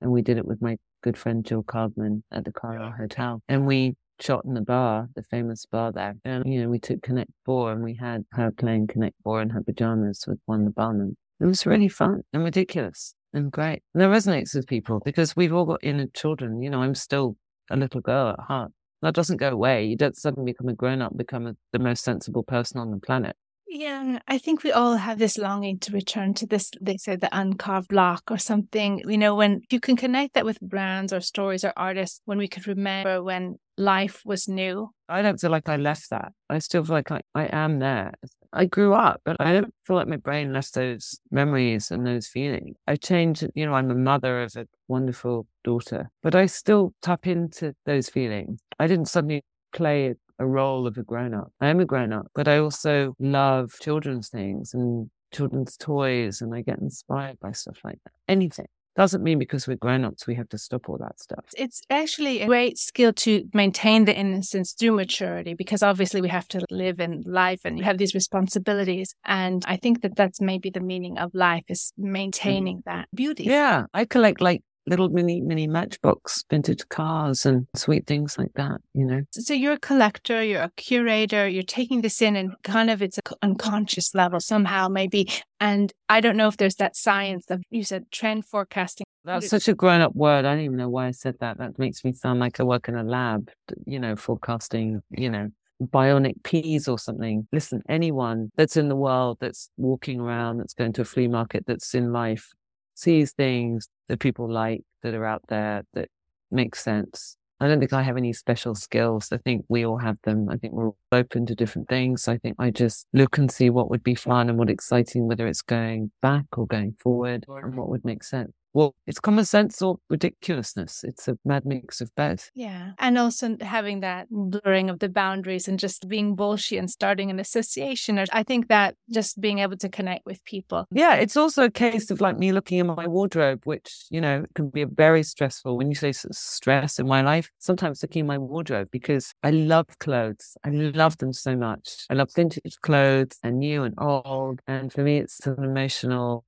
And 0.02 0.12
we 0.12 0.22
did 0.22 0.38
it 0.38 0.46
with 0.46 0.62
my 0.62 0.78
good 1.04 1.18
friend 1.18 1.46
Jill 1.46 1.64
Kargman 1.64 2.24
at 2.32 2.46
the 2.46 2.52
Carlyle 2.52 2.94
Hotel. 2.98 3.42
And 3.48 3.66
we 3.68 3.96
shot 4.20 4.46
in 4.46 4.54
the 4.54 4.62
bar, 4.62 5.10
the 5.16 5.24
famous 5.24 5.66
bar 5.66 5.92
there. 5.92 6.16
And, 6.24 6.46
you 6.46 6.62
know, 6.62 6.70
we 6.70 6.80
took 6.80 7.02
Connect 7.02 7.32
Four 7.46 7.72
and 7.72 7.84
we 7.84 7.96
had 7.96 8.24
her 8.32 8.52
playing 8.52 8.88
Connect 8.88 9.16
Four 9.24 9.42
in 9.42 9.50
her 9.50 9.62
pajamas 9.62 10.26
with 10.28 10.40
one 10.46 10.62
of 10.62 10.66
the 10.66 10.72
barmen. 10.72 11.16
It 11.40 11.46
was 11.46 11.66
really 11.66 11.90
fun 11.90 12.22
and 12.32 12.44
ridiculous 12.44 13.14
and 13.34 13.52
great. 13.52 13.84
And 13.94 14.04
it 14.04 14.08
resonates 14.08 14.56
with 14.56 14.68
people 14.68 15.02
because 15.04 15.36
we've 15.36 15.54
all 15.54 15.66
got 15.66 15.84
inner 15.84 16.08
children. 16.08 16.62
You 16.62 16.70
know, 16.70 16.82
I'm 16.82 16.96
still 16.96 17.36
a 17.70 17.76
little 17.76 18.02
girl 18.02 18.30
at 18.30 18.40
heart. 18.40 18.72
That 19.06 19.14
doesn't 19.14 19.38
go 19.38 19.52
away. 19.52 19.86
You 19.86 19.96
don't 19.96 20.18
suddenly 20.18 20.52
become 20.52 20.68
a 20.68 20.74
grown 20.74 21.00
up, 21.00 21.16
become 21.16 21.46
a, 21.46 21.56
the 21.72 21.78
most 21.78 22.04
sensible 22.04 22.42
person 22.42 22.80
on 22.80 22.90
the 22.90 22.98
planet. 22.98 23.36
Yeah, 23.78 24.20
I 24.26 24.38
think 24.38 24.64
we 24.64 24.72
all 24.72 24.96
have 24.96 25.20
this 25.20 25.38
longing 25.38 25.80
to 25.80 25.92
return 25.92 26.34
to 26.36 26.48
this, 26.48 26.72
they 26.80 26.96
say 26.96 27.18
the 27.18 27.28
uncarved 27.38 27.90
block 27.90 28.24
or 28.32 28.38
something. 28.38 29.02
You 29.06 29.18
know, 29.18 29.36
when 29.36 29.64
you 29.70 29.82
can 29.82 29.98
connect 29.98 30.36
that 30.36 30.46
with 30.46 30.62
brands 30.62 31.12
or 31.12 31.20
stories 31.20 31.66
or 31.66 31.74
artists, 31.76 32.22
when 32.24 32.38
we 32.38 32.48
could 32.48 32.68
remember 32.68 33.22
when 33.22 33.58
life 33.78 34.22
was 34.24 34.48
new. 34.48 34.92
I 35.10 35.22
don't 35.22 35.42
feel 35.42 35.52
like 35.52 35.68
I 35.68 35.76
left 35.76 36.10
that. 36.12 36.32
I 36.50 36.60
still 36.60 36.86
feel 36.86 36.96
like 36.96 37.12
I, 37.12 37.20
I 37.36 37.50
am 37.52 37.80
there. 37.80 38.14
I 38.54 38.64
grew 38.64 38.94
up, 38.94 39.20
but 39.26 39.36
I 39.42 39.52
don't 39.52 39.74
feel 39.84 39.98
like 39.98 40.08
my 40.08 40.16
brain 40.16 40.54
left 40.54 40.76
those 40.76 41.20
memories 41.30 41.92
and 41.92 42.08
those 42.08 42.28
feelings. 42.30 42.78
I 42.88 42.96
changed, 42.96 43.46
you 43.56 43.66
know, 43.66 43.74
I'm 43.74 43.92
a 43.92 43.96
mother 43.96 44.42
of 44.42 44.56
a 44.56 44.68
wonderful 44.88 45.48
daughter, 45.66 46.10
but 46.24 46.34
I 46.34 46.46
still 46.46 46.94
tap 47.02 47.28
into 47.28 47.74
those 47.86 48.08
feelings. 48.08 48.62
I 48.80 48.88
didn't 48.88 49.10
suddenly 49.10 49.44
play 49.74 50.16
a 50.40 50.46
role 50.46 50.88
of 50.88 50.98
a 50.98 51.04
grown 51.04 51.34
up. 51.34 51.52
I 51.62 51.68
am 51.68 51.80
a 51.80 51.86
grown 51.86 52.14
up, 52.14 52.28
but 52.34 52.48
I 52.48 52.58
also 52.58 53.16
love 53.20 53.74
children's 53.82 54.30
things 54.30 54.74
and 54.74 55.10
children's 55.34 55.78
toys, 55.78 56.42
and 56.42 56.54
I 56.54 56.62
get 56.62 56.80
inspired 56.80 57.40
by 57.40 57.52
stuff 57.52 57.78
like 57.84 58.00
that. 58.04 58.14
Anything. 58.28 58.68
Doesn't 58.96 59.24
mean 59.24 59.40
because 59.40 59.68
we're 59.68 59.76
grown 59.76 60.06
ups, 60.06 60.26
we 60.26 60.36
have 60.36 60.48
to 60.50 60.58
stop 60.58 60.88
all 60.88 60.98
that 61.00 61.20
stuff. 61.20 61.44
It's 61.58 61.82
actually 61.90 62.42
a 62.42 62.48
great 62.48 62.78
skill 62.78 63.12
to 63.12 63.44
maintain 63.54 64.06
the 64.06 64.16
innocence 64.16 64.72
through 64.72 64.94
maturity 64.94 65.54
because 65.54 65.84
obviously 65.84 66.22
we 66.22 66.30
have 66.30 66.48
to 66.50 66.62
live 66.72 67.02
in 67.02 67.22
life 67.26 67.60
and 67.66 67.78
you 67.78 67.84
have 67.84 67.98
these 67.98 68.14
responsibilities. 68.14 69.14
And 69.26 69.66
I 69.68 69.76
think 69.76 70.02
that 70.02 70.16
that's 70.16 70.40
maybe 70.40 70.70
the 70.70 70.80
meaning 70.80 71.18
of 71.18 71.32
life 71.34 71.66
is 71.68 71.92
mm. 72.00 72.06
maintaining 72.06 72.78
mm. 72.78 72.84
that 72.86 73.10
beauty. 73.14 73.44
Yeah. 73.44 73.88
I 73.94 74.06
collect 74.06 74.40
like 74.40 74.64
little 74.88 75.10
mini 75.10 75.42
mini 75.42 75.68
matchbox 75.68 76.44
vintage 76.50 76.88
cars 76.90 77.46
and 77.46 77.68
sweet 77.76 78.06
things 78.08 78.38
like 78.38 78.54
that 78.56 78.82
you 78.94 79.06
know. 79.06 79.22
So 79.32 79.54
you're 79.54 79.74
a 79.74 79.80
collector 79.80 80.44
you're 80.44 80.64
a 80.64 80.72
curator 80.78 81.48
you're 81.48 81.64
taking 81.64 82.02
this 82.02 82.22
in 82.22 82.36
and 82.36 82.54
kind 82.64 82.90
of 82.90 83.02
it's 83.02 83.18
an 83.18 83.24
unconscious 83.42 84.14
level 84.14 84.40
somehow 84.40 84.88
maybe. 84.88 85.30
And 85.60 85.92
i 86.10 86.22
don't 86.22 86.38
know 86.38 86.48
if 86.48 86.58
there's 86.58 86.76
that 86.76 86.96
science 86.96 87.46
of 87.50 87.64
you 87.70 87.84
said 87.84 88.12
trend 88.12 88.46
forecasting. 88.46 89.06
That's 89.24 89.50
such 89.50 89.68
a 89.68 89.74
grown-up 89.74 90.16
word. 90.16 90.46
I 90.46 90.54
don't 90.54 90.64
even 90.64 90.78
know 90.78 90.90
why 90.90 91.08
i 91.08 91.12
said 91.12 91.36
that. 91.40 91.58
That 91.58 91.80
makes 91.80 92.04
me 92.04 92.14
sound 92.14 92.40
like 92.40 92.60
i 92.60 92.64
work 92.64 92.88
in 92.88 92.96
a 92.96 93.04
lab 93.04 93.50
you 93.86 94.00
know 94.00 94.16
forecasting 94.16 95.02
you 95.10 95.30
know 95.30 95.50
bionic 95.82 96.44
peas 96.44 96.88
or 96.88 96.98
something. 96.98 97.48
Listen, 97.52 97.82
anyone 97.90 98.52
that's 98.56 98.78
in 98.78 98.90
the 98.90 98.96
world 98.96 99.38
that's 99.40 99.70
walking 99.78 100.20
around, 100.20 100.58
that's 100.58 100.74
going 100.74 100.94
to 100.94 101.02
a 101.02 101.06
flea 101.06 101.28
market, 101.28 101.66
that's 101.68 101.94
in 101.94 102.12
life, 102.14 102.54
sees 102.96 103.32
things 103.34 103.88
that 104.10 104.20
people 104.20 104.52
like 104.52 104.82
that 105.04 105.14
are 105.14 105.26
out 105.26 105.44
there 105.48 105.84
that 105.94 106.10
make 106.52 106.76
sense. 106.76 107.38
I 107.60 107.68
don't 107.68 107.80
think 107.80 107.94
I 107.94 108.02
have 108.02 108.18
any 108.18 108.34
special 108.34 108.76
skills. 108.76 109.30
I 109.32 109.38
think 109.38 109.66
we 109.70 109.86
all 109.86 109.98
have 109.98 110.18
them. 110.24 110.50
I 110.50 110.58
think 110.58 110.74
we're 110.74 110.88
all 110.88 110.98
open 111.12 111.46
to 111.46 111.56
different 111.56 111.88
things. 111.88 112.28
I 112.28 112.38
think 112.38 112.56
I 112.60 112.70
just 112.70 113.08
look 113.14 113.38
and 113.38 113.50
see 113.50 113.70
what 113.70 113.90
would 113.90 114.04
be 114.04 114.16
fun 114.16 114.50
and 114.50 114.58
what 114.58 114.70
exciting, 114.70 115.28
whether 115.28 115.48
it's 115.48 115.62
going 115.62 116.12
back 116.22 116.46
or 116.58 116.68
going 116.68 116.96
forward 117.00 117.46
and 117.48 117.76
what 117.76 117.90
would 117.90 118.04
make 118.04 118.24
sense 118.24 118.52
well, 118.76 118.94
it's 119.08 119.22
common 119.22 119.46
sense 119.46 119.82
or 119.82 120.00
ridiculousness. 120.10 121.06
It's 121.06 121.30
a 121.30 121.38
mad 121.46 121.66
mix 121.66 122.02
of 122.02 122.14
both. 122.14 122.52
Yeah. 122.54 122.92
And 123.00 123.18
also 123.18 123.56
having 123.62 124.02
that 124.02 124.28
blurring 124.30 124.90
of 124.90 125.00
the 125.00 125.08
boundaries 125.08 125.70
and 125.70 125.80
just 125.80 126.10
being 126.10 126.36
bullshit 126.36 126.80
and 126.80 126.92
starting 126.92 127.32
an 127.32 127.40
association. 127.40 128.20
I 128.34 128.44
think 128.44 128.68
that 128.68 128.96
just 129.10 129.40
being 129.40 129.60
able 129.60 129.78
to 129.78 129.88
connect 129.88 130.26
with 130.26 130.44
people. 130.44 130.88
Yeah. 130.92 131.16
It's 131.16 131.38
also 131.38 131.64
a 131.64 131.72
case 131.72 132.12
of 132.12 132.20
like 132.20 132.38
me 132.38 132.52
looking 132.52 132.80
in 132.80 132.88
my 132.88 133.08
wardrobe, 133.08 133.62
which, 133.64 134.08
you 134.10 134.20
know, 134.20 134.44
can 134.56 134.70
be 134.70 134.84
very 134.84 135.24
stressful. 135.24 135.78
When 135.78 135.88
you 135.88 135.96
say 135.96 136.12
stress 136.12 137.00
in 137.00 137.08
my 137.08 137.22
life, 137.22 137.50
sometimes 137.60 138.02
looking 138.04 138.22
in 138.22 138.28
my 138.28 138.38
wardrobe 138.38 138.90
because 138.92 139.34
I 139.42 139.52
love 139.52 139.88
clothes. 140.00 140.58
I 140.66 140.70
love 140.72 141.18
them 141.20 141.32
so 141.32 141.56
much. 141.56 142.06
I 142.10 142.14
love 142.14 142.30
vintage 142.36 142.76
clothes 142.82 143.40
and 143.42 143.60
new 143.60 143.84
and 143.84 143.96
old. 143.98 144.60
And 144.68 144.92
for 144.92 145.02
me, 145.02 145.20
it's 145.20 145.48
an 145.48 145.64
emotional 145.64 146.44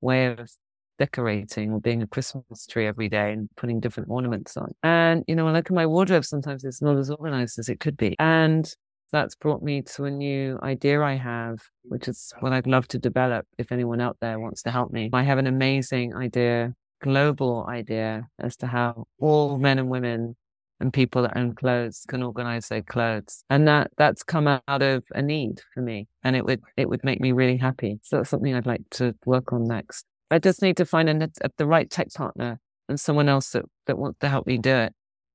way 0.00 0.26
of 0.26 0.48
decorating 0.98 1.72
or 1.72 1.80
being 1.80 2.02
a 2.02 2.06
Christmas 2.06 2.66
tree 2.66 2.86
every 2.86 3.08
day 3.08 3.32
and 3.32 3.48
putting 3.56 3.80
different 3.80 4.10
ornaments 4.10 4.56
on. 4.56 4.74
And, 4.82 5.24
you 5.26 5.34
know, 5.34 5.44
when 5.44 5.54
I 5.54 5.58
look 5.58 5.66
at 5.66 5.74
my 5.74 5.86
wardrobe, 5.86 6.24
sometimes 6.24 6.64
it's 6.64 6.82
not 6.82 6.96
as 6.96 7.10
organized 7.10 7.58
as 7.58 7.68
it 7.68 7.80
could 7.80 7.96
be. 7.96 8.14
And 8.18 8.72
that's 9.12 9.36
brought 9.36 9.62
me 9.62 9.82
to 9.82 10.04
a 10.04 10.10
new 10.10 10.58
idea 10.62 11.00
I 11.00 11.14
have, 11.14 11.60
which 11.84 12.08
is 12.08 12.32
what 12.40 12.52
I'd 12.52 12.66
love 12.66 12.88
to 12.88 12.98
develop 12.98 13.46
if 13.58 13.70
anyone 13.70 14.00
out 14.00 14.16
there 14.20 14.40
wants 14.40 14.62
to 14.62 14.70
help 14.70 14.92
me. 14.92 15.10
I 15.12 15.22
have 15.22 15.38
an 15.38 15.46
amazing 15.46 16.14
idea, 16.14 16.74
global 17.00 17.64
idea 17.68 18.26
as 18.40 18.56
to 18.56 18.66
how 18.66 19.06
all 19.20 19.58
men 19.58 19.78
and 19.78 19.88
women 19.88 20.36
and 20.80 20.92
people 20.92 21.22
that 21.22 21.36
own 21.36 21.54
clothes 21.54 22.04
can 22.08 22.22
organize 22.22 22.68
their 22.68 22.82
clothes. 22.82 23.44
And 23.48 23.68
that 23.68 23.92
that's 23.96 24.24
come 24.24 24.48
out 24.48 24.82
of 24.82 25.04
a 25.14 25.22
need 25.22 25.60
for 25.72 25.80
me. 25.80 26.08
And 26.24 26.34
it 26.34 26.44
would 26.44 26.62
it 26.76 26.88
would 26.88 27.04
make 27.04 27.20
me 27.20 27.32
really 27.32 27.56
happy. 27.56 28.00
So 28.02 28.16
that's 28.16 28.30
something 28.30 28.54
I'd 28.54 28.66
like 28.66 28.82
to 28.92 29.14
work 29.24 29.52
on 29.52 29.64
next. 29.64 30.04
I 30.30 30.38
just 30.38 30.62
need 30.62 30.76
to 30.78 30.84
find 30.84 31.08
a, 31.08 31.24
a, 31.24 31.44
uh, 31.44 31.48
the 31.58 31.66
right 31.66 31.90
tech 31.90 32.12
partner 32.12 32.60
and 32.88 32.98
someone 32.98 33.28
else 33.28 33.50
that, 33.50 33.64
that 33.86 33.98
wants 33.98 34.18
to 34.20 34.28
help 34.28 34.46
me 34.46 34.58
do 34.58 34.74
it. 34.74 34.92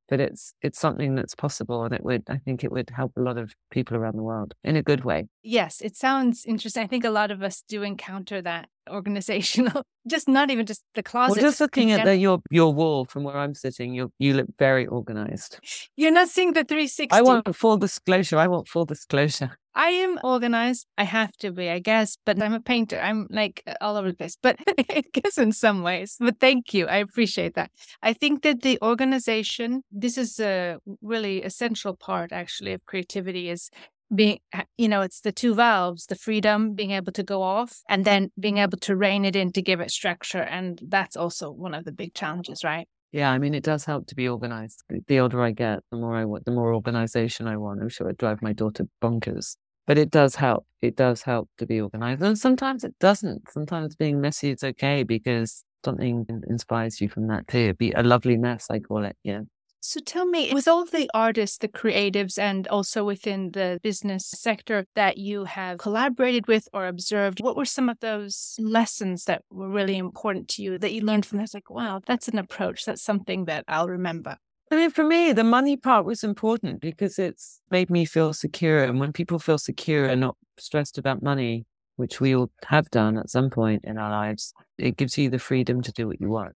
But 0.07 0.19
it's 0.19 0.55
it's 0.63 0.79
something 0.79 1.13
that's 1.13 1.35
possible, 1.35 1.83
and 1.83 1.93
it 1.93 2.03
would 2.03 2.23
I 2.27 2.37
think 2.37 2.63
it 2.63 2.71
would 2.71 2.89
help 2.89 3.11
a 3.15 3.21
lot 3.21 3.37
of 3.37 3.53
people 3.69 3.95
around 3.95 4.17
the 4.17 4.23
world 4.23 4.55
in 4.63 4.75
a 4.75 4.81
good 4.81 5.05
way. 5.05 5.27
Yes, 5.43 5.81
it 5.81 5.95
sounds 5.95 6.45
interesting. 6.47 6.81
I 6.81 6.87
think 6.87 7.05
a 7.05 7.11
lot 7.11 7.29
of 7.29 7.43
us 7.43 7.63
do 7.67 7.83
encounter 7.83 8.41
that 8.41 8.69
organizational, 8.89 9.83
just 10.07 10.27
not 10.27 10.49
even 10.49 10.65
just 10.65 10.81
the 10.95 11.03
closet. 11.03 11.35
Well, 11.35 11.51
just 11.51 11.61
looking 11.61 11.91
at 11.91 12.05
the, 12.05 12.17
your 12.17 12.39
your 12.49 12.73
wall 12.73 13.05
from 13.05 13.23
where 13.23 13.37
I'm 13.37 13.53
sitting, 13.53 13.93
you 13.93 14.11
you 14.17 14.33
look 14.33 14.47
very 14.57 14.87
organized. 14.87 15.59
You're 15.95 16.09
not 16.09 16.29
seeing 16.29 16.53
the 16.53 16.63
360. 16.63 17.09
I 17.11 17.21
want 17.21 17.55
full 17.55 17.77
disclosure. 17.77 18.39
I 18.39 18.47
want 18.47 18.67
full 18.67 18.85
disclosure. 18.85 19.58
I 19.75 19.89
am 19.89 20.19
organized. 20.23 20.87
I 20.97 21.03
have 21.03 21.31
to 21.37 21.51
be, 21.51 21.69
I 21.69 21.79
guess, 21.79 22.17
but 22.25 22.41
I'm 22.41 22.53
a 22.53 22.59
painter. 22.59 22.99
I'm 22.99 23.27
like 23.29 23.63
all 23.81 23.95
over 23.95 24.09
the 24.09 24.17
place, 24.17 24.37
but 24.41 24.57
I 24.89 25.03
guess 25.13 25.37
in 25.37 25.51
some 25.51 25.83
ways. 25.83 26.17
But 26.19 26.39
thank 26.39 26.73
you. 26.73 26.87
I 26.87 26.97
appreciate 26.97 27.53
that. 27.55 27.71
I 28.01 28.13
think 28.13 28.41
that 28.43 28.61
the 28.61 28.79
organization, 28.81 29.83
this 29.91 30.17
is 30.17 30.39
a 30.39 30.77
really 31.01 31.43
essential 31.43 31.95
part 31.95 32.31
actually 32.31 32.73
of 32.73 32.85
creativity 32.85 33.49
is 33.49 33.69
being 34.13 34.39
you 34.75 34.87
know 34.87 35.01
it's 35.01 35.21
the 35.21 35.31
two 35.31 35.53
valves 35.53 36.07
the 36.07 36.15
freedom 36.15 36.73
being 36.73 36.89
able 36.89 37.11
to 37.11 37.21
go 37.21 37.43
off 37.43 37.83
and 37.87 38.05
then 38.05 38.31
being 38.39 38.57
able 38.57 38.77
to 38.79 38.95
rein 38.95 39.23
it 39.23 39.35
in 39.35 39.51
to 39.51 39.61
give 39.61 39.79
it 39.79 39.91
structure 39.91 40.41
and 40.41 40.81
that's 40.87 41.15
also 41.15 41.51
one 41.51 41.75
of 41.75 41.85
the 41.85 41.91
big 41.91 42.11
challenges 42.15 42.63
right 42.63 42.87
yeah, 43.11 43.31
I 43.31 43.39
mean, 43.39 43.53
it 43.55 43.63
does 43.63 43.85
help 43.85 44.07
to 44.07 44.15
be 44.15 44.27
organized. 44.29 44.83
The 45.07 45.19
older 45.19 45.41
I 45.41 45.51
get, 45.51 45.79
the 45.91 45.97
more 45.97 46.15
I 46.15 46.25
want, 46.25 46.45
the 46.45 46.51
more 46.51 46.73
organization 46.73 47.47
I 47.47 47.57
want. 47.57 47.81
I'm 47.81 47.89
sure 47.89 48.09
it 48.09 48.17
drive 48.17 48.41
my 48.41 48.53
daughter 48.53 48.87
bonkers, 49.01 49.55
but 49.87 49.97
it 49.97 50.11
does 50.11 50.35
help. 50.35 50.67
It 50.81 50.95
does 50.95 51.23
help 51.23 51.49
to 51.57 51.65
be 51.65 51.81
organized, 51.81 52.21
and 52.21 52.37
sometimes 52.37 52.83
it 52.83 52.95
doesn't. 52.99 53.49
Sometimes 53.51 53.95
being 53.95 54.21
messy 54.21 54.51
is 54.51 54.63
okay 54.63 55.03
because 55.03 55.63
something 55.83 56.27
inspires 56.47 57.01
you 57.01 57.09
from 57.09 57.27
that 57.27 57.47
too. 57.47 57.73
Be 57.75 57.91
a 57.93 58.03
lovely 58.03 58.37
mess, 58.37 58.67
I 58.69 58.79
call 58.79 59.03
it. 59.05 59.15
Yeah. 59.23 59.41
So 59.81 60.01
tell 60.01 60.25
me, 60.25 60.51
with 60.53 60.67
all 60.67 60.83
the 60.85 61.09
artists, 61.13 61.57
the 61.57 61.69
creatives, 61.69 62.37
and 62.37 62.67
also 62.67 63.05
within 63.05 63.51
the 63.51 63.79
business 63.81 64.25
sector 64.25 64.85
that 64.95 65.17
you 65.17 65.45
have 65.45 65.77
collaborated 65.77 66.47
with 66.47 66.67
or 66.73 66.85
observed, 66.85 67.41
what 67.41 67.55
were 67.55 67.65
some 67.65 67.87
of 67.87 67.99
those 68.01 68.55
lessons 68.59 69.23
that 69.25 69.43
were 69.49 69.69
really 69.69 69.97
important 69.97 70.49
to 70.49 70.61
you 70.61 70.77
that 70.77 70.91
you 70.91 71.01
learned 71.01 71.25
from 71.25 71.37
this? 71.37 71.53
Like, 71.53 71.69
wow, 71.69 72.01
that's 72.05 72.27
an 72.27 72.37
approach. 72.37 72.83
That's 72.83 73.01
something 73.01 73.45
that 73.45 73.63
I'll 73.69 73.87
remember. 73.87 74.35
I 74.69 74.75
mean, 74.75 74.91
for 74.91 75.03
me, 75.03 75.31
the 75.31 75.45
money 75.45 75.77
part 75.77 76.05
was 76.05 76.23
important 76.23 76.81
because 76.81 77.17
it's 77.17 77.61
made 77.71 77.89
me 77.89 78.05
feel 78.05 78.33
secure. 78.33 78.83
And 78.83 78.99
when 78.99 79.13
people 79.13 79.39
feel 79.39 79.57
secure 79.57 80.05
and 80.05 80.21
not 80.21 80.35
stressed 80.59 80.97
about 80.97 81.23
money, 81.23 81.65
which 81.95 82.21
we 82.21 82.35
all 82.35 82.51
have 82.65 82.89
done 82.91 83.17
at 83.17 83.29
some 83.29 83.49
point 83.49 83.83
in 83.85 83.97
our 83.97 84.11
lives, 84.11 84.53
it 84.77 84.97
gives 84.97 85.17
you 85.17 85.29
the 85.29 85.39
freedom 85.39 85.81
to 85.81 85.91
do 85.91 86.07
what 86.07 86.21
you 86.21 86.29
want. 86.29 86.53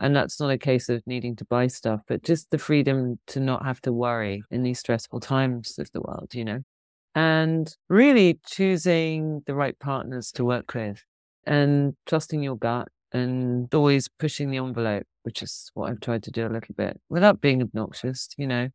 And 0.00 0.14
that's 0.14 0.38
not 0.38 0.50
a 0.50 0.58
case 0.58 0.88
of 0.88 1.02
needing 1.06 1.34
to 1.36 1.44
buy 1.44 1.66
stuff, 1.66 2.00
but 2.06 2.22
just 2.22 2.50
the 2.50 2.58
freedom 2.58 3.18
to 3.28 3.40
not 3.40 3.64
have 3.64 3.80
to 3.82 3.92
worry 3.92 4.42
in 4.50 4.62
these 4.62 4.78
stressful 4.78 5.20
times 5.20 5.78
of 5.78 5.90
the 5.92 6.00
world, 6.00 6.34
you 6.34 6.44
know? 6.44 6.60
And 7.14 7.74
really 7.88 8.38
choosing 8.46 9.42
the 9.46 9.54
right 9.54 9.78
partners 9.78 10.30
to 10.32 10.44
work 10.44 10.74
with 10.74 11.02
and 11.44 11.94
trusting 12.06 12.42
your 12.42 12.56
gut 12.56 12.88
and 13.12 13.72
always 13.74 14.08
pushing 14.08 14.50
the 14.50 14.58
envelope, 14.58 15.06
which 15.22 15.42
is 15.42 15.70
what 15.74 15.90
I've 15.90 16.00
tried 16.00 16.22
to 16.24 16.30
do 16.30 16.46
a 16.46 16.48
little 16.48 16.74
bit 16.76 17.00
without 17.08 17.40
being 17.40 17.62
obnoxious, 17.62 18.28
you 18.36 18.46
know, 18.46 18.68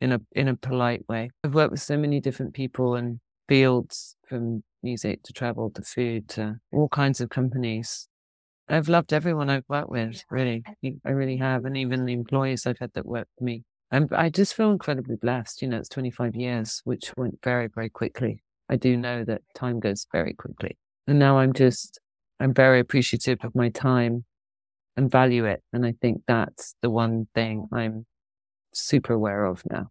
in 0.00 0.12
a 0.12 0.20
in 0.32 0.48
a 0.48 0.56
polite 0.56 1.08
way. 1.08 1.30
I've 1.44 1.54
worked 1.54 1.70
with 1.70 1.82
so 1.82 1.96
many 1.96 2.20
different 2.20 2.54
people 2.54 2.94
and 2.94 3.20
fields 3.48 4.16
from 4.26 4.64
music 4.82 5.22
to 5.24 5.32
travel 5.32 5.70
to 5.70 5.82
food 5.82 6.28
to 6.30 6.56
all 6.72 6.88
kinds 6.88 7.20
of 7.20 7.30
companies 7.30 8.08
I've 8.68 8.88
loved 8.88 9.12
everyone 9.12 9.50
I've 9.50 9.68
worked 9.68 9.90
with, 9.90 10.24
really. 10.30 10.62
I 11.04 11.10
really 11.10 11.36
have. 11.36 11.64
And 11.64 11.76
even 11.76 12.04
the 12.04 12.12
employees 12.12 12.66
I've 12.66 12.78
had 12.78 12.92
that 12.94 13.06
work 13.06 13.28
for 13.36 13.44
me. 13.44 13.64
And 13.90 14.08
I 14.12 14.30
just 14.30 14.54
feel 14.54 14.70
incredibly 14.70 15.16
blessed. 15.16 15.62
You 15.62 15.68
know, 15.68 15.78
it's 15.78 15.88
25 15.88 16.34
years, 16.34 16.80
which 16.84 17.12
went 17.16 17.38
very, 17.42 17.68
very 17.68 17.90
quickly. 17.90 18.42
I 18.68 18.76
do 18.76 18.96
know 18.96 19.24
that 19.24 19.42
time 19.54 19.80
goes 19.80 20.06
very 20.10 20.32
quickly. 20.32 20.78
And 21.06 21.18
now 21.18 21.38
I'm 21.38 21.52
just, 21.52 22.00
I'm 22.40 22.54
very 22.54 22.80
appreciative 22.80 23.38
of 23.44 23.54
my 23.54 23.68
time 23.68 24.24
and 24.96 25.10
value 25.10 25.44
it. 25.44 25.62
And 25.72 25.84
I 25.84 25.94
think 26.00 26.22
that's 26.26 26.74
the 26.80 26.90
one 26.90 27.28
thing 27.34 27.68
I'm 27.72 28.06
super 28.72 29.12
aware 29.12 29.44
of 29.44 29.62
now 29.70 29.88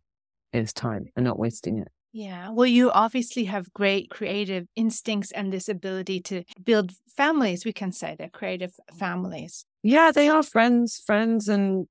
is 0.51 0.73
time 0.73 1.05
and 1.15 1.23
not 1.23 1.37
wasting 1.39 1.79
it. 1.79 1.89
Yeah. 2.13 2.51
Well, 2.51 2.67
you 2.67 2.91
obviously 2.91 3.45
have 3.45 3.73
great 3.73 4.11
creative 4.11 4.67
instincts 4.75 5.31
and 5.31 5.51
this 5.51 5.67
ability 5.67 6.21
to 6.21 6.43
build 6.63 6.91
families, 7.09 7.65
we 7.65 7.73
can 7.73 7.91
say 7.91 8.15
they're 8.17 8.29
creative 8.29 8.73
families. 8.97 9.65
Yeah, 9.81 10.11
they 10.11 10.29
are 10.29 10.43
friends, 10.43 11.01
friends 11.05 11.49
and 11.49 11.87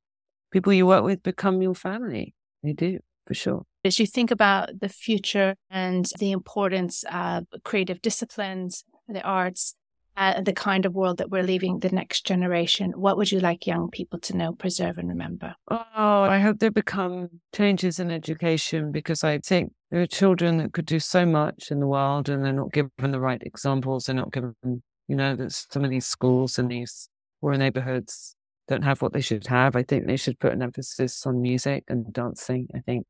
people 0.53 0.73
you 0.73 0.87
work 0.87 1.05
with 1.05 1.25
become 1.25 1.61
your 1.61 1.75
family. 1.75 2.35
They 2.63 2.73
do, 2.73 3.01
for 3.27 3.35
sure. 3.35 3.63
As 3.85 3.99
you 3.99 4.07
think 4.07 4.31
about 4.31 4.81
the 4.81 4.89
future 4.89 5.57
and 5.69 6.09
the 6.21 6.31
importance 6.31 7.05
of 7.13 7.47
creative 7.65 8.01
disciplines, 8.01 8.85
the 9.09 9.23
arts, 9.23 9.75
uh, 10.17 10.41
the 10.41 10.53
kind 10.53 10.85
of 10.85 10.95
world 10.95 11.19
that 11.19 11.31
we're 11.31 11.43
leaving 11.43 11.79
the 11.79 11.89
next 11.91 12.27
generation, 12.27 12.93
what 12.93 13.17
would 13.17 13.33
you 13.33 13.41
like 13.41 13.67
young 13.67 13.91
people 13.91 14.19
to 14.21 14.37
know, 14.37 14.53
preserve, 14.53 14.99
and 14.99 15.09
remember? 15.09 15.55
Oh, 15.71 15.79
I 15.97 16.39
hope 16.39 16.59
there 16.59 16.71
become 16.71 17.29
changes 17.55 17.99
in 17.99 18.11
education 18.11 18.93
because 18.93 19.25
I 19.25 19.39
think 19.39 19.73
there 19.91 20.03
are 20.03 20.07
children 20.07 20.59
that 20.59 20.73
could 20.73 20.87
do 20.87 21.01
so 21.01 21.25
much 21.25 21.71
in 21.71 21.81
the 21.81 21.87
world 21.87 22.29
and 22.29 22.45
they're 22.45 22.53
not 22.53 22.73
given 22.73 22.91
the 22.99 23.21
right 23.21 23.43
examples. 23.43 24.07
They're 24.07 24.15
not 24.15 24.33
given, 24.33 24.55
you 24.63 25.17
know, 25.17 25.35
that 25.37 25.53
some 25.53 25.85
of 25.85 25.91
these 25.91 26.07
schools 26.07 26.59
and 26.59 26.71
these 26.71 27.09
poor 27.41 27.55
neighborhoods 27.55 28.37
don't 28.69 28.83
have 28.83 29.03
what 29.03 29.13
they 29.13 29.21
should 29.21 29.47
have. 29.47 29.77
I 29.77 29.83
think 29.83 30.07
they 30.07 30.17
should 30.17 30.39
put 30.39 30.53
an 30.53 30.63
emphasis 30.63 31.27
on 31.27 31.41
music 31.41 31.85
and 31.89 32.13
dancing. 32.13 32.69
I 32.75 32.81
think 32.81 33.07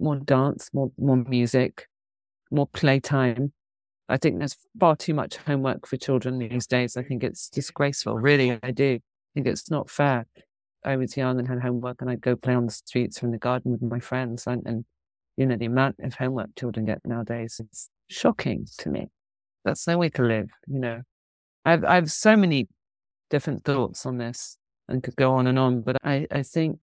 more 0.00 0.16
dance, 0.16 0.70
more 0.72 0.90
more 0.98 1.16
music, 1.16 1.86
more 2.50 2.66
playtime 2.66 3.52
I 4.08 4.16
think 4.16 4.38
there's 4.38 4.56
far 4.78 4.96
too 4.96 5.14
much 5.14 5.36
homework 5.36 5.86
for 5.86 5.96
children 5.96 6.38
these 6.38 6.66
days. 6.66 6.96
I 6.96 7.02
think 7.02 7.24
it's 7.24 7.48
disgraceful. 7.48 8.16
Really, 8.16 8.58
I 8.62 8.70
do. 8.70 8.94
I 8.94 9.30
think 9.34 9.46
it's 9.46 9.70
not 9.70 9.90
fair. 9.90 10.26
I 10.84 10.96
was 10.96 11.16
young 11.16 11.38
and 11.38 11.48
had 11.48 11.60
homework, 11.60 12.00
and 12.00 12.08
I'd 12.08 12.20
go 12.20 12.36
play 12.36 12.54
on 12.54 12.66
the 12.66 12.72
streets 12.72 13.22
or 13.22 13.26
in 13.26 13.32
the 13.32 13.38
garden 13.38 13.72
with 13.72 13.82
my 13.82 13.98
friends. 13.98 14.46
And, 14.46 14.62
and 14.64 14.84
you 15.36 15.46
know, 15.46 15.56
the 15.56 15.66
amount 15.66 15.96
of 16.00 16.14
homework 16.14 16.54
children 16.56 16.86
get 16.86 17.00
nowadays 17.04 17.60
is 17.72 17.90
shocking 18.08 18.66
to 18.78 18.88
me. 18.88 19.08
That's 19.64 19.86
no 19.88 19.98
way 19.98 20.10
to 20.10 20.22
live. 20.22 20.48
You 20.68 20.78
know, 20.78 21.02
I've 21.64 21.84
I 21.84 21.96
have 21.96 22.12
so 22.12 22.36
many 22.36 22.68
different 23.28 23.64
thoughts 23.64 24.06
on 24.06 24.18
this 24.18 24.56
and 24.88 25.02
could 25.02 25.16
go 25.16 25.34
on 25.34 25.48
and 25.48 25.58
on, 25.58 25.82
but 25.82 25.96
I 26.04 26.28
I 26.30 26.44
think 26.44 26.78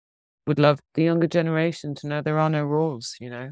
would 0.46 0.60
love 0.60 0.80
the 0.96 1.04
younger 1.04 1.28
generation 1.28 1.96
to 1.96 2.08
know 2.08 2.22
there 2.22 2.40
are 2.40 2.50
no 2.50 2.64
rules. 2.66 3.16
You 3.22 3.30
know, 3.30 3.52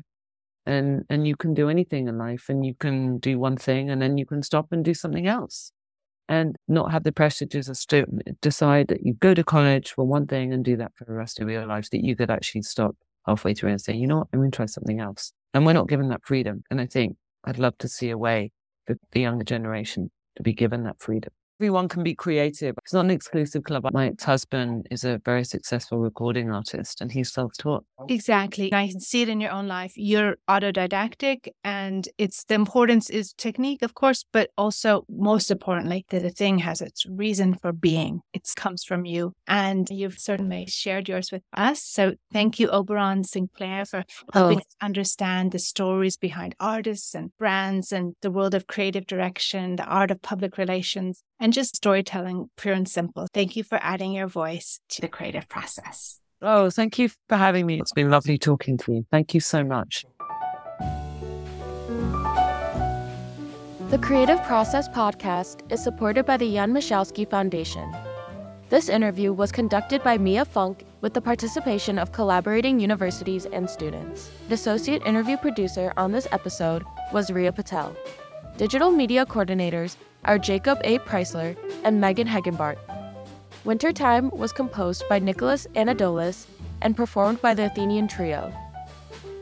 and 0.65 1.03
and 1.09 1.27
you 1.27 1.35
can 1.35 1.53
do 1.53 1.69
anything 1.69 2.07
in 2.07 2.17
life 2.17 2.45
and 2.49 2.65
you 2.65 2.73
can 2.75 3.17
do 3.17 3.39
one 3.39 3.57
thing 3.57 3.89
and 3.89 4.01
then 4.01 4.17
you 4.17 4.25
can 4.25 4.43
stop 4.43 4.67
and 4.71 4.85
do 4.85 4.93
something 4.93 5.27
else 5.27 5.71
and 6.29 6.55
not 6.67 6.91
have 6.91 7.03
the 7.03 7.11
pressure 7.11 7.45
to 7.45 7.61
just 7.61 7.93
decide 8.41 8.87
that 8.87 9.03
you 9.03 9.13
go 9.13 9.33
to 9.33 9.43
college 9.43 9.91
for 9.91 10.05
one 10.05 10.27
thing 10.27 10.53
and 10.53 10.63
do 10.63 10.77
that 10.77 10.91
for 10.95 11.05
the 11.05 11.13
rest 11.13 11.39
of 11.39 11.49
your 11.49 11.65
life 11.65 11.89
that 11.89 12.03
you 12.03 12.15
could 12.15 12.29
actually 12.29 12.61
stop 12.61 12.95
halfway 13.25 13.53
through 13.53 13.69
and 13.69 13.81
say 13.81 13.93
you 13.93 14.07
know 14.07 14.19
what? 14.19 14.27
I'm 14.33 14.39
going 14.39 14.51
to 14.51 14.55
try 14.55 14.65
something 14.65 14.99
else. 14.99 15.33
And 15.53 15.65
we're 15.65 15.73
not 15.73 15.89
given 15.89 16.09
that 16.09 16.21
freedom 16.23 16.63
and 16.69 16.79
i 16.79 16.85
think 16.85 17.17
i'd 17.45 17.59
love 17.59 17.77
to 17.79 17.87
see 17.87 18.09
a 18.09 18.17
way 18.17 18.51
for 18.85 18.95
the 19.11 19.21
younger 19.21 19.43
generation 19.43 20.09
to 20.37 20.43
be 20.43 20.53
given 20.53 20.83
that 20.83 20.99
freedom 20.99 21.31
everyone 21.61 21.87
can 21.87 22.01
be 22.01 22.15
creative. 22.15 22.73
It's 22.79 22.91
not 22.91 23.05
an 23.05 23.11
exclusive 23.11 23.63
club. 23.65 23.87
My 23.93 24.07
ex 24.07 24.23
husband 24.23 24.87
is 24.89 25.03
a 25.03 25.21
very 25.23 25.43
successful 25.43 25.99
recording 25.99 26.49
artist 26.49 27.01
and 27.01 27.11
he's 27.11 27.31
self 27.31 27.51
taught. 27.55 27.85
Exactly. 28.09 28.73
I 28.73 28.87
can 28.87 28.99
see 28.99 29.21
it 29.21 29.29
in 29.29 29.39
your 29.39 29.51
own 29.51 29.67
life. 29.67 29.93
You're 29.95 30.37
autodidactic 30.49 31.49
and 31.63 32.09
it's 32.17 32.45
the 32.45 32.55
importance 32.55 33.11
is 33.11 33.33
technique, 33.33 33.83
of 33.83 33.93
course, 33.93 34.25
but 34.33 34.49
also 34.57 35.05
most 35.07 35.51
importantly, 35.51 36.03
that 36.09 36.23
the 36.23 36.31
thing 36.31 36.57
has 36.57 36.81
its 36.81 37.05
reason 37.05 37.53
for 37.53 37.71
being. 37.71 38.21
It 38.33 38.51
comes 38.55 38.83
from 38.83 39.05
you. 39.05 39.33
And 39.47 39.87
you've 39.91 40.17
certainly 40.17 40.65
shared 40.65 41.07
yours 41.07 41.31
with 41.31 41.43
us. 41.53 41.83
So 41.83 42.15
thank 42.33 42.59
you, 42.59 42.69
Oberon 42.69 43.23
Sinclair, 43.23 43.85
for 43.85 44.03
helping 44.33 44.57
oh. 44.57 44.61
us 44.61 44.75
understand 44.81 45.51
the 45.51 45.59
stories 45.59 46.17
behind 46.17 46.55
artists 46.59 47.13
and 47.13 47.29
brands 47.37 47.91
and 47.91 48.15
the 48.23 48.31
world 48.31 48.55
of 48.55 48.65
creative 48.65 49.05
direction, 49.05 49.75
the 49.75 49.85
art 49.85 50.09
of 50.09 50.23
public 50.23 50.57
relations 50.57 51.23
and 51.41 51.51
just 51.51 51.75
storytelling, 51.75 52.49
pure 52.55 52.75
and 52.75 52.87
simple. 52.87 53.27
Thank 53.33 53.55
you 53.55 53.63
for 53.63 53.79
adding 53.81 54.13
your 54.13 54.27
voice 54.27 54.79
to 54.89 55.01
the 55.01 55.07
creative 55.07 55.49
process. 55.49 56.19
Oh, 56.41 56.69
thank 56.69 56.99
you 56.99 57.09
for 57.27 57.35
having 57.35 57.65
me. 57.65 57.79
It's 57.79 57.91
been 57.91 58.11
lovely 58.11 58.37
talking 58.37 58.77
to 58.77 58.93
you. 58.93 59.05
Thank 59.11 59.33
you 59.33 59.39
so 59.39 59.63
much. 59.63 60.05
The 63.89 63.97
Creative 63.97 64.41
Process 64.43 64.87
podcast 64.87 65.69
is 65.71 65.83
supported 65.83 66.25
by 66.25 66.37
the 66.37 66.53
Jan 66.53 66.71
Michalski 66.71 67.29
Foundation. 67.29 67.93
This 68.69 68.87
interview 68.87 69.33
was 69.33 69.51
conducted 69.51 70.01
by 70.01 70.17
Mia 70.17 70.45
Funk 70.45 70.85
with 71.01 71.13
the 71.13 71.19
participation 71.19 71.99
of 71.99 72.13
collaborating 72.13 72.79
universities 72.79 73.45
and 73.47 73.69
students. 73.69 74.29
The 74.47 74.53
associate 74.53 75.05
interview 75.05 75.35
producer 75.35 75.91
on 75.97 76.13
this 76.13 76.27
episode 76.31 76.83
was 77.11 77.31
Ria 77.31 77.51
Patel. 77.51 77.93
Digital 78.55 78.91
media 78.91 79.25
coordinators 79.25 79.97
are 80.25 80.37
Jacob 80.37 80.79
A. 80.83 80.99
Preisler 80.99 81.55
and 81.83 81.99
Megan 81.99 82.27
Hegenbart. 82.27 82.77
Wintertime 83.63 84.29
was 84.31 84.51
composed 84.51 85.03
by 85.07 85.19
Nicholas 85.19 85.67
Anadolus 85.75 86.47
and 86.81 86.97
performed 86.97 87.41
by 87.41 87.53
the 87.53 87.65
Athenian 87.65 88.07
Trio. 88.07 88.53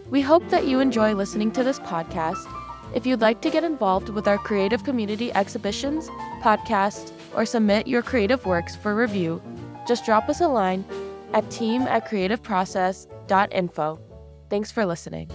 We 0.09 0.21
hope 0.21 0.47
that 0.49 0.67
you 0.67 0.79
enjoy 0.79 1.13
listening 1.13 1.51
to 1.51 1.63
this 1.63 1.79
podcast. 1.79 2.45
If 2.95 3.05
you'd 3.05 3.21
like 3.21 3.41
to 3.41 3.49
get 3.49 3.63
involved 3.63 4.09
with 4.09 4.27
our 4.27 4.37
creative 4.37 4.83
community 4.83 5.31
exhibitions, 5.33 6.09
podcasts, 6.41 7.11
or 7.35 7.45
submit 7.45 7.87
your 7.87 8.01
creative 8.01 8.45
works 8.45 8.75
for 8.75 8.95
review, 8.95 9.41
just 9.87 10.05
drop 10.05 10.27
us 10.27 10.41
a 10.41 10.47
line 10.47 10.83
at 11.33 11.49
team 11.51 11.83
at 11.83 12.07
creativeprocess.info. 12.07 13.99
Thanks 14.49 14.71
for 14.71 14.85
listening. 14.85 15.29